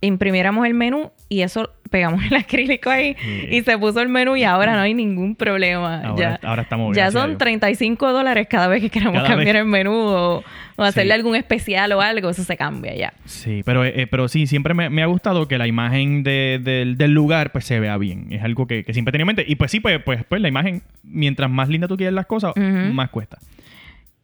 imprimiéramos 0.00 0.64
el 0.66 0.74
menú 0.74 1.10
y 1.28 1.40
eso 1.40 1.70
pegamos 1.90 2.22
el 2.24 2.36
acrílico 2.36 2.88
ahí 2.90 3.16
Sí. 3.20 3.48
y 3.56 3.62
se 3.62 3.76
puso 3.78 4.00
el 4.00 4.08
menú 4.08 4.36
y 4.36 4.44
ahora 4.44 4.74
no 4.76 4.82
hay 4.82 4.94
ningún 4.94 5.34
problema. 5.34 6.02
Ahora- 6.02 6.38
ya 6.40 6.48
ahora 6.48 6.62
estamos 6.62 6.94
bien, 6.94 7.06
ya 7.06 7.10
son 7.10 7.30
Dios. 7.30 7.38
35 7.38 8.12
dólares 8.12 8.46
cada 8.48 8.68
vez 8.68 8.80
que 8.82 8.90
queramos 8.90 9.14
Cada 9.22 9.28
cambiar 9.28 9.56
vez. 9.56 9.62
el 9.62 9.68
menú 9.68 9.92
o, 9.94 10.44
o 10.76 10.82
hacerle 10.82 11.14
Sí. 11.14 11.18
algún 11.18 11.34
especial 11.34 11.90
o 11.92 12.00
algo. 12.00 12.30
Eso 12.30 12.44
se 12.44 12.56
cambia 12.56 12.94
ya. 12.94 13.12
Sí, 13.24 13.62
pero, 13.64 13.84
eh, 13.84 14.06
pero 14.08 14.28
sí, 14.28 14.46
siempre 14.46 14.72
me, 14.74 14.88
me 14.90 15.02
ha 15.02 15.06
gustado 15.06 15.48
que 15.48 15.58
la 15.58 15.66
imagen 15.66 16.22
de- 16.22 16.60
del, 16.62 16.96
del 16.96 17.10
lugar 17.12 17.50
pues 17.50 17.64
se 17.64 17.80
vea 17.80 17.96
bien. 17.96 18.28
Es 18.30 18.44
algo 18.44 18.66
que, 18.68 18.84
que 18.84 18.92
siempre 18.92 19.10
tenía 19.10 19.22
en 19.22 19.28
mente. 19.28 19.44
Y 19.48 19.56
pues 19.56 19.70
sí, 19.72 19.80
pues, 19.80 20.00
pues, 20.04 20.24
pues 20.28 20.40
la 20.40 20.46
imagen, 20.48 20.82
mientras 21.02 21.50
más 21.50 21.68
linda 21.68 21.88
tú 21.88 21.96
quieres 21.96 22.14
las 22.14 22.26
cosas, 22.26 22.52
más 22.56 23.10
cuesta. 23.10 23.38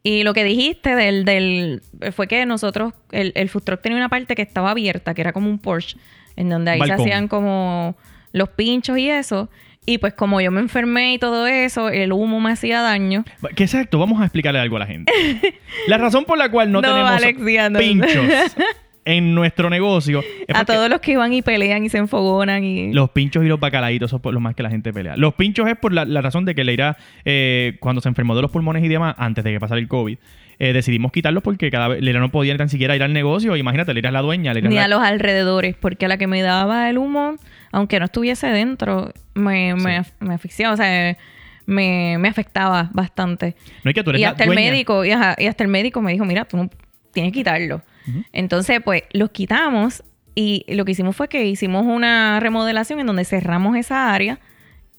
Y 0.06 0.22
lo 0.22 0.34
que 0.34 0.44
dijiste 0.44 0.94
del, 0.94 1.24
del 1.24 1.82
fue 2.12 2.28
que 2.28 2.44
nosotros, 2.44 2.92
el, 3.10 3.32
el 3.34 3.48
food 3.48 3.62
truck 3.62 3.80
tenía 3.80 3.96
una 3.96 4.10
parte 4.10 4.34
que 4.34 4.42
estaba 4.42 4.70
abierta, 4.70 5.14
que 5.14 5.22
era 5.22 5.32
como 5.32 5.48
un 5.48 5.58
Porsche, 5.58 5.96
en 6.36 6.50
donde 6.50 6.72
ahí 6.72 6.78
Balcón. 6.78 6.98
se 6.98 7.02
hacían 7.04 7.26
como 7.26 7.96
los 8.32 8.50
pinchos 8.50 8.98
y 8.98 9.08
eso. 9.08 9.48
Y 9.86 9.98
pues 9.98 10.12
como 10.12 10.42
yo 10.42 10.50
me 10.50 10.60
enfermé 10.60 11.14
y 11.14 11.18
todo 11.18 11.46
eso, 11.46 11.88
el 11.88 12.12
humo 12.12 12.38
me 12.38 12.52
hacía 12.52 12.82
daño. 12.82 13.24
Que 13.56 13.64
exacto, 13.64 13.98
vamos 13.98 14.20
a 14.20 14.24
explicarle 14.24 14.60
algo 14.60 14.76
a 14.76 14.80
la 14.80 14.86
gente. 14.86 15.12
La 15.88 15.96
razón 15.98 16.26
por 16.26 16.36
la 16.36 16.50
cual 16.50 16.70
no, 16.70 16.80
No, 16.82 17.16
tenemos 17.18 17.78
pinchos 17.78 18.56
en 19.06 19.34
nuestro 19.34 19.68
negocio 19.70 20.22
A 20.54 20.64
todos 20.64 20.88
los 20.88 21.00
que 21.00 21.16
van 21.16 21.32
y 21.32 21.42
pelean 21.42 21.84
y 21.84 21.88
se 21.90 21.98
enfogonan 21.98 22.64
y... 22.64 22.92
los 22.92 23.10
pinchos 23.10 23.44
y 23.44 23.48
los 23.48 23.60
bacalaitos 23.60 24.10
son 24.10 24.20
por 24.20 24.32
lo 24.32 24.40
más 24.40 24.54
que 24.54 24.62
la 24.62 24.70
gente 24.70 24.92
pelea. 24.92 25.16
Los 25.16 25.34
pinchos 25.34 25.68
es 25.68 25.76
por 25.76 25.92
la, 25.92 26.04
la 26.04 26.20
razón 26.22 26.44
de 26.44 26.54
que 26.54 26.64
Leira, 26.64 26.96
eh, 27.24 27.76
cuando 27.80 28.00
se 28.00 28.08
enfermó 28.08 28.34
de 28.34 28.42
los 28.42 28.50
pulmones 28.50 28.82
y 28.82 28.88
demás, 28.88 29.14
antes 29.18 29.44
de 29.44 29.52
que 29.52 29.60
pasara 29.60 29.78
el 29.80 29.88
COVID, 29.88 30.16
eh, 30.58 30.72
decidimos 30.72 31.10
quitarlos 31.12 31.42
porque 31.42 31.70
cada 31.70 31.88
vez 31.88 32.00
Leira 32.02 32.20
no 32.20 32.30
podía 32.30 32.54
ni 32.54 32.58
tan 32.58 32.68
siquiera 32.68 32.94
ir 32.96 33.02
al 33.02 33.12
negocio. 33.12 33.56
Imagínate, 33.56 33.92
Leira 33.92 34.08
es 34.08 34.12
la 34.14 34.22
dueña. 34.22 34.54
Leira 34.54 34.68
Ni 34.68 34.76
la- 34.76 34.84
a 34.84 34.88
los 34.88 35.02
alrededores, 35.02 35.74
porque 35.76 36.06
a 36.06 36.08
la 36.08 36.16
que 36.16 36.26
me 36.26 36.40
daba 36.42 36.88
el 36.88 36.96
humo, 36.96 37.34
aunque 37.72 37.98
no 37.98 38.04
estuviese 38.06 38.46
dentro, 38.46 39.12
me, 39.34 39.74
me, 39.74 40.02
me 40.20 40.34
asfixiaba, 40.34 40.74
o 40.74 40.76
sea, 40.76 41.16
me, 41.66 42.16
me 42.18 42.28
afectaba 42.28 42.90
bastante. 42.92 43.56
No 43.82 43.90
es 43.90 43.94
que 43.94 44.02
tú 44.04 44.10
eres 44.10 44.20
y 44.20 44.22
la 44.24 44.30
hasta 44.30 44.44
el 44.44 44.50
dueña. 44.50 44.70
médico 44.70 45.04
y, 45.04 45.10
ajá, 45.10 45.34
y 45.38 45.46
hasta 45.46 45.64
el 45.64 45.70
médico 45.70 46.00
me 46.02 46.12
dijo 46.12 46.24
mira 46.24 46.44
tú 46.44 46.56
no 46.58 46.70
tienes 47.12 47.32
que 47.32 47.38
quitarlo 47.40 47.80
Entonces 48.32 48.80
pues 48.84 49.02
los 49.12 49.30
quitamos 49.30 50.02
y 50.34 50.64
lo 50.68 50.84
que 50.84 50.92
hicimos 50.92 51.14
fue 51.16 51.28
que 51.28 51.46
hicimos 51.46 51.84
una 51.86 52.40
remodelación 52.40 53.00
en 53.00 53.06
donde 53.06 53.24
cerramos 53.24 53.76
esa 53.76 54.12
área 54.12 54.38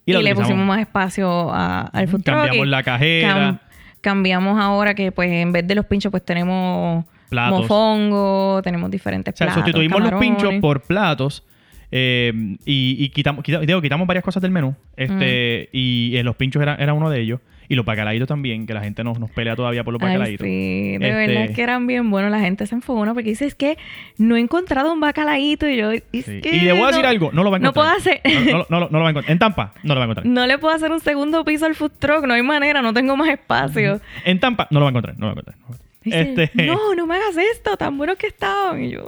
Y 0.05 0.13
le 0.13 0.33
pusimos 0.35 0.65
más 0.65 0.79
espacio 0.79 1.51
a- 1.53 1.81
al 1.87 2.07
food 2.07 2.21
truck 2.23 2.35
Cambiamos 2.37 2.65
y 2.67 2.69
la 2.69 2.83
cajera. 2.83 3.61
cambiamos 4.01 4.59
ahora 4.61 4.93
que 4.95 5.11
pues 5.11 5.29
en 5.31 5.51
vez 5.51 5.67
de 5.67 5.75
los 5.75 5.85
pinchos 5.85 6.11
pues 6.11 6.23
tenemos 6.23 7.05
Platos. 7.29 7.61
mofongo 7.61 8.61
tenemos 8.63 8.89
diferentes 8.91 9.33
O 9.33 9.37
sea, 9.37 9.47
platos 9.47 9.63
sustituimos 9.63 9.99
los 10.01 10.19
pinchos 10.19 10.53
por 10.61 10.81
platos 10.83 11.43
eh, 11.91 12.31
y, 12.65 12.95
y 12.99 13.09
quitamos, 13.09 13.43
quita- 13.43 13.59
digo, 13.59 13.81
quitamos 13.81 14.05
varias 14.07 14.23
cosas 14.23 14.41
del 14.41 14.51
menú. 14.51 14.75
Este, 14.97 15.69
Y 15.71 16.13
eh, 16.17 16.23
los 16.23 16.35
pinchos 16.35 16.61
era, 16.61 16.75
era 16.75 16.93
uno 16.93 17.09
de 17.09 17.21
ellos. 17.21 17.39
Y 17.67 17.75
los 17.75 17.85
bacalaitos 17.85 18.27
también, 18.27 18.65
que 18.67 18.73
la 18.73 18.81
gente 18.81 19.03
nos, 19.03 19.19
nos 19.19 19.31
pelea 19.31 19.55
todavía 19.55 19.83
por 19.83 19.93
los 19.93 20.01
bacalaitos. 20.01 20.45
sí, 20.45 20.97
de 20.97 21.09
Este- 21.09 21.27
verdad 21.27 21.55
que 21.55 21.61
eran 21.61 21.87
bien 21.87 22.09
buenos. 22.11 22.31
La 22.31 22.39
gente 22.39 22.65
se 22.67 22.75
enfogona 22.75 23.13
porque 23.13 23.29
dice, 23.29 23.45
es 23.45 23.55
que 23.55 23.77
no 24.17 24.35
he 24.35 24.39
encontrado 24.39 24.91
un 24.93 24.99
bacalaíto. 24.99 25.67
Y 25.67 25.77
yo, 25.77 25.91
es 25.91 26.03
Sí. 26.11 26.41
que 26.41 26.55
Y 26.55 26.59
le 26.61 26.73
voy 26.73 26.83
a 26.83 26.87
decir 26.87 27.03
no- 27.03 27.09
algo, 27.09 27.31
no 27.33 27.43
lo 27.43 27.51
va 27.51 27.57
a 27.57 27.59
No 27.59 27.69
encontrar. 27.69 27.95
puedo 27.95 27.97
hacer... 27.97 28.21
No, 28.51 28.57
no- 28.59 28.65
no 28.69 28.79
lo- 28.79 28.89
no 28.89 28.97
lo 28.97 29.03
va 29.03 29.07
a 29.07 29.09
encontrar. 29.11 29.31
En 29.31 29.39
Tampa, 29.39 29.73
no 29.83 29.93
lo 29.93 29.99
va 29.99 30.03
a 30.03 30.05
encontrar. 30.05 30.25
No 30.25 30.45
le 30.47 30.57
puedo 30.57 30.73
hacer 30.75 30.91
un 30.91 30.99
segundo 30.99 31.43
piso 31.45 31.65
al 31.65 31.75
food 31.75 31.91
truck, 31.99 32.25
no 32.25 32.33
hay 32.33 32.43
manera, 32.43 32.81
no 32.81 32.93
tengo 32.93 33.15
más 33.17 33.29
espacio. 33.29 33.99
En 34.25 34.39
Tampa, 34.39 34.67
no 34.71 34.79
lo 34.79 34.85
va 34.85 34.89
a 34.89 34.91
encontrar. 34.91 35.15
No 35.17 35.27
lo 35.27 35.35
va 35.35 35.39
a 35.39 35.41
encontrar. 35.41 35.57
no. 35.69 35.75
Dice, 36.03 36.21
Este- 36.21 36.65
No, 36.67 36.93
no 36.95 37.07
me 37.07 37.15
hagas 37.15 37.35
esto, 37.37 37.77
tan 37.77 37.97
buenos 37.97 38.17
que 38.17 38.27
estaban. 38.27 38.83
Y 38.83 38.91
yo, 38.91 39.07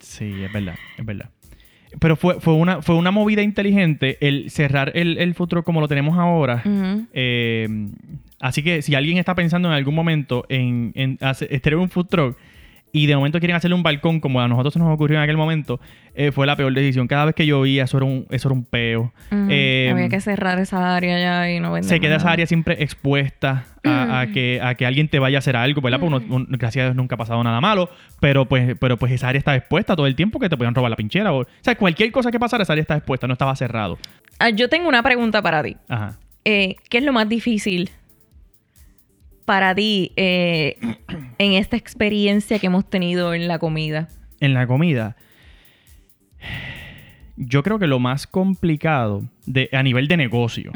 Sí, 0.00 0.42
es 0.44 0.52
verdad, 0.52 0.74
es 0.98 1.06
verdad. 1.06 1.30
Pero 1.98 2.16
fue, 2.16 2.40
fue, 2.40 2.54
una, 2.54 2.82
fue 2.82 2.94
una 2.94 3.10
movida 3.10 3.42
inteligente 3.42 4.18
el 4.20 4.50
cerrar 4.50 4.92
el, 4.94 5.18
el 5.18 5.34
futuro 5.34 5.62
como 5.62 5.80
lo 5.80 5.88
tenemos 5.88 6.18
ahora. 6.18 6.62
Eh, 7.12 7.68
así 8.40 8.62
que 8.62 8.82
si 8.82 8.94
alguien 8.94 9.18
está 9.18 9.34
pensando 9.34 9.68
en 9.68 9.74
algún 9.74 9.94
momento 9.94 10.44
en, 10.48 10.92
en 10.94 11.18
hacer, 11.20 11.48
tener 11.60 11.78
un 11.78 11.90
food 11.90 12.06
truck 12.06 12.36
y 12.92 13.06
de 13.06 13.16
momento 13.16 13.38
quieren 13.38 13.56
hacerle 13.56 13.74
un 13.74 13.82
balcón 13.82 14.20
como 14.20 14.40
a 14.40 14.48
nosotros 14.48 14.74
se 14.74 14.78
nos 14.78 14.92
ocurrió 14.92 15.16
en 15.16 15.22
aquel 15.24 15.36
momento, 15.38 15.80
eh, 16.14 16.30
fue 16.30 16.46
la 16.46 16.56
peor 16.56 16.74
decisión. 16.74 17.08
Cada 17.08 17.24
vez 17.24 17.34
que 17.34 17.46
llovía, 17.46 17.84
eso 17.84 17.96
era 17.96 18.04
un, 18.06 18.26
eso 18.30 18.48
era 18.48 18.54
un 18.54 18.64
peo. 18.64 19.12
Eh, 19.48 19.88
Había 19.90 20.08
que 20.10 20.20
cerrar 20.20 20.58
esa 20.58 20.94
área 20.94 21.18
ya 21.18 21.50
y 21.50 21.58
no 21.58 21.82
se 21.82 22.00
queda 22.00 22.16
esa 22.16 22.30
área 22.30 22.46
siempre 22.46 22.82
expuesta 22.82 23.64
a, 23.82 24.20
a 24.20 24.26
que, 24.26 24.60
a 24.62 24.74
que 24.74 24.84
alguien 24.86 25.08
te 25.08 25.18
vaya 25.18 25.38
a 25.38 25.40
hacer 25.40 25.56
algo, 25.56 25.80
¿verdad? 25.80 26.00
Porque 26.00 26.26
uno- 26.28 26.46
gracias 26.50 26.82
a 26.82 26.86
Dios 26.88 26.96
nunca 26.96 27.14
ha 27.14 27.18
pasado 27.18 27.42
nada 27.42 27.60
malo, 27.60 27.88
pero 28.20 28.46
pues, 28.46 28.76
pero 28.78 28.96
pues 28.98 29.10
esa 29.12 29.28
área 29.28 29.38
está 29.38 29.54
expuesta 29.56 29.96
todo 29.96 30.06
el 30.06 30.14
tiempo 30.14 30.38
que 30.38 30.48
te 30.48 30.56
puedan 30.56 30.74
robar 30.74 30.90
la 30.90 30.96
pinchera. 30.96 31.32
O, 31.32 31.40
o 31.42 31.46
sea, 31.62 31.74
cualquier 31.76 32.12
cosa 32.12 32.30
que 32.30 32.38
pasara, 32.38 32.62
esa 32.62 32.74
área 32.74 32.82
está 32.82 32.96
expuesta, 32.96 33.26
no 33.26 33.32
estaba 33.32 33.56
cerrado. 33.56 33.98
Ah, 34.38 34.50
yo 34.50 34.68
tengo 34.68 34.88
una 34.88 35.02
pregunta 35.02 35.40
para 35.40 35.62
ti. 35.62 35.76
Ajá. 35.88 36.18
Eh, 36.44 36.76
¿Qué 36.90 36.98
es 36.98 37.04
lo 37.04 37.12
más 37.12 37.28
difícil 37.28 37.88
para 39.44 39.74
ti 39.74 40.12
eh, 40.16 40.76
en 41.38 41.52
esta 41.52 41.76
experiencia 41.76 42.58
que 42.58 42.66
hemos 42.66 42.88
tenido 42.88 43.34
en 43.34 43.48
la 43.48 43.58
comida? 43.58 44.08
En 44.40 44.54
la 44.54 44.66
comida, 44.66 45.16
yo 47.36 47.62
creo 47.62 47.78
que 47.78 47.86
lo 47.86 47.98
más 47.98 48.26
complicado 48.26 49.24
de, 49.46 49.68
a 49.72 49.82
nivel 49.82 50.08
de 50.08 50.16
negocio, 50.16 50.72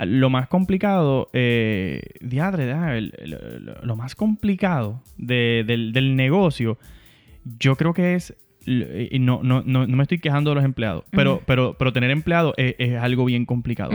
lo 0.00 0.30
más 0.30 0.48
complicado, 0.48 1.28
eh, 1.32 2.00
diadre, 2.20 3.00
lo, 3.82 3.96
más 3.96 4.14
complicado 4.14 5.02
de- 5.18 5.64
del, 5.66 5.92
del 5.92 6.16
negocio, 6.16 6.78
yo 7.58 7.76
creo 7.76 7.92
que 7.94 8.14
es, 8.14 8.34
y 8.66 9.18
no, 9.18 9.40
no, 9.42 9.62
no, 9.64 9.86
no 9.86 9.96
me 9.96 10.02
estoy 10.02 10.18
quejando 10.18 10.50
de 10.50 10.56
los 10.56 10.64
empleados, 10.64 11.04
pero, 11.10 11.42
pero, 11.46 11.76
pero 11.78 11.92
tener 11.92 12.10
empleados 12.10 12.54
es, 12.56 12.74
es 12.78 12.96
algo 12.96 13.24
bien 13.26 13.44
complicado. 13.46 13.90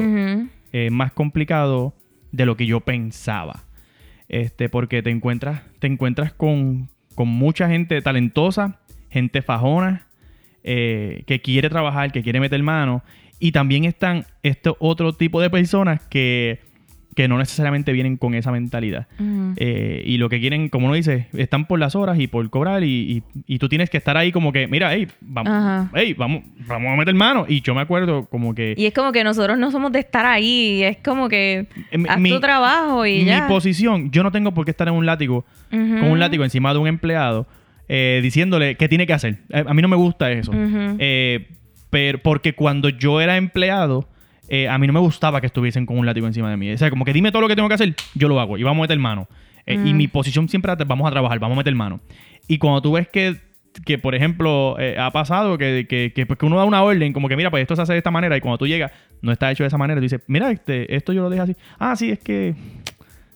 Más 0.91 1.11
complicado 1.13 1.95
de 2.31 2.45
lo 2.45 2.55
que 2.55 2.65
yo 2.67 2.79
pensaba. 2.81 3.63
Este, 4.29 4.69
porque 4.69 5.01
te 5.01 5.09
encuentras, 5.09 5.63
te 5.79 5.87
encuentras 5.87 6.31
con, 6.31 6.89
con 7.15 7.27
mucha 7.27 7.67
gente 7.67 8.01
talentosa, 8.01 8.79
gente 9.09 9.41
fajona, 9.41 10.07
eh, 10.63 11.23
que 11.25 11.41
quiere 11.41 11.69
trabajar, 11.69 12.11
que 12.11 12.23
quiere 12.23 12.39
meter 12.39 12.61
mano. 12.63 13.03
Y 13.39 13.51
también 13.51 13.85
están 13.85 14.25
este 14.43 14.71
otro 14.79 15.13
tipo 15.13 15.41
de 15.41 15.49
personas 15.49 16.01
que, 16.09 16.59
que 17.15 17.27
no 17.27 17.37
necesariamente 17.37 17.91
vienen 17.91 18.17
con 18.17 18.33
esa 18.35 18.51
mentalidad. 18.51 19.07
Eh, 19.57 20.03
y 20.05 20.17
lo 20.17 20.29
que 20.29 20.39
quieren, 20.39 20.69
como 20.69 20.85
uno 20.85 20.95
dice, 20.95 21.27
están 21.33 21.65
por 21.65 21.79
las 21.79 21.95
horas 21.95 22.19
y 22.19 22.27
por 22.27 22.47
cobrar. 22.49 22.83
Y, 22.83 23.23
y- 23.45 23.53
y 23.55 23.59
tú 23.59 23.67
tienes 23.67 23.89
que 23.89 23.97
estar 23.97 24.15
ahí 24.15 24.31
como 24.31 24.53
que, 24.53 24.67
mira, 24.67 24.93
hey, 24.93 25.07
vamos, 25.19 25.51
Ajá. 25.51 25.89
hey, 25.95 26.13
vamos, 26.17 26.43
vamos 26.67 26.93
a 26.93 26.95
meter 26.95 27.13
mano. 27.15 27.45
Y 27.47 27.61
yo 27.61 27.73
me 27.75 27.81
acuerdo 27.81 28.25
como 28.27 28.53
que 28.55 28.73
Y 28.77 28.85
es 28.85 28.93
como 28.93 29.11
que 29.11 29.23
nosotros 29.23 29.57
no 29.57 29.71
somos 29.71 29.91
de 29.91 29.99
estar 29.99 30.25
ahí. 30.25 30.83
Es 30.83 30.97
como 30.97 31.27
que 31.29 31.65
Eh, 31.91 31.97
mi- 31.97 32.07
haz 32.07 32.21
tu 32.21 32.39
trabajo 32.39 33.05
y 33.05 33.19
mi 33.19 33.25
ya. 33.25 33.47
posición, 33.47 34.11
yo 34.11 34.23
no 34.23 34.31
tengo 34.31 34.53
por 34.53 34.63
qué 34.65 34.71
estar 34.71 34.87
en 34.87 34.93
un 34.93 35.05
látigo, 35.05 35.45
con 35.71 36.03
un 36.03 36.19
látigo 36.19 36.43
encima 36.43 36.71
de 36.73 36.79
un 36.79 36.87
empleado, 36.87 37.47
eh, 37.89 38.19
diciéndole 38.21 38.75
qué 38.75 38.87
tiene 38.87 39.07
que 39.07 39.13
hacer. 39.13 39.37
Eh, 39.49 39.63
a 39.67 39.73
mí 39.73 39.81
no 39.81 39.87
me 39.87 39.95
gusta 39.95 40.31
eso. 40.31 40.51
Eh, 40.53 41.47
pero 41.89 42.19
porque 42.19 42.53
cuando 42.53 42.89
yo 42.89 43.19
era 43.19 43.35
empleado, 43.37 44.07
eh, 44.49 44.67
a 44.67 44.77
mí 44.77 44.87
no 44.87 44.93
me 44.93 44.99
gustaba 44.99 45.39
que 45.41 45.47
estuviesen 45.47 45.85
con 45.85 45.97
un 45.97 46.05
látigo 46.05 46.27
encima 46.27 46.49
de 46.49 46.57
mí. 46.57 46.71
O 46.71 46.77
sea, 46.77 46.89
como 46.89 47.05
que 47.05 47.13
dime 47.13 47.31
todo 47.31 47.41
lo 47.41 47.47
que 47.47 47.55
tengo 47.55 47.67
que 47.69 47.75
hacer, 47.75 47.95
yo 48.15 48.27
lo 48.27 48.39
hago 48.39 48.57
y 48.57 48.63
vamos 48.63 48.79
a 48.79 48.81
meter 48.83 48.99
mano. 48.99 49.27
Eh, 49.65 49.75
Y 49.75 49.93
Mm. 49.93 49.97
mi 49.97 50.07
posición 50.07 50.49
siempre 50.49 50.73
vamos 50.85 51.07
a 51.07 51.11
trabajar, 51.11 51.39
vamos 51.39 51.55
a 51.55 51.59
meter 51.59 51.75
mano. 51.75 51.99
Y 52.47 52.57
cuando 52.57 52.81
tú 52.81 52.93
ves 52.93 53.07
que, 53.07 53.35
que 53.85 53.97
por 53.99 54.15
ejemplo, 54.15 54.75
eh, 54.79 54.97
ha 54.99 55.11
pasado 55.11 55.57
que, 55.57 55.85
que, 55.87 56.11
que, 56.15 56.25
pues, 56.25 56.39
que 56.39 56.45
uno 56.47 56.57
da 56.57 56.65
una 56.65 56.81
orden, 56.81 57.13
como 57.13 57.29
que 57.29 57.35
mira, 57.37 57.51
pues 57.51 57.61
esto 57.61 57.75
se 57.75 57.83
hace 57.83 57.93
de 57.93 57.99
esta 57.99 58.09
manera, 58.11 58.35
y 58.35 58.41
cuando 58.41 58.57
tú 58.57 58.65
llegas, 58.65 58.91
no 59.21 59.31
está 59.31 59.51
hecho 59.51 59.63
de 59.63 59.67
esa 59.67 59.77
manera, 59.77 59.99
tú 59.99 60.03
dices, 60.03 60.21
mira, 60.27 60.49
este, 60.49 60.95
esto 60.95 61.13
yo 61.13 61.21
lo 61.21 61.29
dejé 61.29 61.43
así. 61.43 61.55
Ah, 61.77 61.95
sí, 61.95 62.09
es 62.09 62.19
que 62.19 62.55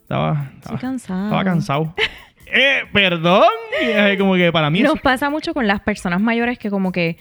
estaba, 0.01 0.31
Estoy 0.55 0.55
estaba, 0.75 0.79
cansado. 0.79 1.23
estaba 1.25 1.43
cansado. 1.43 1.95
eh, 2.51 2.79
perdón. 2.91 3.43
Y, 4.13 4.17
como 4.17 4.35
que 4.35 4.51
para 4.51 4.69
mí 4.69 4.81
Nos 4.81 4.93
eso... 4.95 5.03
pasa 5.03 5.29
mucho 5.29 5.53
con 5.53 5.67
las 5.67 5.81
personas 5.81 6.19
mayores 6.21 6.57
que 6.57 6.69
como 6.69 6.91
que 6.91 7.17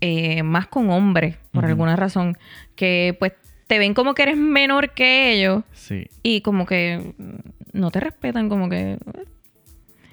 eh, 0.00 0.42
más 0.42 0.66
con 0.66 0.90
hombres, 0.90 1.36
por 1.52 1.64
alguna 1.64 1.96
razón, 1.96 2.36
que 2.76 3.16
pues 3.18 3.32
te 3.66 3.78
ven 3.78 3.94
como 3.94 4.14
que 4.14 4.22
eres 4.22 4.36
menor 4.36 4.90
que 4.90 5.32
ellos 5.32 5.62
Sí, 5.72 6.06
y 6.22 6.40
como 6.40 6.66
que 6.66 7.12
no 7.72 7.90
te 7.90 8.00
respetan, 8.00 8.48
como 8.48 8.68
que... 8.68 8.98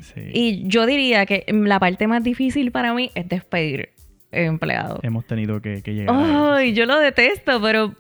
sí. 0.01 0.21
Y 0.33 0.67
yo 0.67 0.85
diría 0.85 1.25
que 1.25 1.45
la 1.47 1.79
parte 1.79 2.07
más 2.07 2.23
difícil 2.23 2.71
para 2.71 2.93
mí 2.93 3.11
es 3.15 3.27
despedir 3.27 3.89
empleados. 4.31 4.99
Hemos 5.03 5.25
tenido 5.25 5.61
que, 5.61 5.81
que 5.81 5.93
llegar. 5.93 6.15
Ay, 6.17 6.73
yo 6.73 6.85
lo 6.85 6.99
detesto, 6.99 7.61
pero... 7.61 7.93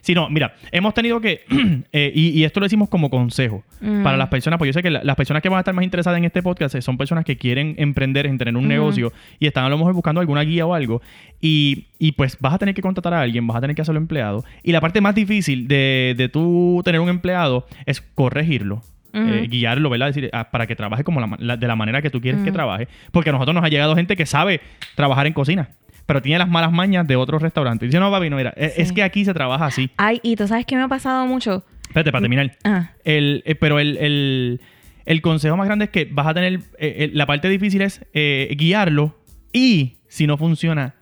Sí, 0.00 0.14
no, 0.14 0.28
mira, 0.30 0.54
hemos 0.72 0.94
tenido 0.94 1.20
que, 1.20 1.42
eh, 1.92 2.12
y, 2.14 2.28
y 2.30 2.44
esto 2.44 2.60
lo 2.60 2.64
decimos 2.66 2.88
como 2.88 3.10
consejo 3.10 3.62
Mm. 3.80 4.02
para 4.02 4.16
las 4.18 4.28
personas, 4.28 4.58
pues 4.58 4.68
yo 4.68 4.72
sé 4.74 4.82
que 4.82 4.90
la- 4.90 5.02
las 5.02 5.16
personas 5.16 5.42
que 5.42 5.48
van 5.48 5.56
a 5.56 5.60
estar 5.60 5.72
más 5.74 5.84
interesadas 5.84 6.18
en 6.18 6.24
este 6.26 6.42
podcast 6.42 6.74
eh, 6.74 6.82
son 6.82 6.98
personas 6.98 7.24
que 7.24 7.36
quieren 7.38 7.74
emprender, 7.78 8.26
en 8.26 8.36
tener 8.38 8.54
un 8.56 8.64
Ujú. 8.64 8.68
negocio 8.68 9.12
y 9.38 9.46
están 9.46 9.64
a 9.64 9.68
lo 9.70 9.78
mejor 9.78 9.94
buscando 9.94 10.20
alguna 10.20 10.42
guía 10.42 10.66
o 10.66 10.74
algo, 10.74 11.00
y, 11.40 11.86
y 11.98 12.12
pues 12.12 12.36
vas 12.40 12.52
a 12.54 12.58
tener 12.58 12.74
que 12.74 12.82
contratar 12.82 13.14
a 13.14 13.20
alguien, 13.22 13.46
vas 13.46 13.56
a 13.56 13.60
tener 13.62 13.74
que 13.76 13.82
hacerlo 13.82 14.00
empleado, 14.00 14.44
y 14.62 14.72
la 14.72 14.80
parte 14.80 15.00
más 15.00 15.14
difícil 15.14 15.66
de, 15.68 16.14
de 16.16 16.28
tú 16.28 16.82
tener 16.84 17.00
un 17.00 17.08
empleado 17.08 17.66
es 17.86 18.00
corregirlo. 18.00 18.82
Eh, 19.12 19.48
guiarlo, 19.50 19.90
¿verdad? 19.90 20.06
Decir, 20.06 20.30
ah, 20.32 20.50
para 20.52 20.68
que 20.68 20.76
trabaje 20.76 21.02
como 21.02 21.20
la 21.20 21.36
la- 21.40 21.56
de 21.56 21.66
la 21.66 21.74
manera 21.74 22.00
que 22.00 22.10
tú 22.10 22.20
quieres 22.20 22.42
que 22.42 22.52
trabaje. 22.52 22.86
Porque 23.10 23.30
a 23.30 23.32
nosotros 23.32 23.52
nos 23.56 23.64
ha 23.64 23.68
llegado 23.68 23.96
gente 23.96 24.14
que 24.14 24.24
sabe 24.24 24.60
trabajar 24.94 25.26
en 25.26 25.32
cocina, 25.32 25.70
pero 26.10 26.22
tiene 26.22 26.40
las 26.40 26.48
malas 26.48 26.72
mañas 26.72 27.06
de 27.06 27.14
otros 27.14 27.40
restaurantes. 27.40 27.88
Dice, 27.88 28.00
no, 28.00 28.10
papi, 28.10 28.28
no, 28.30 28.36
mira, 28.36 28.52
es- 28.56 28.74
Sí. 28.74 28.82
es 28.82 28.92
que 28.92 29.04
aquí 29.04 29.24
se 29.24 29.32
trabaja 29.32 29.66
así. 29.66 29.90
Ay, 29.96 30.18
y 30.24 30.34
tú 30.34 30.48
sabes 30.48 30.66
que 30.66 30.74
me 30.74 30.82
ha 30.82 30.88
pasado 30.88 31.24
mucho. 31.24 31.64
Espérate, 31.82 32.10
para 32.10 32.22
terminar. 32.22 32.56
Ah, 32.64 32.90
El, 33.04 33.44
eh, 33.46 33.54
pero 33.54 33.78
el, 33.78 33.96
el- 33.98 34.60
el 35.06 35.22
consejo 35.22 35.56
más 35.56 35.66
grande 35.66 35.84
es 35.84 35.90
que 35.92 36.06
vas 36.10 36.26
a 36.26 36.34
tener. 36.34 36.54
eh, 36.54 36.60
eh, 36.80 37.10
la 37.12 37.26
parte 37.26 37.48
difícil 37.48 37.80
es 37.82 38.04
eh, 38.12 38.52
guiarlo 38.58 39.16
y, 39.52 39.98
si 40.08 40.26
no 40.26 40.36
funciona, 40.36 40.94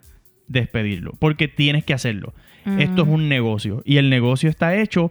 despedirlo. 0.46 1.12
Porque 1.18 1.48
tienes 1.48 1.84
que 1.84 1.94
hacerlo. 1.94 2.34
Esto 2.78 3.02
es 3.02 3.08
Mm. 3.08 3.12
un 3.12 3.28
negocio 3.30 3.82
y 3.86 3.96
el 3.96 4.10
negocio 4.10 4.50
está 4.50 4.76
hecho 4.76 5.10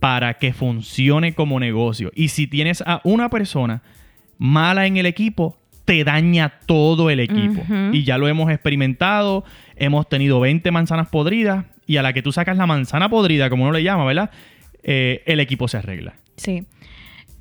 para 0.00 0.34
que 0.34 0.52
funcione 0.52 1.32
como 1.32 1.60
negocio. 1.60 2.10
Y 2.16 2.28
si 2.28 2.48
tienes 2.48 2.82
a 2.84 3.00
una 3.04 3.30
persona 3.30 3.82
mala 4.38 4.86
en 4.86 4.96
el 4.96 5.06
equipo, 5.06 5.58
te 5.92 6.04
daña 6.04 6.54
todo 6.64 7.10
el 7.10 7.20
equipo. 7.20 7.62
Y 7.92 8.04
ya 8.04 8.16
lo 8.16 8.26
hemos 8.26 8.50
experimentado. 8.50 9.44
Hemos 9.76 10.08
tenido 10.08 10.40
20 10.40 10.70
manzanas 10.70 11.08
podridas 11.08 11.66
y 11.86 11.98
a 11.98 12.02
la 12.02 12.14
que 12.14 12.22
tú 12.22 12.32
sacas 12.32 12.56
la 12.56 12.66
manzana 12.66 13.10
podrida, 13.10 13.50
como 13.50 13.64
uno 13.64 13.72
le 13.72 13.82
llama, 13.82 14.06
¿verdad? 14.06 14.30
Eh, 14.82 15.22
el 15.26 15.38
equipo 15.40 15.68
se 15.68 15.76
arregla. 15.76 16.14
sí. 16.36 16.64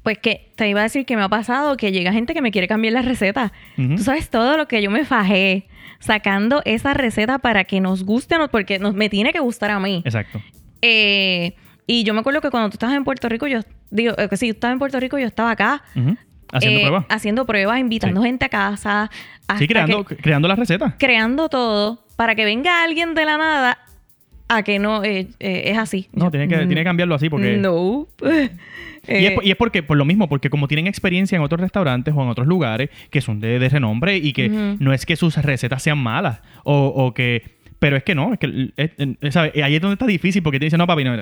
Pues 0.04 0.18
que 0.18 0.50
te 0.56 0.68
iba 0.68 0.80
a 0.80 0.84
decir 0.84 1.06
que 1.06 1.16
me 1.16 1.22
ha 1.22 1.30
pasado 1.30 1.78
que 1.78 1.92
llega 1.92 2.12
gente 2.12 2.34
que 2.34 2.42
me 2.42 2.50
quiere 2.50 2.68
cambiar 2.68 2.94
la 2.94 3.04
receta. 3.04 3.54
Tú 3.76 4.00
sabes 4.00 4.32
todo 4.32 4.58
lo 4.58 4.68
que 4.68 4.82
yo 4.82 4.90
me 4.90 5.06
fajé 5.06 5.68
sacando 6.00 6.64
esa 6.66 6.96
receta 6.96 7.38
para 7.38 7.66
que 7.66 7.80
nos 7.82 8.04
guste, 8.04 8.36
porque 8.52 8.80
nos, 8.80 8.96
me 8.96 9.10
tiene 9.10 9.32
que 9.32 9.40
gustar 9.40 9.70
a 9.70 9.80
mí. 9.80 10.02
Exacto. 10.04 10.42
Eh, 10.82 11.54
y 11.86 12.04
yo 12.04 12.16
me 12.16 12.22
acuerdo 12.22 12.42
que 12.42 12.50
cuando 12.50 12.70
tú 12.70 12.78
estabas 12.78 12.96
en 12.96 13.04
Puerto 13.04 13.30
Rico, 13.30 13.46
yo 13.46 13.60
digo, 13.92 14.16
eh, 14.18 14.28
que 14.28 14.38
sí, 14.38 14.48
tú 14.48 14.54
estabas 14.54 14.74
en 14.74 14.80
Puerto 14.80 15.00
Rico, 15.00 15.20
yo 15.20 15.28
estaba 15.28 15.52
acá. 15.52 15.84
Haciendo 16.52 16.80
eh, 16.80 16.82
pruebas. 16.84 17.06
Haciendo 17.10 17.46
pruebas, 17.46 17.80
invitando 17.80 18.22
Sí. 18.22 18.28
gente 18.28 18.46
a 18.46 18.50
casa. 18.50 19.12
Sí, 19.58 19.68
creando, 19.68 20.06
que- 20.06 20.16
creando 20.18 20.48
las 20.48 20.58
recetas. 20.60 20.94
creando 20.98 21.50
todo 21.50 22.04
para 22.16 22.36
que 22.36 22.46
venga 22.46 22.84
alguien 22.84 23.14
de 23.16 23.26
la 23.26 23.38
nada 23.38 23.78
a 24.48 24.64
que 24.64 24.80
no 24.80 25.04
eh, 25.04 25.28
eh, 25.40 25.64
es 25.68 25.78
así. 25.78 26.10
No, 26.14 26.30
tiene 26.30 26.48
que, 26.48 26.56
Mm, 26.58 26.68
tiene 26.68 26.76
que 26.82 26.84
cambiarlo 26.84 27.16
así 27.16 27.30
porque... 27.30 27.58
No. 27.58 28.08
Y 29.08 29.26
es, 29.26 29.32
por- 29.32 29.44
y 29.44 29.50
es 29.50 29.56
porque, 29.58 29.82
por 29.82 29.98
lo 29.98 30.06
mismo, 30.06 30.30
porque 30.30 30.52
como 30.52 30.68
tienen 30.68 30.86
experiencia 30.86 31.36
en 31.36 31.42
otros 31.42 31.60
restaurantes 31.60 32.14
o 32.16 32.22
en 32.22 32.30
otros 32.30 32.46
lugares 32.46 32.92
que 33.10 33.20
son 33.20 33.40
de, 33.40 33.58
de 33.58 33.68
renombre 33.68 34.18
y 34.18 34.32
que 34.32 34.48
no 34.48 34.94
es 34.94 35.08
que 35.08 35.16
sus 35.16 35.36
recetas 35.38 35.82
sean 35.82 35.98
malas 35.98 36.42
o, 36.64 36.86
o 36.86 37.12
que... 37.14 37.58
Pero 37.80 37.98
es 37.98 38.04
que 38.04 38.14
no, 38.14 38.32
es 38.34 38.38
que 38.40 38.72
es- 38.78 38.92
es- 39.22 39.34
¿sabes? 39.34 39.54
ahí 39.64 39.74
es 39.76 39.82
donde 39.82 39.94
está 39.94 40.06
difícil 40.06 40.44
porque 40.44 40.60
te 40.60 40.66
dicen, 40.66 40.78
no, 40.78 40.86
papi, 40.86 41.04
no, 41.04 41.16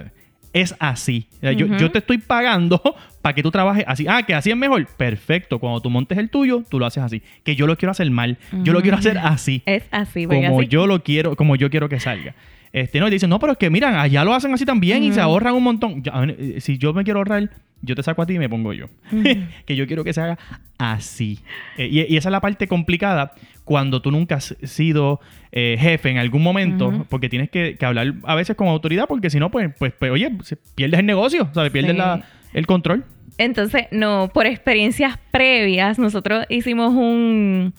es 0.54 0.76
así. 0.80 1.28
O 1.38 1.40
sea, 1.42 1.52
yo, 1.52 1.68
yo 1.78 1.92
te 1.92 2.00
estoy 2.00 2.18
pagando 2.18 2.82
para 3.22 3.36
que 3.36 3.44
tú 3.44 3.52
trabajes 3.52 3.84
así. 3.88 4.06
Ah, 4.08 4.24
que 4.24 4.34
así 4.34 4.50
es 4.50 4.58
mejor. 4.58 4.86
Perfecto. 4.98 5.60
Cuando 5.60 5.82
tú 5.82 5.90
montes 5.90 6.18
el 6.18 6.30
tuyo, 6.30 6.64
tú 6.70 6.80
lo 6.80 6.86
haces 6.86 7.04
así. 7.04 7.22
Que 7.44 7.56
yo 7.56 7.68
lo 7.68 7.78
quiero 7.78 7.92
hacer 7.92 8.10
mal. 8.12 8.38
Yo 8.64 8.74
lo 8.74 8.82
quiero 8.82 8.98
hacer 8.98 9.18
así. 9.18 9.62
Es 9.66 9.84
así, 9.92 10.26
como 10.26 10.60
así- 10.60 10.68
yo 10.68 10.88
lo 10.88 11.04
quiero, 11.04 11.36
como 11.36 11.56
yo 11.56 11.70
quiero 11.70 11.90
que 11.90 12.00
salga. 12.00 12.34
Este, 12.72 13.00
no, 13.00 13.08
y 13.08 13.12
dicen, 13.12 13.30
no, 13.32 13.40
pero 13.40 13.54
es 13.54 13.58
que 13.58 13.70
miran, 13.72 13.96
allá 13.96 14.24
lo 14.24 14.34
hacen 14.34 14.54
así 14.54 14.64
también 14.64 15.04
y 15.04 15.12
se 15.12 15.20
ahorran 15.20 15.56
un 15.56 15.64
montón. 15.64 16.04
Eh, 16.06 16.58
si 16.62 16.78
yo 16.78 16.94
me 16.94 17.04
quiero 17.04 17.20
ahorrar, 17.20 17.50
yo 17.82 17.96
te 17.96 18.04
saco 18.04 18.22
a 18.22 18.26
ti 18.28 18.34
y 18.34 18.40
me 18.40 18.48
pongo 18.48 18.74
yo. 18.74 18.86
que 19.66 19.76
yo 19.76 19.88
quiero 19.88 20.04
que 20.04 20.14
se 20.14 20.22
haga 20.22 20.38
así. 20.78 21.40
Eh, 21.78 21.88
y, 21.88 22.14
y 22.14 22.18
esa 22.18 22.30
es 22.30 22.32
la 22.32 22.42
parte 22.42 22.68
complicada 22.68 23.34
cuando 23.70 24.02
tú 24.02 24.10
nunca 24.10 24.34
has 24.38 24.56
sido 24.64 25.20
eh, 25.52 25.78
jefe 25.80 26.10
en 26.10 26.18
algún 26.18 26.42
momento, 26.42 27.06
porque 27.08 27.30
tienes 27.30 27.52
que, 27.52 27.76
que 27.78 27.86
hablar 27.86 28.16
a 28.24 28.34
veces 28.34 28.56
con 28.56 28.68
autoridad, 28.68 29.06
porque 29.08 29.30
si 29.30 29.38
no, 29.40 29.52
pues, 29.52 29.70
pues, 29.78 29.94
pues, 29.94 30.12
oye, 30.12 30.32
pierdes 30.74 31.00
el 31.02 31.06
negocio, 31.06 31.48
¿sabes? 31.54 31.72
Pierdes 31.72 31.92
Sí. 31.92 31.98
la- 31.98 32.24
el 32.54 32.66
control. 32.66 33.06
Entonces, 33.38 33.84
no, 33.92 34.32
por 34.34 34.48
experiencias 34.48 35.20
previas, 35.30 36.00
nosotros 36.00 36.48
hicimos 36.50 36.96
un, 36.96 37.76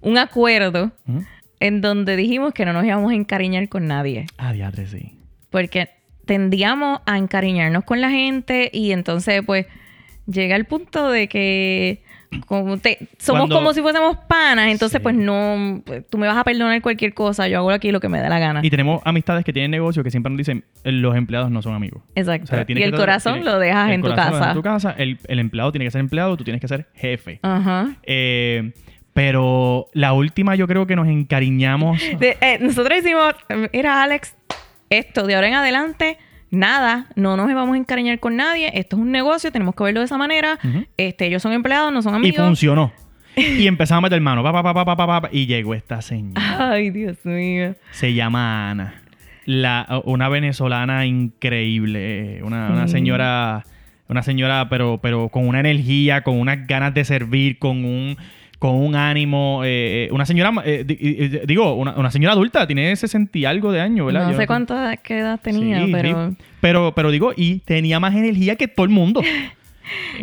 un 0.00 0.16
acuerdo 0.16 0.92
en 1.60 1.82
donde 1.82 2.16
dijimos 2.16 2.54
que 2.54 2.64
no 2.64 2.72
nos 2.72 2.86
íbamos 2.86 3.12
a 3.12 3.14
encariñar 3.14 3.68
con 3.68 3.86
nadie. 3.86 4.24
Ah, 4.38 4.54
diadre, 4.54 4.86
sí. 4.86 5.18
Porque 5.50 5.90
tendíamos 6.24 7.00
a 7.04 7.18
encariñarnos 7.18 7.84
con 7.84 8.00
la 8.00 8.08
gente 8.08 8.70
y 8.72 8.92
entonces, 8.92 9.42
pues, 9.44 9.66
llega 10.26 10.56
el 10.56 10.64
punto 10.64 11.10
de 11.10 11.28
que 11.28 12.02
como 12.46 12.76
te, 12.78 12.98
somos 13.18 13.40
Cuando- 13.42 13.54
como 13.56 13.72
si 13.72 13.80
fuésemos 13.82 14.16
panas, 14.28 14.66
entonces, 14.70 14.98
Sí. 14.98 15.02
pues, 15.02 15.14
no, 15.14 15.82
pues, 15.84 16.04
tú 16.08 16.18
me 16.18 16.26
vas 16.26 16.36
a 16.36 16.44
perdonar 16.44 16.80
cualquier 16.82 17.14
cosa, 17.14 17.48
yo 17.48 17.58
hago 17.58 17.70
aquí 17.70 17.90
lo 17.92 18.00
que 18.00 18.08
me 18.08 18.20
dé 18.20 18.28
la 18.28 18.38
gana. 18.38 18.60
Y 18.62 18.70
tenemos 18.70 19.00
amistades 19.04 19.44
que 19.44 19.52
tienen 19.52 19.70
negocio 19.70 20.02
que 20.04 20.10
siempre 20.10 20.30
nos 20.30 20.38
dicen, 20.38 20.64
"Eh, 20.84 20.92
los 20.92 21.16
empleados 21.16 21.50
no 21.50 21.62
son 21.62 21.74
amigos. 21.74 22.02
Exacto. 22.14 22.44
O 22.44 22.46
sea, 22.48 22.64
tiene 22.64 22.80
y 22.80 22.84
el 22.84 22.94
corazón 22.94 23.34
tiene- 23.34 23.50
lo 23.50 23.58
dejas 23.58 23.90
en 23.90 24.02
tu 24.02 24.14
casa. 24.14 24.48
En 24.50 24.54
tu 24.54 24.62
casa, 24.62 24.94
el, 24.98 25.18
el 25.28 25.38
empleado 25.38 25.72
tiene 25.72 25.84
que 25.84 25.90
ser 25.90 26.00
empleado, 26.00 26.36
tú 26.36 26.44
tienes 26.44 26.60
que 26.60 26.68
ser 26.68 26.86
jefe. 26.94 27.38
Ajá. 27.42 27.96
Eh, 28.04 28.72
pero 29.12 29.88
la 29.94 30.12
última 30.12 30.54
yo 30.56 30.66
creo 30.66 30.86
que 30.86 30.94
nos 30.96 31.08
encariñamos. 31.08 31.98
De- 32.20 32.36
eh, 32.40 32.58
nosotros 32.60 32.98
hicimos, 32.98 33.34
mira 33.72 34.02
Alex, 34.02 34.36
esto 34.90 35.26
de 35.26 35.34
ahora 35.34 35.48
en 35.48 35.54
adelante, 35.54 36.18
nada, 36.50 37.06
no 37.16 37.36
nos 37.36 37.52
vamos 37.52 37.74
a 37.74 37.78
encariñar 37.78 38.18
con 38.20 38.36
nadie, 38.36 38.70
esto 38.74 38.96
es 38.96 39.02
un 39.02 39.12
negocio, 39.12 39.50
tenemos 39.52 39.74
que 39.74 39.84
verlo 39.84 40.00
de 40.00 40.06
esa 40.06 40.18
manera, 40.18 40.58
este, 40.96 41.26
ellos 41.26 41.42
son 41.42 41.52
empleados, 41.52 41.92
no 41.92 42.02
son 42.02 42.14
y 42.14 42.16
amigos. 42.16 42.46
funcionó. 42.46 42.92
Y 43.36 43.66
empezamos 43.66 43.98
a 43.98 44.06
meter 44.06 44.18
mano. 44.22 44.42
Pa, 44.42 44.50
pa, 44.50 44.62
pa, 44.62 44.72
pa, 44.72 44.96
pa, 44.96 44.96
pa, 44.96 45.20
pa, 45.20 45.28
y 45.30 45.44
llegó 45.44 45.74
esta 45.74 46.00
señora. 46.00 46.70
Ay, 46.72 46.88
Dios 46.88 47.18
mío. 47.24 47.74
Se 47.90 48.14
llama 48.14 48.70
Ana. 48.70 49.02
La, 49.44 50.00
una 50.06 50.30
venezolana 50.30 51.04
increíble. 51.04 52.40
Una, 52.42 52.70
una 52.70 52.88
señora. 52.88 53.64
Una 54.08 54.22
señora, 54.22 54.68
pero, 54.70 55.00
pero 55.02 55.28
con 55.28 55.46
una 55.48 55.60
energía, 55.60 56.22
con 56.22 56.38
unas 56.40 56.66
ganas 56.66 56.94
de 56.94 57.04
servir, 57.04 57.58
con 57.58 57.84
un. 57.84 58.16
Con 58.58 58.74
un 58.74 58.94
ánimo, 58.96 59.62
eh, 59.64 60.06
eh, 60.06 60.08
una 60.12 60.24
señora, 60.26 60.52
eh, 60.64 60.84
di- 60.86 61.40
digo, 61.46 61.74
una, 61.74 61.92
una 61.96 62.10
señora 62.10 62.32
adulta, 62.32 62.66
tiene 62.66 62.94
60 62.96 63.38
y 63.38 63.44
algo 63.44 63.70
de 63.72 63.80
años, 63.80 64.06
¿verdad? 64.06 64.24
No 64.26 64.30
Yo 64.32 64.36
sé 64.38 64.46
cuánta 64.46 64.96
qué 64.98 65.18
edad 65.18 65.38
tenía, 65.42 65.84
Sí, 65.84 65.92
pero... 65.92 66.30
sí. 66.30 66.36
pero... 66.60 66.92
Pero 66.94 67.10
digo, 67.10 67.32
y 67.36 67.58
tenía 67.60 68.00
más 68.00 68.14
energía 68.14 68.56
que 68.56 68.68
todo 68.68 68.84
el 68.84 68.90
mundo. 68.92 69.22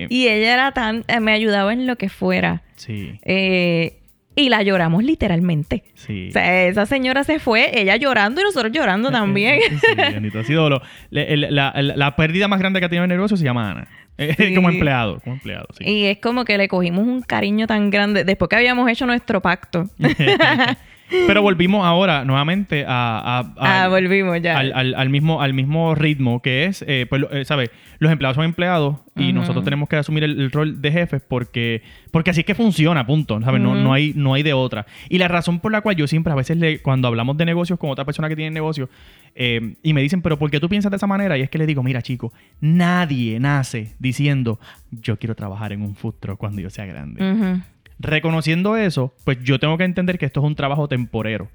Y 0.09 0.27
ella 0.27 0.53
era 0.53 0.71
tan... 0.73 1.05
eh, 1.07 1.21
me 1.21 1.31
ayudaba 1.31 1.71
en 1.71 1.87
lo 1.87 1.95
que 1.95 2.09
fuera. 2.09 2.63
sí, 2.75 3.17
Eh, 3.23 3.95
y 4.35 4.49
la 4.49 4.63
lloramos 4.63 5.03
literalmente. 5.03 5.83
sí. 5.93 6.27
O 6.29 6.31
sea, 6.31 6.65
esa 6.67 6.85
señora 6.85 7.23
se 7.23 7.39
fue, 7.39 7.79
ella 7.79 7.95
llorando 7.97 8.41
y 8.41 8.43
nosotros 8.43 8.71
llorando 8.71 9.11
también. 9.11 9.59
Sí, 9.69 9.87
bendito. 9.97 10.39
Ha 10.39 10.43
sido 10.43 10.69
lo- 10.69 10.81
la, 11.11 11.71
la- 11.73 11.81
la 11.81 12.15
pérdida 12.15 12.47
más 12.47 12.59
grande 12.59 12.79
que 12.79 12.85
ha 12.85 12.89
tenido 12.89 13.03
el 13.05 13.09
negocio 13.09 13.37
se 13.37 13.43
llama 13.43 13.71
Ana. 13.71 13.87
Eh, 14.17 14.35
Sí. 14.37 14.53
como 14.53 14.69
empleado, 14.69 15.19
como 15.21 15.35
empleado, 15.35 15.65
sí. 15.77 15.83
Y 15.89 16.05
es 16.05 16.19
como 16.19 16.45
que 16.45 16.55
le 16.57 16.67
cogimos 16.67 17.05
un 17.07 17.21
cariño 17.23 17.65
tan 17.65 17.89
grande 17.89 18.23
después 18.23 18.47
que 18.49 18.55
habíamos 18.57 18.87
hecho 18.89 19.05
nuestro 19.07 19.41
pacto. 19.41 19.89
Pero 21.27 21.41
volvimos 21.41 21.85
ahora 21.85 22.25
nuevamente 22.25 22.85
a, 22.87 23.39
a- 23.39 23.53
ah, 23.57 23.83
al- 23.85 23.89
volvimos 23.89 24.41
ya. 24.41 24.57
al, 24.57 24.73
al- 24.73 24.95
al 24.95 25.09
mismo, 25.09 25.41
al 25.41 25.53
mismo 25.53 25.95
ritmo 25.95 26.41
que 26.41 26.65
es, 26.65 26.83
eh, 26.87 27.05
pues, 27.09 27.23
eh, 27.31 27.45
¿sabes? 27.45 27.69
Los 27.99 28.11
empleados 28.11 28.35
son 28.35 28.45
empleados 28.45 28.97
y 29.15 29.31
nosotros 29.31 29.63
tenemos 29.63 29.87
que 29.87 29.95
asumir 29.95 30.23
el, 30.23 30.39
el 30.39 30.51
rol 30.51 30.81
de 30.81 30.91
jefes 30.91 31.21
porque, 31.25 31.81
porque 32.11 32.31
así 32.31 32.41
es 32.41 32.45
que 32.45 32.55
funciona, 32.55 33.05
punto. 33.05 33.39
¿sabes? 33.41 33.61
no, 33.61 33.75
no, 33.75 33.93
hay, 33.93 34.11
no 34.15 34.33
hay 34.33 34.43
de 34.43 34.53
otra. 34.53 34.85
Y 35.07 35.19
la 35.19 35.27
razón 35.27 35.59
por 35.59 35.71
la 35.71 35.81
cual 35.81 35.95
yo 35.95 36.07
siempre, 36.07 36.33
a 36.33 36.35
veces, 36.35 36.57
le- 36.57 36.79
cuando 36.81 37.07
hablamos 37.07 37.37
de 37.37 37.45
negocios 37.45 37.79
con 37.79 37.89
otra 37.91 38.03
persona 38.05 38.27
que 38.27 38.35
tiene 38.35 38.51
negocios 38.51 38.89
eh, 39.35 39.75
y 39.83 39.93
me 39.93 40.01
dicen, 40.01 40.21
pero 40.21 40.37
¿por 40.37 40.51
qué 40.51 40.59
tú 40.59 40.67
piensas 40.69 40.89
de 40.91 40.97
esa 40.97 41.07
manera? 41.07 41.37
Y 41.37 41.41
es 41.41 41.49
que 41.49 41.57
le 41.57 41.65
digo, 41.65 41.81
mira, 41.83 42.01
chico, 42.01 42.33
nadie 42.59 43.39
nace 43.39 43.95
diciendo, 43.99 44.59
yo 44.91 45.17
quiero 45.17 45.35
trabajar 45.35 45.71
en 45.73 45.81
un 45.81 45.95
food 45.95 46.15
truck 46.19 46.37
cuando 46.39 46.61
yo 46.61 46.69
sea 46.69 46.85
grande. 46.85 47.31
Ujú, 47.31 47.61
Reconociendo 48.03 48.77
eso, 48.77 49.13
pues 49.23 49.39
yo 49.43 49.59
tengo 49.59 49.77
que 49.77 49.83
entender 49.85 50.17
que 50.19 50.25
esto 50.25 50.39
es 50.41 50.45
un 50.45 50.55
trabajo 50.55 50.87
temporero 50.87 51.49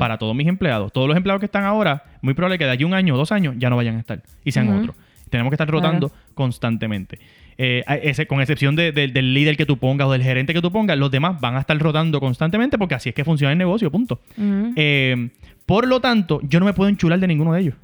para 0.00 0.18
todos 0.18 0.34
mis 0.34 0.48
empleados. 0.48 0.92
Todos 0.92 1.06
los 1.06 1.16
empleados 1.16 1.38
que 1.38 1.46
están 1.46 1.62
ahora, 1.64 2.02
muy 2.22 2.34
probable 2.34 2.58
que 2.58 2.64
de 2.64 2.72
aquí 2.72 2.82
a 2.82 2.86
un 2.88 2.94
año 2.94 3.14
o 3.14 3.16
dos 3.16 3.30
años 3.30 3.54
ya 3.58 3.70
no 3.70 3.76
vayan 3.76 3.96
a 3.96 4.00
estar 4.00 4.20
y 4.44 4.50
sean 4.50 4.68
otros. 4.80 4.96
Tenemos 5.30 5.50
que 5.50 5.54
estar 5.54 5.68
rotando 5.70 6.10
constantemente. 6.34 7.20
Eh, 7.56 7.84
ese, 8.02 8.26
con 8.26 8.40
excepción 8.40 8.74
de- 8.74 8.90
de- 8.90 9.06
del 9.08 9.32
líder 9.34 9.56
que 9.56 9.66
tú 9.66 9.76
pongas 9.76 10.08
o 10.08 10.12
del 10.12 10.22
gerente 10.24 10.52
que 10.54 10.60
tú 10.62 10.72
pongas, 10.72 10.98
los 10.98 11.10
demás 11.10 11.40
van 11.40 11.54
a 11.56 11.60
estar 11.60 11.78
rotando 11.78 12.18
constantemente 12.18 12.78
porque 12.78 12.94
así 12.96 13.10
es 13.10 13.14
que 13.14 13.24
funciona 13.24 13.52
el 13.52 13.58
negocio, 13.58 13.90
punto. 13.92 14.20
Eh, 14.74 15.28
por 15.66 15.86
lo 15.86 16.00
tanto, 16.00 16.40
yo 16.42 16.58
no 16.58 16.66
me 16.66 16.72
puedo 16.72 16.88
enchular 16.88 17.20
de 17.20 17.28
ninguno 17.28 17.52
de 17.52 17.60
ellos. 17.60 17.74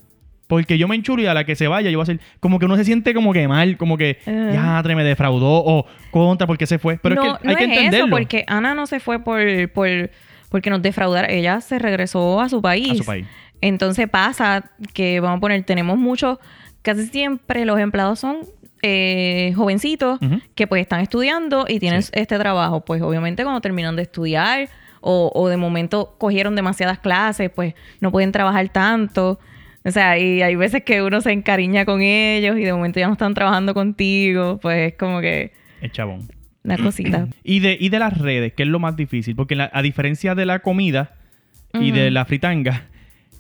Porque 0.47 0.79
yo 0.79 0.87
me 0.87 0.95
enchulo 0.95 1.23
y 1.23 1.27
a 1.27 1.35
la 1.35 1.45
que 1.45 1.57
se 1.57 1.67
vaya, 1.67 1.91
yo 1.91 1.99
voy 1.99 2.05
a 2.05 2.07
ser 2.07 2.21
como 2.39 2.59
que 2.59 2.67
uno 2.67 2.77
se 2.77 2.85
siente 2.85 3.15
como 3.15 3.33
que 3.33 3.49
mal, 3.49 3.77
como 3.77 3.97
que 3.99 4.19
ya 4.25 4.83
me 4.85 5.03
defraudó 5.05 5.65
o 5.65 5.87
contra 6.13 6.47
porque 6.47 6.67
se 6.67 6.79
fue. 6.79 6.99
Pero 7.03 7.17
no, 7.17 7.23
es 7.35 7.41
que 7.41 7.49
hay 7.49 7.55
no 7.55 7.59
que 7.59 7.65
es 7.65 7.71
entenderlo. 7.71 8.07
eso, 8.07 8.11
porque 8.17 8.45
Ana 8.47 8.75
no 8.75 8.87
se 8.87 9.01
fue 9.01 9.19
por, 9.19 9.41
por 9.73 9.89
porque 10.49 10.71
nos 10.71 10.83
defraudara. 10.83 11.29
Ella 11.33 11.61
se 11.61 11.79
regresó 11.79 12.41
a 12.41 12.49
su 12.49 12.63
país. 12.63 12.91
A 12.93 12.95
su 12.95 13.05
país. 13.05 13.27
Entonces 13.61 14.09
pasa 14.09 14.71
que, 14.95 15.19
vamos 15.19 15.39
a 15.39 15.41
poner, 15.41 15.65
tenemos 15.65 15.99
muchos, 15.99 16.39
casi 16.83 17.07
siempre 17.07 17.65
los 17.65 17.81
empleados 17.81 18.21
son 18.21 18.39
eh, 18.83 19.53
jovencitos 19.57 20.21
que 20.55 20.67
pues 20.67 20.83
están 20.83 21.01
estudiando 21.01 21.65
y 21.69 21.81
tienen 21.81 22.03
Sí. 22.03 22.11
este 22.15 22.39
trabajo. 22.39 22.85
Pues 22.85 23.03
obviamente 23.03 23.43
cuando 23.43 23.61
terminan 23.61 23.97
de 23.97 24.03
estudiar 24.03 24.69
o, 25.01 25.33
o 25.35 25.49
de 25.49 25.57
momento 25.57 26.15
cogieron 26.19 26.55
demasiadas 26.55 26.99
clases, 27.01 27.51
pues 27.51 27.75
no 28.01 28.13
pueden 28.13 28.31
trabajar 28.31 28.69
tanto. 28.69 29.41
O 29.87 29.91
sea, 29.93 30.19
y 30.19 30.43
hay 30.43 30.57
veces 30.57 30.83
que 30.83 31.01
uno 31.03 31.21
se 31.21 31.31
encariña 31.33 31.85
con 31.85 32.03
ellos 32.03 32.59
y 32.59 32.63
de 32.65 32.73
momento 32.73 32.99
ya 33.01 33.07
no 33.07 33.13
están 33.13 33.35
trabajando 33.35 33.73
contigo. 33.73 34.59
Pues 34.61 34.93
es 34.93 34.99
como 34.99 35.21
que 35.21 35.53
El 35.81 35.93
chabón. 35.93 36.29
una 36.65 36.77
cosita. 36.77 37.29
Y 37.45 37.61
de, 37.61 37.77
y 37.81 37.89
de 37.89 37.99
las 38.01 38.19
redes, 38.19 38.53
que 38.55 38.65
es 38.65 38.69
lo 38.69 38.79
más 38.81 38.97
difícil, 38.97 39.37
porque 39.37 39.55
la- 39.55 39.71
a 39.73 39.83
diferencia 39.83 40.35
de 40.35 40.45
la 40.47 40.59
comida 40.59 41.15
y 41.79 41.91
de 41.93 42.11
la 42.11 42.25
fritanga, 42.25 42.87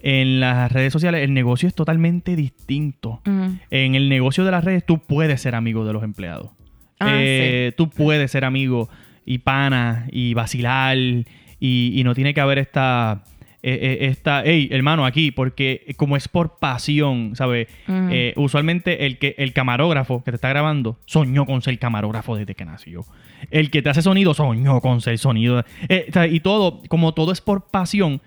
en 0.00 0.40
las 0.40 0.70
redes 0.70 0.92
sociales 0.92 1.22
el 1.22 1.32
negocio 1.34 1.66
es 1.68 1.74
totalmente 1.74 2.36
distinto. 2.36 3.22
En 3.70 3.94
el 3.94 4.08
negocio 4.08 4.44
de 4.44 4.50
las 4.52 4.62
redes 4.62 4.84
tú 4.86 4.98
puedes 5.00 5.40
ser 5.40 5.54
amigo 5.54 5.84
de 5.86 5.92
los 5.94 6.02
empleados. 6.04 6.50
Ah, 7.00 7.16
Eh, 7.18 7.72
Tú 7.76 7.88
puedes 7.90 8.30
ser 8.30 8.44
amigo 8.44 8.88
y 9.24 9.38
pana 9.38 10.06
y 10.12 10.34
vacilar 10.34 10.96
y, 10.96 11.24
y 11.60 12.04
no 12.04 12.14
tiene 12.14 12.34
que 12.34 12.40
haber 12.40 12.58
esta... 12.58 13.24
eh, 13.68 13.78
eh, 13.82 14.06
esta, 14.06 14.44
hey, 14.44 14.68
hermano, 14.70 15.04
aquí, 15.04 15.32
porque 15.32 15.92
como 15.96 16.16
es 16.16 16.28
por 16.28 16.60
pasión, 16.60 17.34
¿sabes? 17.34 17.66
Eh, 17.88 18.32
usualmente 18.36 19.06
el 19.06 19.18
que 19.18 19.34
el 19.38 19.52
camarógrafo 19.52 20.22
que 20.22 20.30
te 20.30 20.36
está 20.36 20.50
grabando 20.50 21.00
soñó 21.04 21.46
con 21.46 21.62
ser 21.62 21.76
camarógrafo 21.80 22.36
desde 22.36 22.54
que 22.54 22.64
nació. 22.64 23.04
El 23.50 23.72
que 23.72 23.82
te 23.82 23.90
hace 23.90 24.02
sonido 24.02 24.34
soñó 24.34 24.80
con 24.80 25.00
ser 25.00 25.18
sonido. 25.18 25.64
Y 26.30 26.40
todo, 26.40 26.80
como 26.88 27.12
todo 27.12 27.32
es 27.32 27.40
por 27.40 27.66
pasión, 27.66 28.22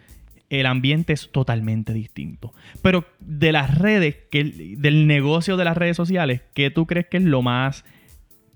el 0.50 0.66
ambiente 0.66 1.14
es 1.14 1.32
totalmente 1.32 1.94
distinto. 1.94 2.54
Pero 2.82 3.06
de 3.22 3.54
las 3.54 3.78
redes, 3.78 4.18
que, 4.30 4.76
del 4.78 5.08
negocio 5.08 5.56
de 5.56 5.64
las 5.64 5.78
redes 5.78 5.96
sociales, 5.96 6.42
¿qué 6.54 6.70
tú 6.70 6.86
crees 6.86 7.08
que 7.08 7.16
es 7.16 7.24
lo 7.24 7.42
más 7.42 7.86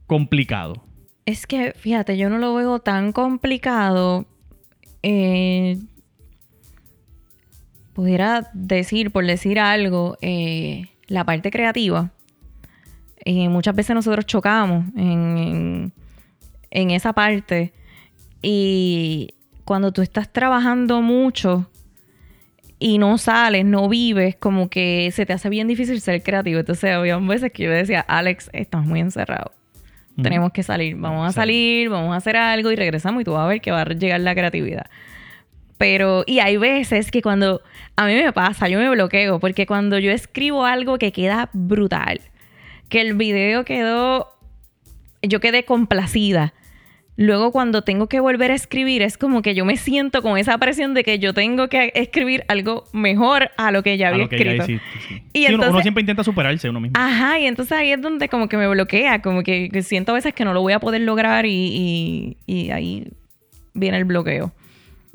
complicado? 0.06 0.84
Es 1.26 1.48
que, 1.48 1.72
fíjate, 1.78 2.18
yo 2.18 2.30
no 2.30 2.40
lo 2.40 2.54
veo 2.54 2.80
tan 2.80 3.14
complicado. 3.14 4.26
Eh, 5.02 5.78
pudiera 7.94 8.50
decir, 8.54 9.12
por 9.12 9.26
decir 9.26 9.60
algo, 9.60 10.18
eh, 10.22 10.88
la 11.08 11.24
parte 11.24 11.52
creativa. 11.52 12.12
Eh, 13.26 13.48
muchas 13.50 13.76
veces 13.76 13.96
nosotros 13.96 14.26
chocamos 14.26 14.86
en, 14.96 15.38
en- 15.38 15.94
en 16.72 16.91
esa 16.91 17.14
parte. 17.14 17.72
Y 18.41 19.30
cuando 19.64 19.91
tú 19.91 20.02
estás 20.02 20.28
trabajando 20.32 21.02
mucho 21.02 21.70
y 22.80 22.98
no 22.98 23.18
sales, 23.18 23.64
no 23.64 23.88
vives, 23.88 24.36
como 24.36 24.70
que 24.70 25.10
se 25.14 25.26
te 25.26 25.32
hace 25.34 25.48
bien 25.50 25.68
difícil 25.68 26.02
ser 26.02 26.22
creativo. 26.24 26.60
Entonces, 26.60 26.91
había 26.91 27.18
veces 27.20 27.52
que 27.54 27.64
yo 27.64 27.72
decía, 27.72 28.02
Alex, 28.02 28.50
estamos 28.54 28.88
muy 28.88 29.00
encerrados. 29.00 29.52
Tenemos 30.22 30.52
que 30.52 30.62
salir. 30.62 30.96
Vamos 30.96 31.28
a 31.28 31.32
Sí. 31.32 31.36
salir, 31.36 31.89
vamos 31.89 32.14
a 32.14 32.18
hacer 32.18 32.36
algo 32.38 32.72
y 32.72 32.76
regresamos 32.76 33.22
y 33.22 33.24
tú 33.26 33.32
vas 33.32 33.46
a 33.46 33.48
ver 33.48 33.62
que 33.62 33.72
va 33.72 33.82
a 33.82 33.86
llegar 33.86 34.20
la 34.20 34.36
creatividad. 34.36 34.86
Pero, 35.78 36.24
y 36.28 36.40
hay 36.40 36.58
veces 36.58 37.12
que 37.12 37.22
cuando 37.22 37.62
a 37.96 38.06
mí 38.06 38.14
me 38.16 38.32
pasa, 38.32 38.70
yo 38.70 38.80
me 38.80 38.90
bloqueo, 38.90 39.40
porque 39.40 39.66
cuando 39.66 40.00
yo 40.00 40.12
escribo 40.12 40.66
algo 40.66 40.98
que 40.98 41.12
queda 41.12 41.50
brutal, 41.54 42.22
que 42.90 43.02
el 43.02 43.16
video 43.16 43.66
quedó, 43.66 44.30
yo 45.22 45.40
quedé 45.40 45.66
complacida. 45.66 46.54
Luego 47.16 47.52
cuando 47.52 47.84
tengo 47.84 48.08
que 48.08 48.20
volver 48.20 48.50
a 48.50 48.56
escribir 48.56 49.04
es 49.04 49.20
como 49.20 49.44
que 49.44 49.54
yo 49.54 49.66
me 49.66 49.78
siento 49.78 50.24
con 50.24 50.38
esa 50.40 50.58
presión 50.58 50.96
de 50.96 51.04
que 51.04 51.20
yo 51.20 51.34
tengo 51.36 51.68
que 51.70 51.92
escribir 51.94 52.44
algo 52.48 52.86
mejor 52.92 53.52
a 53.56 53.72
lo 53.72 53.84
que 53.84 53.98
ya 53.98 54.08
A 54.08 54.10
había 54.10 54.24
lo 54.24 54.30
que 54.30 54.44
ya 54.44 54.52
escrito. 54.54 54.64
hiciste, 54.72 55.00
sí. 55.08 55.24
Y 55.32 55.40
Sí, 55.42 55.46
uno- 55.50 55.56
uno, 55.56 55.64
entonces- 55.66 55.84
siempre 55.84 56.02
intenta 56.02 56.24
superarse 56.24 56.70
uno 56.70 56.80
mismo. 56.80 57.00
Ajá, 57.00 57.40
y 57.40 57.46
entonces 57.46 57.72
ahí 57.78 57.92
es 57.92 58.02
donde 58.02 58.30
como 58.30 58.48
que 58.50 58.58
me 58.58 58.68
bloquea, 58.68 59.22
como 59.22 59.44
que, 59.44 59.70
que 59.72 59.84
siento 59.84 60.12
a 60.12 60.16
veces 60.16 60.34
que 60.34 60.44
no 60.44 60.54
lo 60.54 60.62
voy 60.62 60.74
a 60.74 60.80
poder 60.80 61.02
lograr 61.02 61.46
y, 61.46 61.52
y- 61.52 62.38
y 62.48 62.72
ahí 62.72 63.08
viene 63.76 63.98
el 63.98 64.06
bloqueo. 64.06 64.52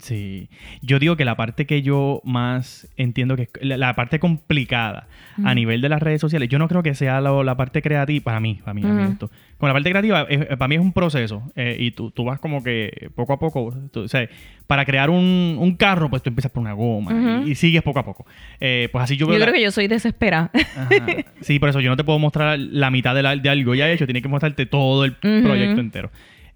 Sí. 0.00 0.48
Yo 0.80 1.00
digo 1.00 1.16
que 1.16 1.24
la 1.24 1.36
parte 1.36 1.66
que 1.66 1.82
yo 1.82 2.20
más 2.24 2.88
entiendo 2.96 3.34
que 3.34 3.42
es 3.42 3.50
la, 3.60 3.76
la 3.76 3.94
parte 3.96 4.20
complicada 4.20 5.08
a 5.44 5.54
nivel 5.54 5.80
de 5.80 5.88
las 5.88 6.00
redes 6.00 6.20
sociales, 6.20 6.48
yo 6.48 6.58
no 6.60 6.68
creo 6.68 6.82
que 6.84 6.94
sea 6.94 7.20
lo- 7.20 7.42
la 7.42 7.56
parte 7.56 7.82
creativa, 7.82 8.22
para 8.24 8.38
mí, 8.40 8.60
para 8.62 8.74
mí, 8.74 8.82
a 8.84 8.88
mí 8.92 9.02
esto. 9.10 9.28
Con 9.58 9.68
la 9.68 9.72
parte 9.72 9.90
creativa, 9.90 10.22
es- 10.28 10.46
para 10.56 10.68
mí 10.68 10.76
es 10.76 10.80
un 10.80 10.92
proceso 10.92 11.50
eh, 11.56 11.76
y 11.80 11.90
tú, 11.90 12.12
tú 12.12 12.24
vas 12.24 12.38
como 12.38 12.62
que 12.62 13.10
poco 13.16 13.32
a 13.32 13.38
poco, 13.40 13.74
tú- 13.92 14.02
o 14.02 14.08
sea, 14.08 14.28
para 14.68 14.84
crear 14.84 15.10
un, 15.10 15.56
un 15.58 15.74
carro, 15.76 16.08
pues 16.10 16.22
tú 16.22 16.28
empiezas 16.30 16.52
por 16.52 16.60
una 16.60 16.74
goma 16.74 17.42
y, 17.44 17.50
y 17.50 17.54
sigues 17.56 17.82
poco 17.82 17.98
a 17.98 18.04
poco. 18.04 18.24
Eh, 18.60 18.88
pues 18.92 19.02
así 19.02 19.16
yo 19.16 19.26
Yo, 19.26 19.30
veo... 19.30 19.38
la- 19.40 19.46
creo 19.46 19.54
que 19.56 19.62
yo 19.62 19.70
soy 19.72 19.88
desesperada. 19.88 20.50
Ajá. 20.76 21.06
Sí, 21.40 21.58
por 21.58 21.68
eso 21.70 21.80
yo 21.80 21.90
no 21.90 21.96
te 21.96 22.04
puedo 22.04 22.18
mostrar 22.20 22.56
la 22.58 22.90
mitad 22.92 23.14
de, 23.16 23.22
la- 23.22 23.36
de 23.36 23.48
algo 23.48 23.74
ya 23.74 23.90
hecho, 23.90 24.06
tiene 24.06 24.22
que 24.22 24.28
mostrarte 24.28 24.64
todo 24.66 25.04
el 25.04 25.14
proyecto 25.14 25.80
entero. 25.80 26.10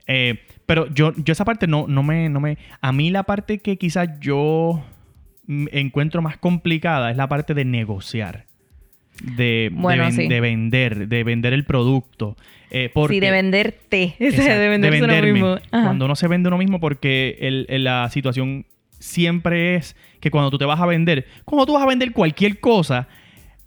Eh, 0.06 0.40
pero 0.72 0.86
yo, 0.94 1.12
yo 1.16 1.32
esa 1.32 1.44
parte 1.44 1.66
no, 1.66 1.86
no, 1.86 2.02
me, 2.02 2.30
no 2.30 2.40
me... 2.40 2.56
A 2.80 2.92
mí 2.92 3.10
la 3.10 3.24
parte 3.24 3.58
que 3.58 3.76
quizás 3.76 4.08
yo 4.20 4.82
encuentro 5.70 6.22
más 6.22 6.38
complicada 6.38 7.10
es 7.10 7.16
la 7.18 7.28
parte 7.28 7.52
de 7.52 7.64
negociar. 7.66 8.46
De, 9.22 9.34
de 9.44 9.70
Bueno, 9.74 10.04
ven- 10.04 10.12
sí. 10.12 10.28
de 10.28 10.40
vender, 10.40 11.08
de 11.08 11.24
vender 11.24 11.52
el 11.52 11.64
producto. 11.66 12.36
Eh, 12.70 12.90
porque, 12.94 13.16
sí, 13.16 13.20
de 13.20 13.30
venderte. 13.30 14.14
Exacto, 14.18 14.50
de 14.60 14.68
venderse 14.68 14.98
uno 15.04 15.12
venderme. 15.12 15.32
mismo. 15.34 15.48
Ajá. 15.70 15.84
Cuando 15.84 16.06
uno 16.06 16.16
se 16.16 16.26
vende 16.28 16.48
uno 16.48 16.56
mismo, 16.56 16.80
porque 16.80 17.36
el- 17.42 17.66
el- 17.68 17.84
la 17.84 18.08
situación 18.08 18.64
siempre 18.98 19.74
es 19.74 19.94
que 20.20 20.30
cuando 20.30 20.50
tú 20.50 20.56
te 20.56 20.64
vas 20.64 20.80
a 20.80 20.86
vender, 20.86 21.26
cuando 21.44 21.66
tú 21.66 21.74
vas 21.74 21.82
a 21.82 21.86
vender 21.86 22.12
cualquier 22.12 22.60
cosa, 22.60 23.08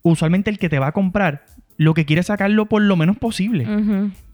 usualmente 0.01 0.49
el 0.49 0.58
que 0.58 0.70
te 0.70 0.80
va 0.80 0.88
a 0.88 0.91
comprar 0.91 1.45
lo 1.78 1.93
que 1.93 2.05
quiere 2.05 2.21
es 2.21 2.28
sacarlo 2.28 2.65
por 2.67 2.82
lo 2.82 2.95
menos 2.95 3.17
posible. 3.17 3.65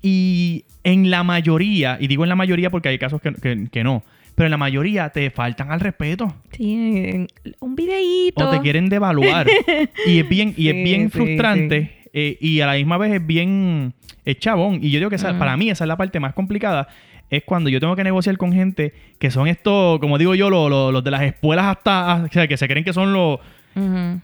Y 0.01 0.65
en 0.83 1.09
la 1.11 1.23
mayoría, 1.23 1.97
y 1.99 2.07
digo 2.07 2.23
en 2.23 2.29
la 2.29 2.35
mayoría 2.35 2.69
porque 2.69 2.89
hay 2.89 2.97
casos 2.97 3.21
que, 3.21 3.33
que- 3.33 3.67
que 3.71 3.83
no, 3.83 4.03
pero 4.35 4.47
en 4.47 4.51
la 4.51 4.57
mayoría 4.57 5.09
te 5.09 5.29
faltan 5.29 5.71
al 5.71 5.79
respeto 5.79 6.33
Sí, 6.51 6.73
en- 6.73 7.27
un 7.59 7.75
videíto. 7.75 8.47
o 8.47 8.51
te 8.51 8.59
quieren 8.61 8.89
devaluar. 8.89 9.47
y 10.07 10.19
es 10.19 10.29
bien, 10.29 10.53
y 10.57 10.69
es 10.69 10.75
Sí, 10.75 10.83
bien 10.83 11.01
sí, 11.03 11.09
frustrante 11.09 11.97
eh, 12.13 12.37
y 12.41 12.61
a 12.61 12.67
la 12.67 12.73
misma 12.73 12.97
vez 12.97 13.13
es 13.13 13.25
bien 13.25 13.93
es 14.25 14.37
chabón. 14.39 14.79
Y 14.83 14.89
yo 14.91 14.99
digo 14.99 15.09
que 15.09 15.15
esa- 15.17 15.37
para 15.37 15.55
mí 15.57 15.69
esa 15.69 15.83
es 15.83 15.87
la 15.87 15.97
parte 15.97 16.19
más 16.19 16.33
complicada. 16.33 16.87
es 17.29 17.43
cuando 17.45 17.69
yo 17.69 17.79
tengo 17.79 17.95
que 17.95 18.03
negociar 18.03 18.37
con 18.37 18.51
gente 18.51 18.93
que 19.17 19.31
son 19.31 19.47
estos, 19.47 19.99
como 19.99 20.17
digo 20.17 20.35
yo, 20.35 20.49
los, 20.49 20.69
los- 20.69 20.91
los 20.91 21.01
de 21.03 21.11
las 21.11 21.21
espuelas 21.21 21.65
hasta, 21.65 22.25
o 22.25 22.27
sea, 22.31 22.45
que 22.47 22.57
se 22.57 22.67
creen 22.67 22.83
que 22.83 22.91
son 22.93 23.13
los... 23.13 23.39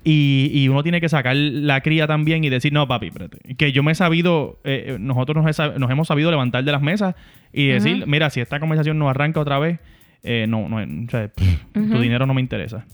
Y, 0.03 0.51
y 0.53 0.67
uno 0.67 0.83
tiene 0.83 0.99
que 1.01 1.09
sacar 1.09 1.35
la 1.35 1.81
cría 1.81 2.05
también 2.07 2.43
y 2.43 2.49
decir, 2.49 2.73
no, 2.73 2.87
papi, 2.87 3.07
espérate. 3.07 3.55
Que 3.55 3.71
yo 3.71 3.81
me 3.83 3.93
he 3.93 3.95
sabido, 3.95 4.59
eh, 4.63 4.85
eh, 4.89 4.97
nosotros 4.99 5.37
nos, 5.37 5.45
he 5.45 5.61
sab- 5.61 5.77
nos 5.77 5.89
hemos 5.89 6.07
sabido 6.07 6.29
levantar 6.31 6.63
de 6.63 6.71
las 6.71 6.81
mesas 6.81 7.15
y 7.53 7.67
decir, 7.67 8.05
mira, 8.07 8.29
si 8.29 8.41
esta 8.41 8.59
conversación 8.59 8.99
no 8.99 9.09
arranca 9.09 9.39
otra 9.39 9.57
vez, 9.59 9.79
eh, 10.23 10.45
no, 10.49 10.67
no, 10.67 10.77
o 10.77 11.09
sea, 11.09 11.29
pff, 11.29 11.63
tu 11.73 11.99
dinero 12.01 12.25
no 12.25 12.33
me 12.33 12.41
interesa. 12.41 12.85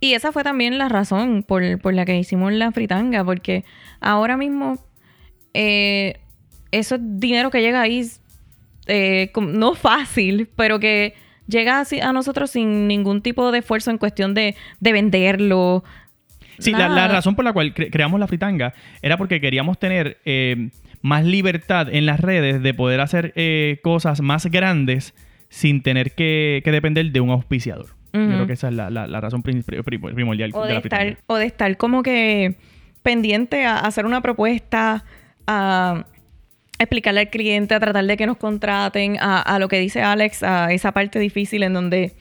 Y 0.00 0.12
esa 0.12 0.30
fue 0.30 0.44
también 0.44 0.78
la 0.78 0.88
razón 0.88 1.42
por, 1.42 1.80
por 1.80 1.92
la 1.94 2.04
que 2.04 2.16
hicimos 2.16 2.52
la 2.52 2.70
fritanga, 2.70 3.24
porque 3.24 3.64
ahora 4.00 4.36
mismo 4.36 4.78
eh, 5.54 6.20
eso 6.70 6.94
es 6.96 7.00
dinero 7.02 7.50
que 7.50 7.60
llega 7.60 7.80
ahí, 7.80 8.06
eh, 8.86 9.32
no 9.40 9.74
fácil, 9.74 10.48
pero 10.54 10.78
que 10.78 11.14
llega 11.48 11.80
así 11.80 12.00
a 12.00 12.12
nosotros 12.12 12.50
sin 12.50 12.86
ningún 12.86 13.22
tipo 13.22 13.50
de 13.50 13.58
esfuerzo 13.58 13.90
en 13.90 13.98
cuestión 13.98 14.34
de, 14.34 14.54
de 14.80 14.92
venderlo. 14.92 15.82
Sí, 16.58 16.72
la, 16.72 16.88
la 16.88 17.08
razón 17.08 17.34
por 17.36 17.44
la 17.44 17.52
cual 17.52 17.72
cre- 17.74 17.88
creamos 17.90 18.18
la 18.20 18.26
fritanga 18.26 18.74
era 19.02 19.16
porque 19.16 19.40
queríamos 19.40 19.78
tener 19.78 20.18
eh, 20.24 20.70
más 21.02 21.24
libertad 21.24 21.88
en 21.88 22.04
las 22.06 22.18
redes 22.20 22.62
de 22.62 22.74
poder 22.74 23.00
hacer 23.00 23.32
eh, 23.36 23.78
cosas 23.82 24.20
más 24.20 24.46
grandes 24.46 25.14
sin 25.48 25.82
tener 25.82 26.12
que, 26.12 26.60
que 26.64 26.72
depender 26.72 27.10
de 27.12 27.20
un 27.20 27.30
auspiciador. 27.30 27.86
Yo 28.12 28.26
creo 28.26 28.46
que 28.48 28.54
esa 28.54 28.68
es 28.68 28.74
la, 28.74 28.90
la- 28.90 29.06
la 29.06 29.20
razón 29.20 29.42
prim- 29.42 29.62
pri- 29.62 29.82
pri- 29.82 29.98
primordial 29.98 30.50
O 30.54 30.62
de 30.62 30.68
de, 30.68 30.74
la 30.74 30.80
fritanga. 30.80 31.04
estar, 31.04 31.22
o 31.26 31.36
de 31.36 31.46
estar 31.46 31.76
como 31.76 32.02
que 32.02 32.56
pendiente 33.02 33.64
a 33.64 33.78
hacer 33.78 34.06
una 34.06 34.20
propuesta, 34.22 35.04
a 35.46 36.04
explicarle 36.78 37.20
al 37.20 37.30
cliente, 37.30 37.74
a 37.74 37.80
tratar 37.80 38.04
de 38.04 38.16
que 38.16 38.26
nos 38.26 38.36
contraten, 38.36 39.18
a, 39.20 39.40
a 39.40 39.58
lo 39.58 39.68
que 39.68 39.78
dice 39.78 40.02
Alex, 40.02 40.42
a 40.42 40.72
esa 40.72 40.92
parte 40.92 41.18
difícil 41.18 41.62
en 41.62 41.72
donde 41.72 42.14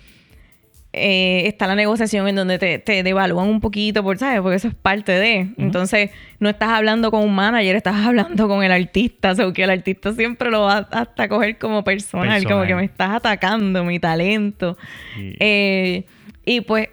eh, 0.99 1.47
está 1.47 1.68
la 1.68 1.76
negociación, 1.76 2.28
en 2.28 2.36
donde 2.36 2.58
te, 2.58 2.80
te 2.80 3.03
devalúan 3.03 3.47
un 3.47 3.62
poquito, 3.62 4.03
por, 4.03 4.18
¿sabes? 4.18 4.41
Porque 4.41 4.55
eso 4.55 4.68
es 4.70 4.74
parte 4.74 5.12
de. 5.12 5.49
Entonces, 5.58 6.12
no 6.39 6.49
estás 6.49 6.70
hablando 6.70 7.12
con 7.12 7.24
un 7.24 7.36
manager, 7.36 7.76
estás 7.76 8.05
hablando 8.05 8.47
con 8.47 8.64
el 8.64 8.72
artista, 8.72 9.32
o 9.32 9.36
sea, 9.36 9.53
que 9.53 9.64
el 9.64 9.70
artista 9.70 10.14
siempre 10.14 10.49
lo 10.49 10.62
va 10.62 10.88
hasta 10.91 11.24
a 11.24 11.28
coger 11.28 11.58
como 11.58 11.84
personal, 11.84 12.43
como 12.45 12.64
que 12.66 12.76
me 12.76 12.86
estás 12.86 13.12
atacando 13.12 13.84
mi 13.84 13.99
talento. 13.99 14.78
Eh, 15.18 16.05
y 16.45 16.62
pues 16.62 16.89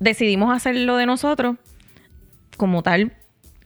decidimos 0.00 0.54
hacerlo 0.54 0.96
de 0.96 1.06
nosotros. 1.06 1.56
Como 2.56 2.82
tal, 2.82 3.12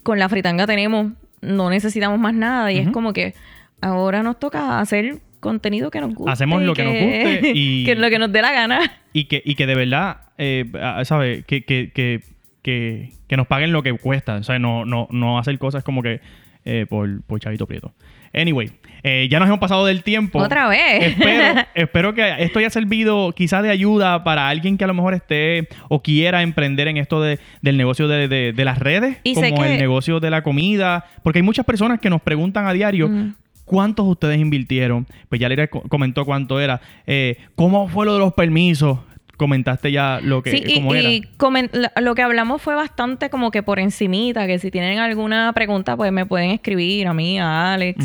con 0.03 0.19
la 0.19 0.29
fritanga 0.29 0.67
tenemos, 0.67 1.13
no 1.41 1.71
necesitamos 1.71 2.19
más 2.19 2.35
nada. 2.35 2.73
Y 2.73 2.79
es 2.79 2.91
como 2.91 3.13
que 3.13 3.35
ahora 3.81 4.23
nos 4.23 4.39
toca 4.39 4.81
hacer 4.81 5.19
contenido 5.41 5.91
que 5.91 6.01
nos 6.01 6.15
guste. 6.15 6.33
Hacemos 6.33 6.63
lo 6.63 6.75
que 6.75 6.83
nos 6.85 6.93
guste 6.95 7.53
y- 7.55 7.85
que 7.85 7.93
es 7.93 7.99
lo 7.99 8.09
que 8.11 8.19
nos 8.19 8.33
dé 8.33 8.43
la 8.43 8.53
gana. 8.53 8.81
y 9.13 9.25
que, 9.25 9.43
y 9.45 9.55
que 9.55 9.67
de 9.67 9.75
verdad, 9.75 10.23
eh, 10.39 10.65
ah, 10.81 11.05
¿sabes? 11.05 11.45
Que, 11.45 11.65
que, 11.65 11.93
que, 11.93 12.21
que, 12.63 13.13
que 13.29 13.37
nos 13.37 13.47
paguen 13.47 13.73
lo 13.73 13.83
que 13.83 13.93
cuesta. 13.93 14.37
O 14.37 14.43
sea, 14.43 14.59
no, 14.59 14.85
no, 14.85 15.09
no 15.11 15.39
hacer 15.39 15.59
cosas 15.59 15.85
como 15.85 16.03
que 16.03 16.21
eh, 16.65 16.87
por, 16.89 17.23
por 17.23 17.39
chavito 17.41 17.67
prieto. 17.67 17.93
Anyway, 18.37 18.71
eh, 19.03 19.29
ya 19.31 19.39
nos 19.39 19.49
hemos 19.49 19.59
pasado 19.61 19.87
del 19.87 20.03
tiempo. 20.03 20.39
Otra 20.39 20.69
vez. 20.69 21.05
Espero, 21.05 21.61
espero 21.75 22.15
que 22.15 22.35
esto 22.39 22.59
haya 22.59 22.71
servido 22.71 23.33
quizás 23.33 23.63
de 23.63 23.71
ayuda 23.71 24.23
para 24.25 24.49
alguien 24.49 24.77
que 24.77 24.85
a 24.85 24.87
lo 24.87 24.95
mejor 24.95 25.15
esté 25.15 25.69
o 25.89 26.03
quiera 26.03 26.43
emprender 26.43 26.89
en 26.89 26.97
esto 26.99 27.21
de, 27.23 27.39
del 27.63 27.77
negocio 27.77 28.09
de, 28.09 28.29
de- 28.29 28.53
de 28.53 28.65
las 28.65 28.79
redes, 28.79 29.17
Y 29.25 29.35
como 29.35 29.47
el 29.65 29.79
negocio 29.79 30.21
de 30.21 30.31
la 30.31 30.43
comida. 30.43 31.05
Porque 31.23 31.39
hay 31.39 31.43
muchas 31.45 31.65
personas 31.65 31.99
que 32.01 32.11
nos 32.11 32.21
preguntan 32.21 32.67
a 32.67 32.73
diario. 32.73 33.09
Mm. 33.09 33.35
¿Cuántos 33.65 34.07
ustedes 34.07 34.39
invirtieron? 34.39 35.07
Pues 35.29 35.41
ya 35.41 35.49
co- 35.69 35.83
comentó 35.89 36.25
cuánto 36.25 36.61
era. 36.61 36.81
Eh, 37.07 37.37
¿Cómo 37.57 37.89
fue 37.89 38.07
lo 38.07 38.13
de 38.15 38.21
los 38.21 38.33
permisos? 38.35 38.99
Comentaste 39.37 39.93
ya 39.93 40.21
lo 40.23 40.43
que, 40.43 40.51
Sí, 40.51 40.63
y, 40.67 40.75
cómo 40.75 40.95
era. 40.95 41.11
y 41.11 42.01
lo 42.01 42.15
que 42.15 42.23
hablamos 42.23 42.63
fue 42.63 42.75
bastante 42.75 43.29
como 43.29 43.51
que 43.51 43.63
por 43.63 43.79
encimita, 43.79 44.47
que 44.47 44.59
si 44.59 44.71
tienen 44.71 44.99
alguna 44.99 45.53
pregunta, 45.53 45.97
pues 45.97 46.11
me 46.11 46.25
pueden 46.25 46.51
escribir 46.51 47.07
a 47.07 47.15
mí, 47.15 47.39
a 47.39 47.75
Alex. 47.75 48.05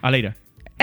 A 0.00 0.10
Leira. 0.10 0.36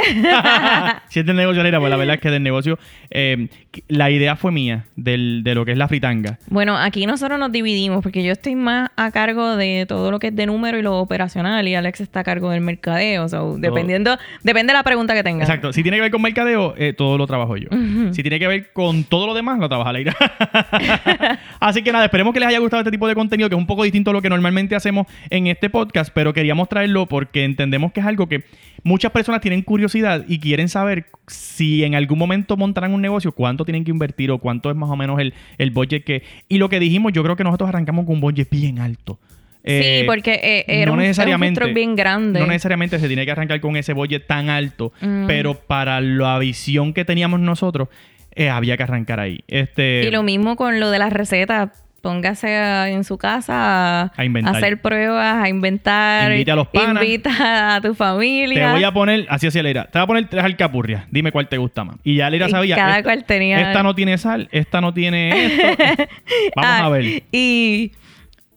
si 1.10 1.20
es 1.20 1.26
del 1.26 1.36
negocio 1.36 1.64
Leira, 1.64 1.80
pues 1.80 1.90
la 1.90 1.98
verdad 1.98 2.16
es 2.16 2.22
que 2.22 2.30
del 2.30 2.44
negocio, 2.44 2.80
eh, 3.10 3.48
la 3.88 4.10
idea 4.10 4.36
fue 4.36 4.52
mía, 4.52 4.86
del, 4.96 5.42
de 5.44 5.56
lo 5.56 5.66
que 5.66 5.72
es 5.72 5.78
la 5.78 5.88
fritanga. 5.88 6.40
Bueno, 6.48 6.78
aquí 6.78 7.06
nosotros 7.06 7.40
nos 7.40 7.52
dividimos 7.52 8.04
porque 8.04 8.24
yo 8.24 8.32
estoy 8.32 8.56
más 8.56 8.90
a 8.96 9.12
cargo 9.12 9.56
de 9.56 9.86
todo 9.88 10.12
lo 10.12 10.20
que 10.20 10.28
es 10.28 10.36
de 10.36 10.46
número 10.46 10.78
y 10.78 10.82
lo 10.82 10.98
operacional 11.00 11.68
y 11.68 11.76
Alex 11.76 12.02
está 12.02 12.22
a 12.22 12.24
cargo 12.24 12.52
del 12.52 12.62
mercadeo. 12.62 13.28
So, 13.30 13.58
dependiendo, 13.58 14.18
depende 14.44 14.74
de 14.74 14.78
la 14.78 14.84
pregunta 14.84 15.14
que 15.14 15.24
tengan. 15.24 15.42
Exacto. 15.42 15.74
Si 15.74 15.84
tiene 15.84 15.98
que 15.98 16.02
ver 16.02 16.12
con 16.12 16.22
mercadeo, 16.22 16.74
eh, 16.78 16.94
todo 16.94 17.18
lo 17.18 17.28
trabajo 17.28 17.58
yo. 17.58 17.70
Si 18.12 18.22
tiene 18.22 18.40
que 18.40 18.48
ver 18.48 18.72
con 18.74 19.04
todo 19.04 19.28
lo 19.28 19.34
demás, 19.34 19.60
lo 19.60 19.68
trabaja 19.68 19.94
Leira. 19.94 20.16
Así 21.60 21.82
que 21.82 21.92
nada, 21.92 22.06
esperemos 22.06 22.34
que 22.34 22.40
les 22.40 22.50
haya 22.50 22.60
gustado 22.60 22.82
este 22.82 22.92
tipo 22.92 23.08
de 23.08 23.16
contenido, 23.16 23.50
que 23.50 23.56
es 23.56 23.60
un 23.60 23.68
poco 23.68 23.84
distinto 23.84 24.12
a 24.12 24.14
lo 24.14 24.22
que 24.22 24.30
normalmente 24.30 24.76
hacemos 24.76 25.08
en 25.30 25.48
este 25.48 25.70
podcast, 25.70 26.12
pero 26.14 26.34
queríamos 26.34 26.70
traerlo 26.70 27.06
porque 27.06 27.44
entendemos 27.44 27.92
que 27.92 28.00
es 28.00 28.06
algo 28.06 28.28
que 28.28 28.44
muchas 28.84 29.12
personas 29.12 29.42
tienen 29.42 29.62
curiosidad 29.62 29.89
y 29.96 30.40
quieren 30.40 30.70
saber 30.70 31.06
si 31.28 31.84
en 31.84 31.96
algún 31.96 32.18
momento 32.18 32.58
montarán 32.58 32.94
un 32.94 33.02
negocio, 33.02 33.32
cuánto 33.32 33.66
tienen 33.66 33.84
que 33.84 33.92
invertir 33.92 34.32
o 34.32 34.38
cuánto 34.40 34.70
es 34.70 34.76
más 34.76 34.90
o 34.90 34.96
menos 34.96 35.20
el, 35.20 35.34
el 35.58 35.72
budget 35.72 36.04
que... 36.04 36.24
Y 36.48 36.58
lo 36.58 36.70
que 36.70 36.80
dijimos, 36.80 37.14
yo 37.14 37.24
creo 37.24 37.36
que 37.36 37.44
nosotros 37.44 37.70
arrancamos 37.70 38.06
con 38.06 38.16
un 38.16 38.22
budget 38.22 38.50
bien 38.50 38.80
alto. 38.80 39.20
Eh, 39.64 40.00
sí, 40.02 40.08
porque 40.08 40.40
eh, 40.42 40.66
era 40.68 40.86
no 40.88 40.94
un, 40.94 41.00
era 41.02 41.04
un 41.04 41.08
necesariamente- 41.10 41.74
bien 41.74 41.96
grande. 41.96 42.40
No 42.40 42.48
necesariamente 42.48 42.98
se 42.98 43.08
tiene 43.08 43.26
que 43.26 43.32
arrancar 43.32 43.60
con 43.60 43.76
ese 43.76 43.94
budget 43.94 44.26
tan 44.26 44.50
alto, 44.50 44.94
Mm. 45.02 45.28
pero 45.28 45.54
para 45.56 46.00
la 46.02 46.40
visión 46.40 46.94
que 46.94 47.04
teníamos 47.06 47.40
nosotros, 47.42 47.90
eh, 48.36 48.50
había 48.50 48.78
que 48.78 48.84
arrancar 48.84 49.20
ahí. 49.20 49.42
Este, 49.48 50.04
Y 50.08 50.12
lo 50.12 50.24
mismo 50.24 50.56
con 50.56 50.80
lo 50.80 50.90
de 50.92 51.00
las 51.00 51.12
recetas. 51.12 51.72
Póngase 52.02 52.56
a- 52.56 52.90
en 52.90 53.04
su 53.04 53.18
casa 53.18 54.04
a, 54.04 54.12
A 54.16 54.26
inventar. 54.26 54.56
hacer 54.56 54.82
pruebas, 54.82 55.44
a 55.44 55.50
inventar. 55.50 56.32
Invite 56.32 56.52
a 56.52 56.56
los 56.56 56.68
panas. 56.68 57.04
Invita 57.04 57.76
a 57.76 57.82
tu 57.82 57.94
familia. 57.94 58.68
te 58.68 58.72
voy 58.72 58.84
a 58.86 58.92
poner, 58.94 59.26
así 59.30 59.48
así 59.48 59.62
Leira, 59.62 59.86
te 59.86 60.00
voy 60.00 60.04
a 60.04 60.08
poner 60.08 60.30
tres 60.30 60.44
alcapurrias, 60.44 61.04
dime 61.12 61.32
cuál 61.34 61.50
te 61.50 61.58
gusta 61.58 61.84
más. 61.84 61.98
Y 62.04 62.16
ya 62.16 62.30
Leira 62.30 62.48
Y 62.48 62.52
sabía, 62.52 62.76
cada 62.78 62.92
esta, 63.00 63.04
cual 63.04 63.26
tenía- 63.26 63.60
esta 63.60 63.84
no 63.84 63.96
tiene 63.96 64.18
sal, 64.18 64.48
esta 64.52 64.80
no 64.82 64.94
tiene 64.94 65.46
esto. 65.46 65.64
Vamos 66.56 66.72
Ah, 66.72 66.86
a 66.86 66.90
ver. 66.90 67.24
Y 67.32 67.92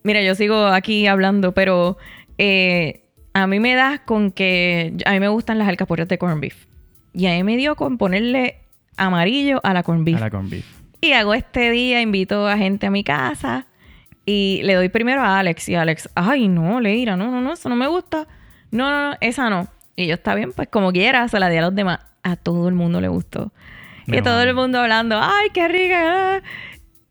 mira, 0.05 0.22
yo 0.22 0.34
sigo 0.36 0.66
aquí 0.66 1.07
hablando, 1.09 1.53
pero 1.53 1.99
eh, 2.38 3.01
a 3.34 3.47
mí 3.47 3.59
me 3.61 3.74
das 3.74 4.01
con 4.01 4.30
que 4.30 4.93
a 5.05 5.12
mí 5.12 5.20
me 5.20 5.28
gustan 5.28 5.59
las 5.59 5.68
alcapurrias 5.68 6.07
de 6.09 6.18
corn 6.18 6.40
beef. 6.40 6.66
Y 7.14 7.26
a 7.26 7.32
mí 7.32 7.43
me 7.43 7.57
dio 7.57 7.74
con 7.76 7.99
ponerle 7.99 8.57
amarillo 8.97 9.61
a 9.64 9.72
la 9.74 9.82
corn 9.82 10.05
beef. 10.05 10.16
A 10.16 10.20
la 10.20 10.30
corned 10.30 10.51
beef. 10.51 10.66
Y 11.05 11.14
hago 11.14 11.34
este 11.34 11.72
día, 11.72 12.00
invito 12.00 12.46
a 12.46 12.57
gente 12.57 12.86
a 12.86 12.90
mi 12.92 13.03
casa 13.03 13.66
y 14.24 14.61
le 14.62 14.74
doy 14.74 14.88
primero 14.88 15.20
a 15.20 15.40
Alex. 15.40 15.68
Y 15.68 15.74
Alex, 15.74 16.09
ay, 16.14 16.46
no, 16.46 16.80
Leira, 16.80 17.16
no, 17.16 17.28
no, 17.28 17.40
no, 17.40 17.55
eso 17.55 17.68
no 17.68 17.74
me 17.74 17.88
gusta. 17.88 18.28
No, 18.70 18.88
no, 18.88 19.11
no, 19.11 19.16
esa 19.20 19.50
no. 19.50 19.66
Y 19.96 20.07
yo, 20.07 20.14
está 20.14 20.36
bien, 20.36 20.53
pues 20.53 20.68
como 20.68 20.92
quiera, 20.92 21.26
se 21.26 21.40
la 21.40 21.48
di 21.48 21.57
a 21.57 21.62
los 21.62 21.74
demás. 21.74 21.98
A 22.22 22.36
todo 22.36 22.68
el 22.68 22.76
mundo 22.76 23.00
le 23.00 23.09
gustó. 23.09 23.50
Y 24.07 24.22
todo 24.22 24.42
el 24.42 24.55
mundo 24.55 24.78
hablando, 24.78 25.18
ay, 25.20 25.48
qué 25.53 25.66
rica. 25.66 26.36
ah". 26.36 26.42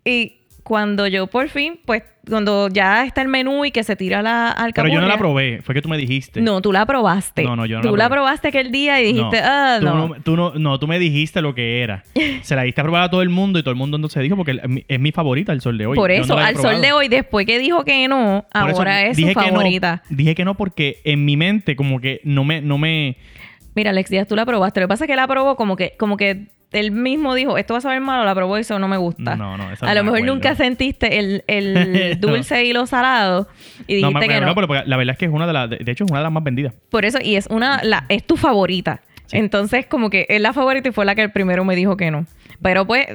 Y 0.05 0.37
cuando 0.71 1.05
yo 1.05 1.27
por 1.27 1.49
fin, 1.49 1.81
pues, 1.83 2.01
cuando 2.29 2.69
ya 2.69 3.03
está 3.03 3.21
el 3.21 3.27
menú 3.27 3.65
y 3.65 3.71
que 3.71 3.83
se 3.83 3.97
tira 3.97 4.21
la 4.21 4.53
Pero 4.55 4.65
alcapurria. 4.67 4.95
yo 4.95 5.01
no 5.01 5.07
la 5.09 5.17
probé, 5.17 5.59
fue 5.61 5.75
que 5.75 5.81
tú 5.81 5.89
me 5.89 5.97
dijiste. 5.97 6.39
No, 6.39 6.61
tú 6.61 6.71
la 6.71 6.85
probaste. 6.85 7.43
No, 7.43 7.57
no, 7.57 7.65
yo 7.65 7.75
no 7.79 7.83
la 7.83 7.89
Tú 7.89 7.97
la 7.97 8.05
probé. 8.07 8.15
probaste 8.21 8.47
aquel 8.47 8.71
día 8.71 9.01
y 9.01 9.11
dijiste, 9.11 9.37
ah, 9.43 9.79
tú 9.81 9.85
no. 9.85 10.15
Tú 10.23 10.37
no, 10.37 10.53
no, 10.55 10.79
tú 10.79 10.87
me 10.87 10.97
dijiste 10.97 11.41
lo 11.41 11.53
que 11.53 11.81
era. 11.81 12.05
Se 12.43 12.55
la 12.55 12.63
diste 12.63 12.79
a 12.79 12.85
probar 12.85 13.03
a 13.03 13.09
todo 13.09 13.21
el 13.21 13.27
mundo 13.27 13.59
y 13.59 13.63
todo 13.63 13.71
el 13.71 13.75
mundo 13.77 13.97
entonces 13.97 14.23
dijo 14.23 14.37
porque 14.37 14.51
es 14.63 14.69
mi- 14.69 14.85
es 14.87 14.97
mi 14.97 15.11
favorita 15.11 15.51
el 15.51 15.59
sol 15.59 15.77
de 15.77 15.87
hoy. 15.87 15.97
Por 15.97 16.09
eso, 16.09 16.35
no 16.35 16.39
la 16.39 16.47
al 16.47 16.55
sol 16.55 16.79
de 16.79 16.93
hoy, 16.93 17.09
después 17.09 17.45
que 17.45 17.59
dijo 17.59 17.83
que 17.83 18.07
no, 18.07 18.45
Por 18.53 18.69
eso 18.69 18.77
ahora 18.77 19.01
es 19.07 19.17
su 19.17 19.23
dije 19.23 19.33
que 19.35 19.41
no- 19.41 19.47
favorita. 19.47 20.03
dije 20.09 20.35
que 20.35 20.45
no 20.45 20.55
porque 20.55 21.01
en 21.03 21.25
mi 21.25 21.35
mente 21.35 21.75
como 21.75 21.99
que 21.99 22.21
no 22.23 22.45
me, 22.45 22.61
no 22.61 22.77
me, 22.77 23.17
Mira, 23.75 23.91
Alex 23.91 24.09
Díaz, 24.09 24.27
tú 24.27 24.35
la 24.35 24.45
probaste. 24.45 24.79
Lo 24.81 24.85
que 24.87 24.89
pasa 24.89 25.05
es 25.05 25.07
que 25.07 25.15
la 25.15 25.27
probó 25.27 25.55
como 25.55 25.75
que, 25.75 25.95
como 25.97 26.17
que 26.17 26.47
él 26.71 26.91
mismo 26.91 27.35
dijo, 27.35 27.57
esto 27.57 27.73
va 27.73 27.79
a 27.79 27.81
saber 27.81 27.99
malo, 28.01 28.23
la 28.23 28.33
probó 28.33 28.57
y 28.57 28.61
eso 28.61 28.79
no 28.79 28.87
me 28.87 28.97
gusta. 28.97 29.35
No, 29.35 29.57
no, 29.57 29.71
esa 29.71 29.85
A 29.85 29.89
no 29.89 29.95
lo 29.95 29.99
me 30.01 30.11
mejor 30.11 30.17
acuerdo. 30.19 30.33
nunca 30.35 30.55
sentiste 30.55 31.19
el, 31.19 31.43
el 31.47 32.17
No. 32.21 32.27
dulce 32.29 32.63
y 32.65 32.71
lo 32.73 32.85
salado 32.85 33.47
y 33.87 33.95
dijiste 33.95 34.13
no 34.13 34.19
me 34.19 34.27
que 34.27 34.41
no. 34.41 34.55
pero 34.55 34.67
porque 34.67 34.83
la 34.85 34.95
verdad 34.97 35.13
es 35.13 35.17
que 35.19 35.25
es 35.25 35.31
una 35.31 35.47
de 35.47 35.53
las, 35.53 35.69
de 35.69 35.77
de 35.77 35.91
hecho 35.91 36.05
es 36.05 36.11
una 36.11 36.19
de 36.19 36.23
las 36.23 36.31
más 36.31 36.43
vendidas. 36.43 36.73
Por 36.89 37.03
eso, 37.05 37.19
y 37.21 37.35
es 37.35 37.47
una, 37.47 37.81
la, 37.83 38.05
es 38.09 38.25
tu 38.25 38.37
favorita. 38.37 39.01
Entonces, 39.33 39.85
como 39.85 40.09
que 40.09 40.25
es 40.29 40.41
la 40.41 40.51
favorita 40.53 40.89
y 40.89 40.91
fue 40.91 41.05
la 41.05 41.15
que 41.15 41.21
el 41.23 41.31
primero 41.31 41.63
me 41.65 41.75
dijo 41.75 41.95
que 41.97 42.09
no. 42.11 42.25
Pero 42.61 42.85
pues, 42.85 43.05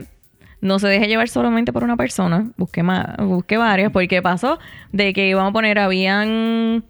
no 0.62 0.78
se 0.78 0.88
deje 0.88 1.08
llevar 1.08 1.28
solamente 1.28 1.72
por 1.72 1.84
una 1.84 1.96
persona. 1.96 2.50
Busque 2.56 2.82
más, 2.82 3.16
busque 3.18 3.56
varias, 3.58 3.90
porque 3.92 4.20
pasó 4.22 4.58
de 4.92 5.12
que 5.12 5.28
íbamos 5.28 5.50
a 5.50 5.52
poner, 5.52 5.78
habían 5.78 6.84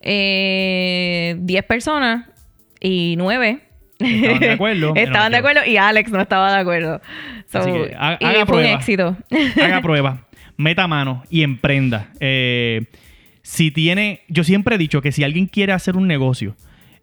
eh, 0.00 1.36
10 1.38 1.64
personas 1.64 2.26
y 2.84 3.14
9 3.16 3.60
Estaban 3.98 4.40
de 4.40 4.50
acuerdo. 4.50 4.92
Estaban 4.96 5.32
de 5.32 5.38
acuerdo 5.38 5.60
y 5.66 5.76
Alex 5.76 6.10
no 6.10 6.20
estaba 6.20 6.52
de 6.52 6.58
acuerdo. 6.60 7.00
So, 7.50 7.58
Así 7.60 7.70
que 7.72 7.94
ha- 7.98 8.18
y 8.20 8.24
haga 8.24 8.46
fue 8.46 8.58
un 8.58 8.66
éxito. 8.66 9.16
Haga 9.62 9.80
prueba, 9.80 10.26
meta 10.56 10.86
mano 10.88 11.22
y 11.30 11.42
emprenda. 11.42 12.10
Eh, 12.20 12.82
si 13.42 13.70
tiene, 13.70 14.20
yo 14.28 14.42
siempre 14.44 14.74
he 14.74 14.78
dicho 14.78 15.00
que 15.00 15.12
si 15.12 15.22
alguien 15.24 15.46
quiere 15.46 15.72
hacer 15.72 15.96
un 15.96 16.06
negocio 16.08 16.56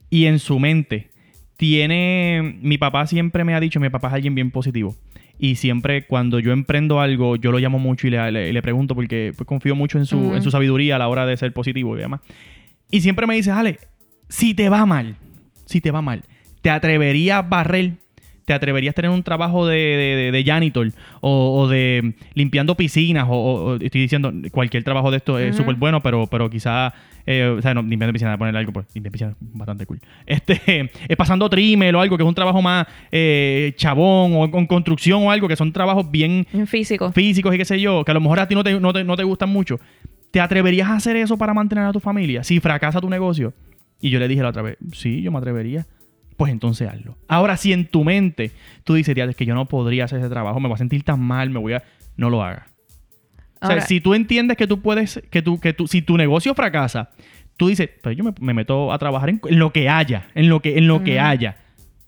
y 0.10 0.26
en 0.26 0.40
su 0.40 0.60
mente 0.60 1.10
tiene. 1.58 2.58
Mi 2.62 2.78
papá 2.78 3.06
siempre 3.08 3.44
me 3.44 3.54
ha 3.56 3.60
dicho, 3.60 3.80
mi 3.80 3.90
papá 3.90 4.10
es 4.10 4.14
alguien 4.16 4.36
bien 4.36 4.52
positivo. 4.52 4.96
Y 5.40 5.56
siempre 5.56 6.06
cuando 6.06 6.40
yo 6.40 6.52
emprendo 6.52 7.00
algo, 7.00 7.36
yo 7.36 7.52
lo 7.52 7.58
llamo 7.60 7.80
mucho 7.80 8.08
y 8.08 8.12
le, 8.12 8.32
le- 8.32 8.54
le 8.54 8.62
pregunto 8.62 8.96
porque 8.96 9.32
pues, 9.36 9.48
confío 9.48 9.76
mucho 9.76 9.98
en 9.98 10.06
su, 10.06 10.36
en 10.36 10.42
su 10.44 10.52
sabiduría 10.52 10.98
a 10.98 11.00
la 11.00 11.08
hora 11.08 11.26
de 11.26 11.36
ser 11.38 11.52
positivo 11.54 11.96
y 11.98 12.00
demás. 12.02 12.20
Y 12.92 13.02
siempre 13.02 13.26
me 13.28 13.36
dice, 13.36 13.52
Ale, 13.52 13.80
si 14.30 14.54
te 14.54 14.70
va 14.70 14.86
mal, 14.86 15.16
si 15.72 15.82
te 15.82 15.92
va 15.92 16.02
mal, 16.02 16.24
¿te 16.62 16.70
atreverías 16.70 17.40
a 17.40 17.42
barrer? 17.42 17.94
¿Te 18.44 18.54
atreverías 18.54 18.92
a 18.94 18.96
tener 18.96 19.12
un 19.12 19.22
trabajo 19.24 19.68
de, 19.68 19.76
de, 19.78 20.32
de- 20.32 20.44
janitor 20.44 20.88
o, 21.22 21.62
o 21.62 21.68
de 21.70 22.16
limpiando 22.34 22.76
piscinas? 22.76 23.26
O, 23.30 23.78
estoy 23.80 24.02
diciendo, 24.02 24.34
cualquier 24.52 24.84
trabajo 24.84 25.12
de 25.12 25.18
esto 25.18 25.38
es 25.40 25.56
súper 25.56 25.76
bueno, 25.76 26.02
pero, 26.02 26.26
pero 26.28 26.50
quizá, 26.50 26.92
eh, 27.28 27.56
o 27.58 27.62
sea, 27.62 27.76
no, 27.76 27.84
limpiando 27.84 28.12
piscinas, 28.12 28.38
poner 28.38 28.58
algo, 28.58 28.74
pues 28.74 28.88
limpiando 28.96 29.12
piscinas, 29.14 29.36
bastante 29.40 29.86
cool. 29.86 30.02
Este, 30.26 30.90
es 31.08 31.16
pasando 31.16 31.48
trimel 31.50 31.94
o 31.96 32.02
algo 32.02 32.18
que 32.18 32.24
es 32.24 32.28
un 32.28 32.34
trabajo 32.36 32.62
más 32.64 32.88
eh, 33.12 33.74
chabón 33.78 34.34
o 34.36 34.50
con 34.52 34.66
construcción 34.66 35.24
o 35.24 35.32
algo 35.32 35.48
que 35.48 35.56
son 35.56 35.72
trabajos 35.72 36.10
bien 36.10 36.46
En 36.52 36.66
físico. 36.68 37.12
físicos 37.12 37.54
y 37.56 37.58
qué 37.60 37.66
sé 37.66 37.80
yo, 37.80 38.04
que 38.04 38.12
a 38.12 38.16
lo 38.16 38.22
mejor 38.22 38.40
a 38.40 38.48
ti 38.48 38.56
no 38.56 38.64
te, 38.64 38.78
no 38.80 38.92
te, 38.92 39.04
no 39.04 39.16
te 39.16 39.24
gustan 39.24 39.50
mucho, 39.50 39.80
¿te 40.32 40.42
atreverías 40.42 40.90
a 40.90 40.96
hacer 40.96 41.16
eso 41.16 41.38
para 41.38 41.54
mantener 41.54 41.86
a 41.86 41.92
tu 41.94 42.00
familia? 42.00 42.44
Si 42.44 42.60
fracasa 42.60 43.00
tu 43.00 43.10
negocio. 43.10 43.54
Y 44.02 44.10
yo 44.10 44.20
le 44.20 44.28
dije 44.28 44.42
la 44.42 44.50
otra 44.50 44.62
vez, 44.62 44.78
sí, 44.94 45.22
yo 45.22 45.32
me 45.32 45.38
atrevería. 45.38 45.86
Pues 46.38 46.52
entonces 46.52 46.90
hazlo. 46.90 47.18
Ahora, 47.28 47.56
si 47.56 47.72
en 47.72 47.86
tu 47.86 48.04
mente 48.04 48.52
tú 48.84 48.96
dices, 48.96 49.14
"Tía, 49.14 49.26
es 49.26 49.36
que 49.36 49.46
yo 49.46 49.54
no 49.54 49.68
podría 49.68 50.06
hacer 50.06 50.20
ese 50.20 50.30
trabajo, 50.30 50.60
me 50.60 50.68
voy 50.68 50.76
a 50.76 50.78
sentir 50.80 51.04
tan 51.04 51.20
mal, 51.22 51.50
me 51.52 51.60
voy 51.60 51.74
a... 51.74 51.84
No 52.18 52.30
lo 52.30 52.44
hagas. 52.44 52.68
O 53.62 53.68
sea, 53.68 53.82
si 53.82 54.02
tú 54.02 54.16
entiendes 54.16 54.58
que 54.58 54.66
tú 54.66 54.82
puedes, 54.82 55.22
que 55.30 55.42
tú, 55.44 55.60
que 55.60 55.72
tú, 55.74 55.88
si 55.88 56.02
tu 56.02 56.18
negocio 56.18 56.56
fracasa, 56.56 57.12
tú 57.58 57.68
dices, 57.68 57.90
pues 58.02 58.18
yo 58.18 58.24
me, 58.24 58.34
me 58.40 58.56
meto 58.56 58.92
a 58.92 58.98
trabajar 58.98 59.30
en, 59.30 59.40
en 59.48 59.60
lo 59.60 59.72
que 59.72 59.88
haya, 59.88 60.30
en 60.34 60.50
lo 60.50 60.62
que, 60.62 60.80
en 60.80 60.88
lo 60.88 61.04
que 61.04 61.20
haya. 61.20 61.58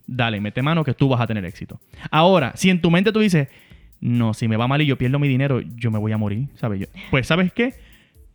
Dale, 0.07 0.41
mete 0.41 0.63
mano 0.63 0.83
que 0.83 0.95
tú 0.95 1.07
vas 1.09 1.21
a 1.21 1.27
tener 1.27 1.45
éxito. 1.45 1.79
Ahora, 2.09 2.53
si 2.55 2.71
en 2.71 2.81
tu 2.81 2.89
mente 2.89 3.11
tú 3.11 3.19
dices, 3.19 3.49
no, 4.01 4.33
si 4.33 4.47
me 4.47 4.57
va 4.57 4.67
mal 4.67 4.81
y 4.81 4.87
yo 4.87 4.97
pierdo 4.97 5.19
mi 5.19 5.27
dinero, 5.27 5.61
yo 5.61 5.91
me 5.91 5.99
voy 5.99 6.11
a 6.11 6.17
morir, 6.17 6.47
¿sabes? 6.55 6.79
Yo, 6.81 6.87
pues, 7.11 7.27
¿sabes 7.27 7.53
qué? 7.53 7.75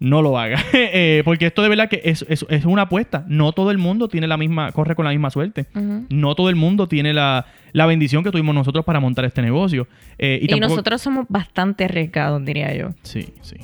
No 0.00 0.22
lo 0.22 0.38
hagas. 0.38 0.64
Eh, 0.72 1.22
porque 1.24 1.46
esto 1.46 1.62
de 1.62 1.68
verdad 1.68 1.88
que 1.88 2.00
es, 2.04 2.24
es- 2.28 2.46
es 2.48 2.64
una 2.64 2.82
apuesta. 2.82 3.24
No 3.28 3.52
todo 3.52 3.70
el 3.70 3.78
mundo 3.78 4.08
tiene 4.08 4.26
la 4.26 4.36
misma, 4.36 4.70
corre 4.72 4.94
con 4.94 5.04
la 5.04 5.10
misma 5.10 5.30
suerte. 5.30 5.66
No 6.08 6.34
todo 6.34 6.48
el 6.50 6.56
mundo 6.56 6.86
tiene 6.88 7.12
la, 7.12 7.46
la 7.72 7.86
bendición 7.86 8.22
que 8.24 8.30
tuvimos 8.30 8.54
nosotros 8.54 8.84
para 8.84 9.00
montar 9.00 9.24
este 9.24 9.42
negocio. 9.42 9.88
Eh, 10.18 10.38
y 10.40 10.44
Y, 10.44 10.48
tampoco- 10.48 10.68
nosotros 10.70 11.02
somos 11.02 11.26
bastante 11.28 11.84
arriesgados, 11.84 12.44
diría 12.44 12.74
yo. 12.74 12.90
Sí, 13.02 13.34
sí. 13.42 13.56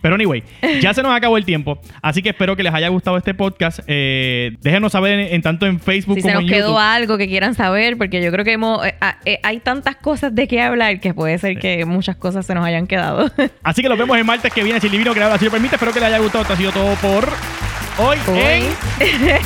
Pero 0.00 0.14
anyway, 0.14 0.42
ya 0.80 0.94
se 0.94 1.02
nos 1.02 1.12
acabó 1.14 1.36
el 1.38 1.44
tiempo. 1.44 1.80
Así 2.02 2.22
que 2.22 2.28
espero 2.30 2.54
que 2.56 2.62
les 2.62 2.72
haya 2.72 2.88
gustado 2.88 3.16
este 3.16 3.34
podcast. 3.34 3.80
Eh, 3.86 4.56
déjenos 4.60 4.92
saber 4.92 5.18
en, 5.18 5.34
en 5.34 5.42
tanto 5.42 5.66
en 5.66 5.80
Facebook 5.80 6.16
Si 6.16 6.22
se 6.22 6.28
como 6.28 6.40
nos 6.40 6.50
en 6.50 6.54
quedó 6.56 6.68
YouTube. 6.68 6.78
algo 6.80 7.18
que 7.18 7.26
quieran 7.28 7.54
saber, 7.54 7.96
porque 7.98 8.22
yo 8.22 8.30
creo 8.30 8.44
que 8.44 8.52
hemos, 8.52 8.86
eh, 8.86 8.94
ah, 9.00 9.16
eh, 9.24 9.40
hay 9.42 9.58
tantas 9.60 9.96
cosas 9.96 10.34
de 10.34 10.46
qué 10.46 10.60
hablar 10.62 11.00
que 11.00 11.14
puede 11.14 11.38
ser 11.38 11.58
que 11.58 11.84
muchas 11.84 12.16
cosas 12.16 12.46
se 12.46 12.54
nos 12.54 12.64
hayan 12.64 12.86
quedado. 12.86 13.30
Así 13.62 13.82
que 13.82 13.88
nos 13.88 13.98
vemos 13.98 14.16
el 14.16 14.24
martes 14.24 14.52
que 14.52 14.62
viene, 14.62 14.80
si 14.80 14.88
divino 14.88 15.12
creador 15.12 15.34
así 15.36 15.44
lo 15.46 15.50
permite. 15.50 15.74
Espero 15.76 15.92
que 15.92 16.00
les 16.00 16.08
haya 16.08 16.18
gustado. 16.18 16.42
Esto 16.42 16.54
ha 16.54 16.56
sido 16.56 16.72
todo 16.72 16.94
por 16.96 17.28
hoy, 17.98 18.18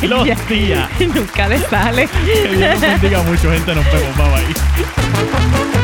en 0.02 0.10
Los 0.10 0.26
Ya. 0.26 0.34
Días. 0.48 0.88
Nunca 1.00 1.48
le 1.48 1.58
sale. 1.58 2.08
Que 2.24 2.48
Dios 2.56 2.70
nos 2.72 2.80
bendiga 2.80 3.22
mucho, 3.22 3.50
gente. 3.50 3.74
Nos 3.74 3.84
vemos. 3.86 4.16
Bye 4.16 4.26
bye. 4.26 5.81